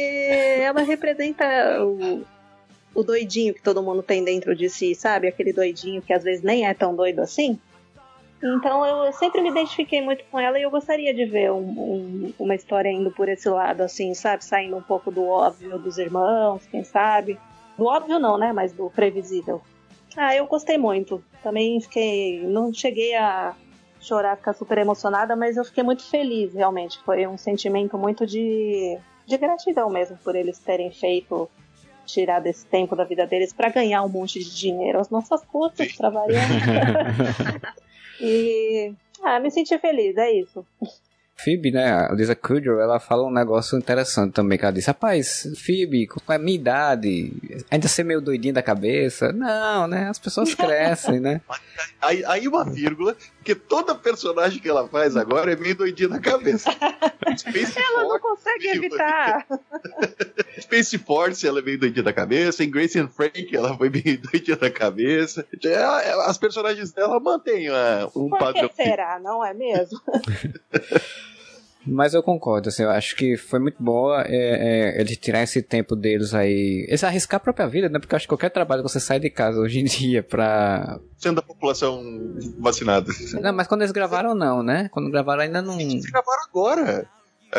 [0.58, 1.44] ela representa
[1.84, 2.24] o,
[2.94, 5.26] o doidinho que todo mundo tem dentro de si, sabe?
[5.28, 7.58] Aquele doidinho que às vezes nem é tão doido assim.
[8.42, 12.32] Então eu sempre me identifiquei muito com ela e eu gostaria de ver um- um-
[12.40, 14.44] uma história indo por esse lado, assim, sabe?
[14.44, 17.38] Saindo um pouco do óbvio dos irmãos, quem sabe.
[17.78, 18.52] Do óbvio não, né?
[18.52, 19.62] Mas do previsível.
[20.16, 21.22] Ah, eu gostei muito.
[21.42, 22.40] Também fiquei.
[22.44, 23.54] Não cheguei a
[24.00, 26.98] chorar, ficar super emocionada, mas eu fiquei muito feliz, realmente.
[27.04, 31.48] Foi um sentimento muito de, de gratidão mesmo por eles terem feito.
[32.06, 35.88] Tirar desse tempo da vida deles para ganhar um monte de dinheiro às nossas custas,
[36.10, 36.46] variar.
[38.20, 38.92] e.
[39.22, 40.66] Ah, me senti feliz, é isso.
[41.44, 45.46] Phoebe, né, a Lisa Kudrow, ela fala um negócio interessante também, que ela disse, rapaz,
[45.64, 47.32] Phoebe, com a minha idade,
[47.70, 51.40] ainda ser meio doidinho da cabeça, não, né, as pessoas crescem, né,
[52.00, 56.20] Aí, aí uma vírgula, porque toda personagem que ela faz agora é meio doidinha na
[56.20, 56.70] cabeça.
[57.36, 59.46] Space Ela não Force, consegue meio evitar.
[60.60, 62.62] Space Force, ela é meio doidinha da cabeça.
[62.62, 65.44] Em Grace and Frank, ela foi meio doidinha da cabeça.
[65.64, 68.68] Ela- ela- as personagens dela mantêm ah, um Por padrão.
[68.68, 70.00] que será, não é mesmo?
[71.86, 75.60] Mas eu concordo, assim, eu acho que foi muito boa é, é, eles tirar esse
[75.62, 78.82] tempo deles aí, eles arriscar a própria vida, né, porque eu acho que qualquer trabalho
[78.82, 80.98] que você sai de casa hoje em dia pra...
[81.18, 82.02] Sendo a população
[82.58, 83.10] vacinada.
[83.40, 85.78] Não, mas quando eles gravaram não, né, quando gravaram ainda não...
[85.80, 87.06] Eles gravaram agora.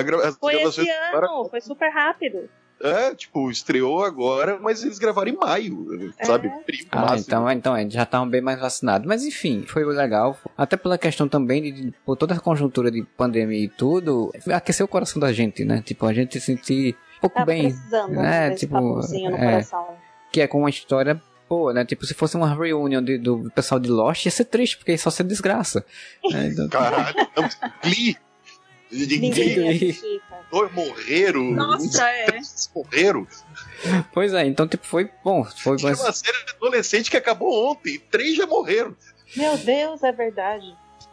[0.06, 2.50] Gra- Foi esse agora- ano, foi super rápido.
[2.82, 6.26] É, tipo, estreou agora, mas eles gravaram em maio, É.
[6.26, 6.50] sabe?
[6.66, 9.08] Primo Ah, então, então é, já estavam bem mais vacinados.
[9.08, 10.38] Mas enfim, foi legal.
[10.58, 14.86] Até pela questão também de, de- por toda a conjuntura de pandemia e tudo, aqueceu
[14.86, 15.82] o coração da gente, né?
[15.86, 18.52] Tipo, a gente se sentir um pouco Tava bem, precisando né?
[18.56, 19.38] Tipo, no é.
[19.52, 19.88] coração.
[20.32, 21.86] que é com uma história boa, né?
[21.86, 24.98] Tipo, se fosse uma reunião de- do pessoal de Lost, ia ser triste, porque ia
[24.98, 25.86] só ser desgraça.
[26.32, 26.48] né?
[26.52, 27.16] Então, Caralho,
[27.82, 28.18] Glee.
[28.92, 29.96] Ninguém Ninguém-.
[30.54, 31.44] Dois morreram.
[31.52, 32.26] Nossa, é.
[32.26, 33.28] Três morreram.
[34.14, 35.44] pois é, então, tipo, foi bom.
[35.44, 37.98] Foi Tinha mas- uma série de adolescente que acabou ontem.
[38.12, 38.96] Três já morreram.
[39.36, 40.66] Meu Deus, é verdade.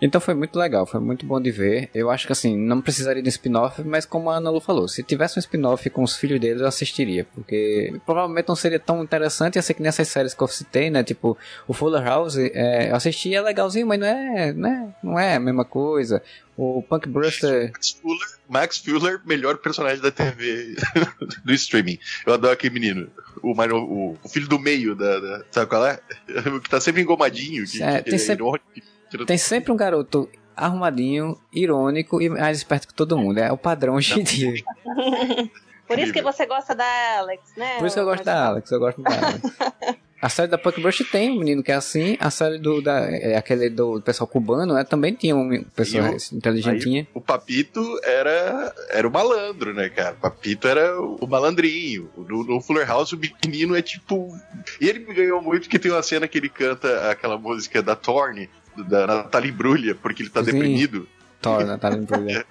[0.03, 1.91] Então foi muito legal, foi muito bom de ver.
[1.95, 4.89] Eu acho que assim, não precisaria de um spin-off, mas como a Ana Lu falou,
[4.89, 7.27] se tivesse um spin-off com os filhos deles, eu assistiria.
[7.35, 11.03] Porque provavelmente não seria tão interessante, ia ser que nessas séries que eu citei, né?
[11.05, 11.37] Tipo,
[11.69, 14.95] o Fuller House, é, eu assisti, é legalzinho, mas não é, né?
[15.03, 16.23] Não é a mesma coisa.
[16.57, 17.71] O Punk Bruster.
[17.73, 20.77] Max Fuller, Max Fuller, melhor personagem da TV
[21.45, 21.99] do streaming.
[22.27, 23.09] Eu adoro aquele menino.
[23.43, 25.99] O, novo- o, o filho do meio da, da- Sabe qual é?
[26.55, 27.65] O que tá sempre engomadinho.
[27.67, 28.45] Que, É, que tem é sempre-
[29.27, 33.39] Tem sempre um garoto arrumadinho, irônico e mais esperto que todo mundo.
[33.39, 34.55] É o padrão hoje em dia.
[35.87, 37.79] Por isso que você gosta da Alex, né?
[37.79, 39.41] Por isso que eu gosto da Alex, eu gosto da Alex.
[40.23, 43.11] A série da Punk Brush tem um menino que é assim, a série do da,
[43.11, 47.09] é aquele do pessoal cubano, né, também tinha um pessoa E o- inteligentinha.
[47.15, 50.13] O Papito era, era o malandro, né, cara?
[50.13, 52.11] O Papito era o malandrinho.
[52.19, 54.29] No, no Fuller House, o menino é tipo.
[54.79, 57.97] E ele me ganhou muito porque tem uma cena que ele canta aquela música da
[57.97, 60.53] Torne, da Natalie Brulha, porque ele tá Sim.
[60.53, 61.09] deprimido.
[61.41, 62.29] Thor, né, tá lembrando.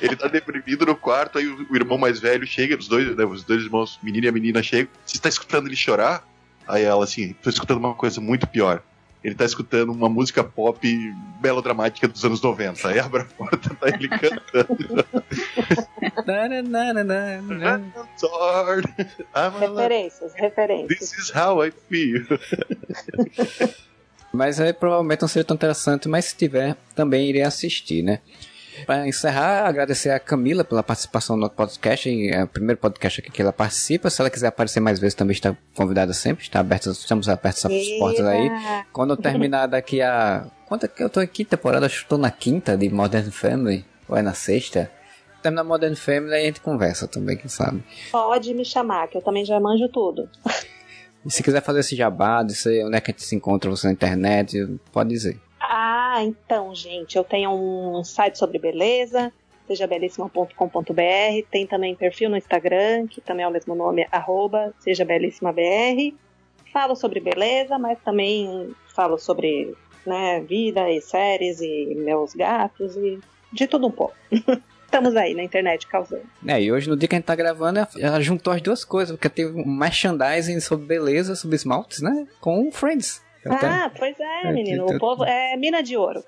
[0.00, 3.24] Ele tá deprimido no quarto, aí o, o irmão mais velho chega, os dois, né,
[3.24, 4.92] os dois irmãos, menino e a menina chegam.
[5.04, 6.26] Você tá escutando ele chorar?
[6.68, 8.82] Aí ela assim, tô escutando uma coisa muito pior.
[9.24, 12.88] Ele tá escutando uma música pop melodramática dos anos 90.
[12.88, 15.06] Aí abre a porta, tá ele cantando.
[19.78, 20.98] Referências, referências.
[20.98, 22.26] This is how I feel.
[24.32, 28.20] Mas aí provavelmente não seria tão interessante, mas se tiver, também irei assistir, né?
[28.86, 33.30] Para encerrar, agradecer a Camila pela participação no podcast, e é o primeiro podcast aqui
[33.30, 34.08] que ela participa.
[34.08, 37.88] Se ela quiser aparecer mais vezes, também está convidada sempre, está aberta, estamos abertos as
[37.98, 38.50] portas aí.
[38.92, 40.46] Quando terminar daqui a.
[40.66, 41.84] Quanto é que eu tô em que temporada?
[41.84, 43.84] Acho que tô na quinta de Modern Family.
[44.08, 44.90] Ou é na sexta?
[45.42, 47.82] Terminar Modern Family aí a gente conversa também, quem sabe.
[48.10, 50.28] Pode me chamar, que eu também já manjo tudo.
[51.24, 53.86] E se quiser fazer esse jabá, dizer onde é que a gente se encontra você
[53.86, 54.58] na internet,
[54.92, 55.40] pode dizer.
[55.60, 59.32] Ah, então, gente, eu tenho um site sobre beleza,
[59.66, 61.46] sejabelíssima.com.br.
[61.50, 64.74] Tem também perfil no Instagram, que também é o mesmo nome, arroba.
[66.72, 69.74] Falo sobre beleza, mas também falo sobre
[70.06, 73.20] né, vida e séries e meus gatos e
[73.52, 74.14] de tudo um pouco.
[74.92, 76.22] Estamos aí na internet causando.
[76.46, 79.16] É, e hoje no dia que a gente tá gravando, ela juntou as duas coisas,
[79.16, 82.26] porque teve um merchandising sobre beleza, sobre esmaltes, né?
[82.42, 83.22] Com Friends.
[83.46, 84.84] Até- Ah, pois é, É, menino.
[84.84, 86.22] tem- O povo é mina de ouro.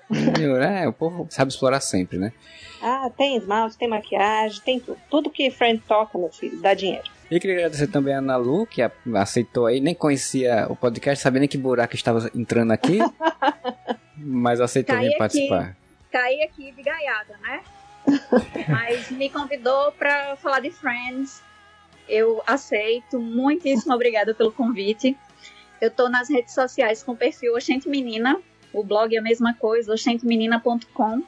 [0.67, 2.33] É, o povo sabe explorar sempre, né?
[2.81, 4.97] Ah, tem esmalte, tem maquiagem, tem tudo.
[5.11, 7.03] Tudo que Friend toca, meu filho, dá dinheiro.
[7.29, 8.81] E queria agradecer também a Ana Lu, que
[9.13, 12.97] aceitou aí, nem conhecia o podcast, sabia nem que buraco estava entrando aqui,
[14.17, 15.77] mas aceitou vir participar.
[16.11, 17.61] Caí aqui de gaiada, né?
[18.67, 21.41] Mas me convidou pra falar de Friends.
[22.07, 23.19] Eu aceito.
[23.19, 25.17] Muitíssimo obrigada pelo convite.
[25.81, 28.39] Eu tô nas redes sociais com o perfil Oxente Menina.
[28.71, 31.23] O blog é a mesma coisa, oxentemenina.com.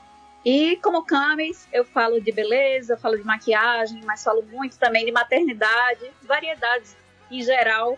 [0.46, 5.12] E como Camis, eu falo de beleza, falo de maquiagem, mas falo muito também de
[5.12, 6.96] maternidade, variedades
[7.30, 7.98] em geral,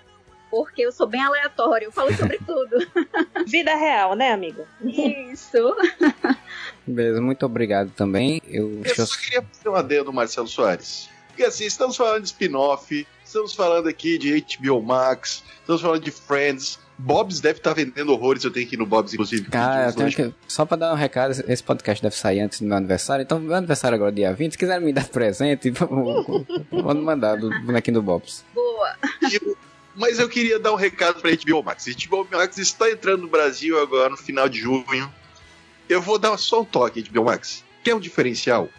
[0.50, 2.78] porque eu sou bem aleatório, eu falo sobre tudo.
[3.46, 4.66] Vida real, né, amigo?
[4.84, 5.76] Isso.
[6.94, 8.42] Beleza, muito obrigado também.
[8.48, 11.10] Eu, Eu só queria fazer um adendo, Marcelo Soares.
[11.28, 16.12] Porque assim, estamos falando de spin-off, estamos falando aqui de HBO Max, estamos falando de
[16.12, 16.80] Friends.
[16.98, 19.44] Bob's deve estar vendendo horrores, eu tenho que ir no Bob's, inclusive.
[19.50, 22.76] Cara, eu que, só pra dar um recado, esse- podcast deve sair antes do meu
[22.76, 27.38] aniversário, então meu aniversário agora é dia 20, se quiserem me dar presente, vou mandar
[27.38, 28.44] do bonequinho do Bobs.
[28.54, 28.96] Boa.
[29.96, 31.86] Mas eu queria dar um recado pra HBO Max.
[31.86, 35.10] HBO Max está entrando no Brasil agora no final de junho.
[35.90, 37.64] Eu vou dar só um toque, HBO Max.
[37.84, 38.70] Quer um diferencial?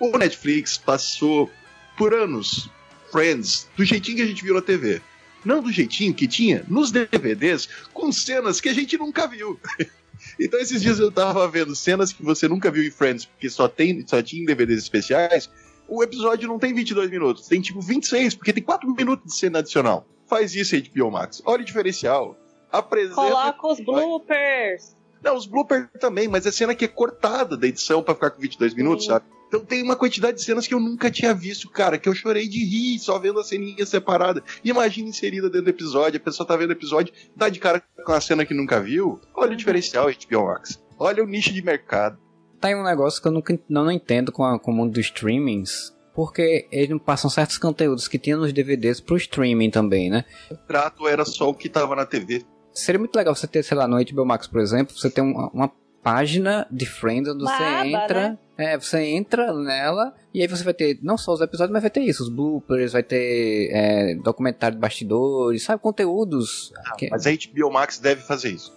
[0.00, 1.48] O Netflix passou
[1.96, 2.68] por anos
[3.12, 5.00] Friends do jeitinho que a gente viu na TV.
[5.44, 9.58] Não do jeitinho que tinha nos DVDs com cenas que a gente nunca viu.
[10.40, 13.68] Então esses dias eu tava vendo cenas que você nunca viu em Friends, porque só,
[13.68, 15.48] tem, só tinha em DVDs especiais.
[15.86, 19.58] O episódio não tem 22 minutos, tem tipo 26, porque tem 4 minutos de cena
[19.58, 20.08] adicional.
[20.26, 21.42] Faz isso, HBO Max.
[21.44, 22.36] Olha o diferencial.
[22.72, 23.14] Apresenta.
[23.14, 24.95] Coloca os bloopers.
[25.22, 28.40] Não, os bloopers também, mas é cena que é cortada da edição pra ficar com
[28.40, 29.12] 22 minutos, Sim.
[29.12, 29.24] sabe?
[29.48, 32.48] Então tem uma quantidade de cenas que eu nunca tinha visto, cara, que eu chorei
[32.48, 34.42] de rir só vendo a ceninha separada.
[34.64, 38.12] Imagina inserida dentro do episódio, a pessoa tá vendo o episódio, dá de cara com
[38.12, 39.20] a cena que nunca viu.
[39.34, 40.82] Olha o diferencial, HBO Max.
[40.98, 42.18] Olha o nicho de mercado.
[42.60, 44.94] Tá aí um negócio que eu nunca, não, não entendo com, a- com o mundo
[44.94, 50.10] dos streamings, porque eles não passam certos conteúdos que tinha nos DVDs pro streaming também,
[50.10, 50.24] né?
[50.50, 52.44] O trato era só o que tava na TV.
[52.78, 55.48] Seria muito legal você ter, sei lá, no HBO Max, por exemplo, você ter uma,
[55.50, 55.70] uma
[56.02, 58.28] página de Friends onde Uma você aba, entra.
[58.30, 58.38] né?
[58.58, 61.90] É, você entra nela e aí você vai ter não só os episódios, mas vai
[61.90, 66.72] ter isso, os bloopers, vai ter é, documentário de bastidores, sabe, conteúdos.
[66.96, 68.72] que- Mas a HBO Max deve fazer isso.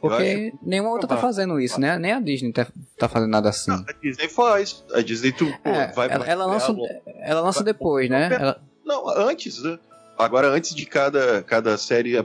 [0.00, 1.98] porque nenhuma outra tá fazendo isso, né?
[1.98, 2.66] Nem a Disney tá,
[2.98, 3.70] tá fazendo nada assim.
[3.72, 4.84] A Disney faz.
[4.92, 6.88] A Disney tu, pô, É, vai ela, ela lança, ela-
[7.22, 8.28] ela lança vai- depois, né?
[8.32, 9.78] Ela- Não, antes, né?
[10.18, 12.16] Agora, antes de cada, cada série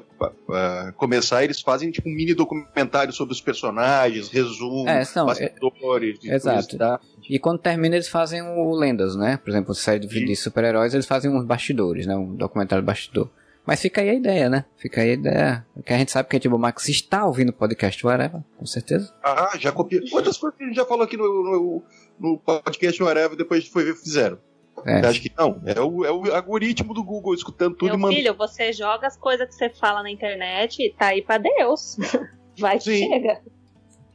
[0.52, 6.20] ah, começar, eles fazem tipo um mini documentário sobre os personagens, resumo, É, não, bastidores,
[6.20, 6.56] de exato.
[6.57, 7.03] curiosidade.
[7.30, 9.38] E quando termina, eles fazem o Lendas, né?
[9.38, 12.16] Por exemplo, série de, de super-heróis, eles fazem uns bastidores, né?
[12.16, 13.30] Um documentário bastidor.
[13.66, 14.66] Mas fica aí a ideia, né?
[14.78, 15.66] Fica aí a ideia.
[15.86, 19.14] Que a gente sabe que a HBO Max está ouvindo o podcast Whatever, com certeza.
[19.24, 20.02] Ah, já copiou.
[20.10, 21.84] Quantas coisas que a gente já falou aqui no, no,
[22.20, 24.40] no podcast Whatever depois foi ver fizeram?
[24.85, 25.01] É.
[25.01, 25.61] Você acha que não?
[25.65, 28.18] É o, é o algoritmo do Google escutando tudo e Meu mandando.
[28.18, 31.97] filho, você joga as coisas que você fala na internet e tá aí pra Deus.
[32.60, 33.10] Vai que Sim.
[33.10, 33.41] chega.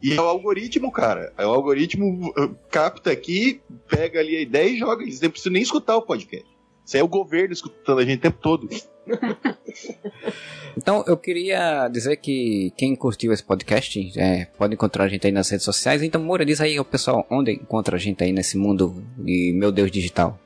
[0.02, 1.32] E é o algoritmo, cara.
[1.38, 5.02] É o algoritmo uh, capta aqui, pega ali a ideia e joga.
[5.02, 6.46] Eles não precisam nem escutar o podcast.
[6.84, 8.68] Isso aí é o governo escutando a gente o tempo todo.
[10.76, 15.32] Então, eu queria dizer que quem curtiu esse podcast é, pode encontrar a gente aí
[15.32, 16.02] nas redes sociais.
[16.02, 19.70] Então, Moura, diz aí ao pessoal onde encontra a gente aí nesse mundo de meu
[19.70, 20.38] Deus digital.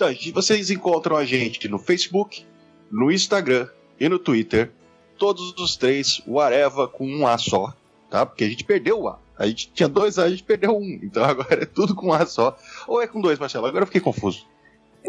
[0.00, 2.46] Então, vocês encontram a gente no Facebook,
[2.90, 3.68] no Instagram
[3.98, 4.72] e no Twitter.
[5.18, 7.74] Todos os três, o Areva com um A só,
[8.08, 8.24] tá?
[8.24, 9.18] Porque a gente perdeu o A.
[9.36, 10.98] A gente tinha dois A, a gente perdeu um.
[11.02, 12.56] Então agora é tudo com um A só.
[12.88, 13.66] Ou é com dois, Marcelo?
[13.66, 14.46] Agora eu fiquei confuso.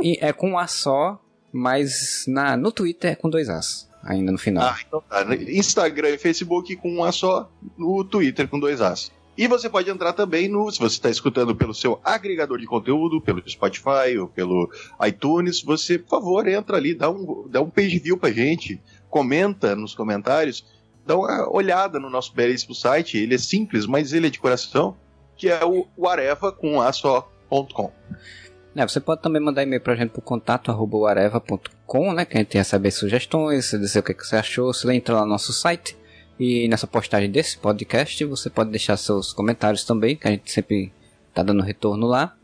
[0.01, 1.23] E é com um A só,
[1.53, 4.65] mas na, no Twitter é com dois As, ainda no final.
[4.65, 5.23] Ah, então tá.
[5.35, 9.09] Instagram e Facebook com um A só, no Twitter com dois As.
[9.37, 13.21] E você pode entrar também no, se você está escutando pelo seu agregador de conteúdo,
[13.21, 14.69] pelo Spotify ou pelo
[15.07, 19.75] iTunes, você, por favor, entra ali, dá um, dá um page view pra gente, comenta
[19.75, 20.65] nos comentários,
[21.05, 24.97] dá uma olhada no nosso belíssimo site, ele é simples, mas ele é de coração,
[25.37, 27.91] que é o areva com a só.com.
[28.75, 30.71] É, você pode também mandar e-mail pra gente pro contato
[31.05, 32.23] areva.com, né?
[32.23, 34.73] Que a gente recebe sugestões, dizer o que, que você achou.
[34.73, 35.97] Você entra lá no nosso site
[36.39, 40.91] e nessa postagem desse podcast você pode deixar seus comentários também, que a gente sempre
[41.33, 42.35] tá dando retorno lá.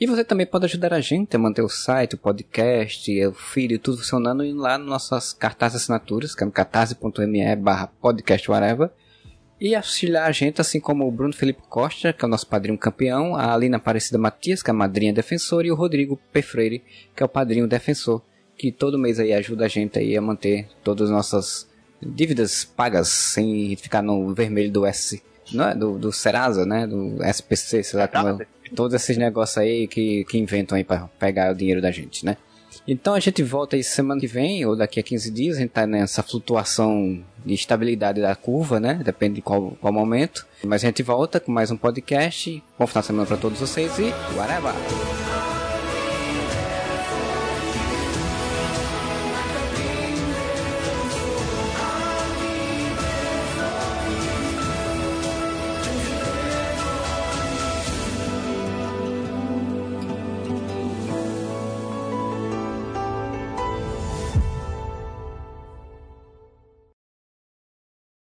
[0.00, 3.78] E você também pode ajudar a gente a manter o site, o podcast, o feed,
[3.78, 8.90] tudo funcionando lá nas nossas cartazes assinaturas, que é no catarse.me barra podcast whatever.
[9.60, 12.78] E auxiliar a gente, assim como o Bruno Felipe Costa, que é o nosso padrinho
[12.78, 16.40] campeão, a Alina Aparecida Matias, que é a madrinha defensora, e o Rodrigo P.
[16.40, 16.82] Freire,
[17.14, 18.22] que é o padrinho defensor,
[18.56, 21.69] que todo mês aí ajuda a gente aí a manter todas as nossas
[22.02, 25.22] dívidas pagas sem ficar no vermelho do S,
[25.52, 25.74] não é?
[25.74, 26.86] Do, do Serasa, né?
[26.86, 28.46] Do SPC, sei lá como é.
[28.74, 32.36] Todos esses negócios aí que, que inventam aí pra pegar o dinheiro da gente, né?
[32.86, 35.70] Então a gente volta aí semana que vem, ou daqui a 15 dias, a gente
[35.70, 39.00] tá nessa flutuação de estabilidade da curva, né?
[39.04, 40.46] Depende de qual, qual momento.
[40.64, 42.62] Mas a gente volta com mais um podcast.
[42.78, 45.39] Bom final de semana pra todos vocês e whatever!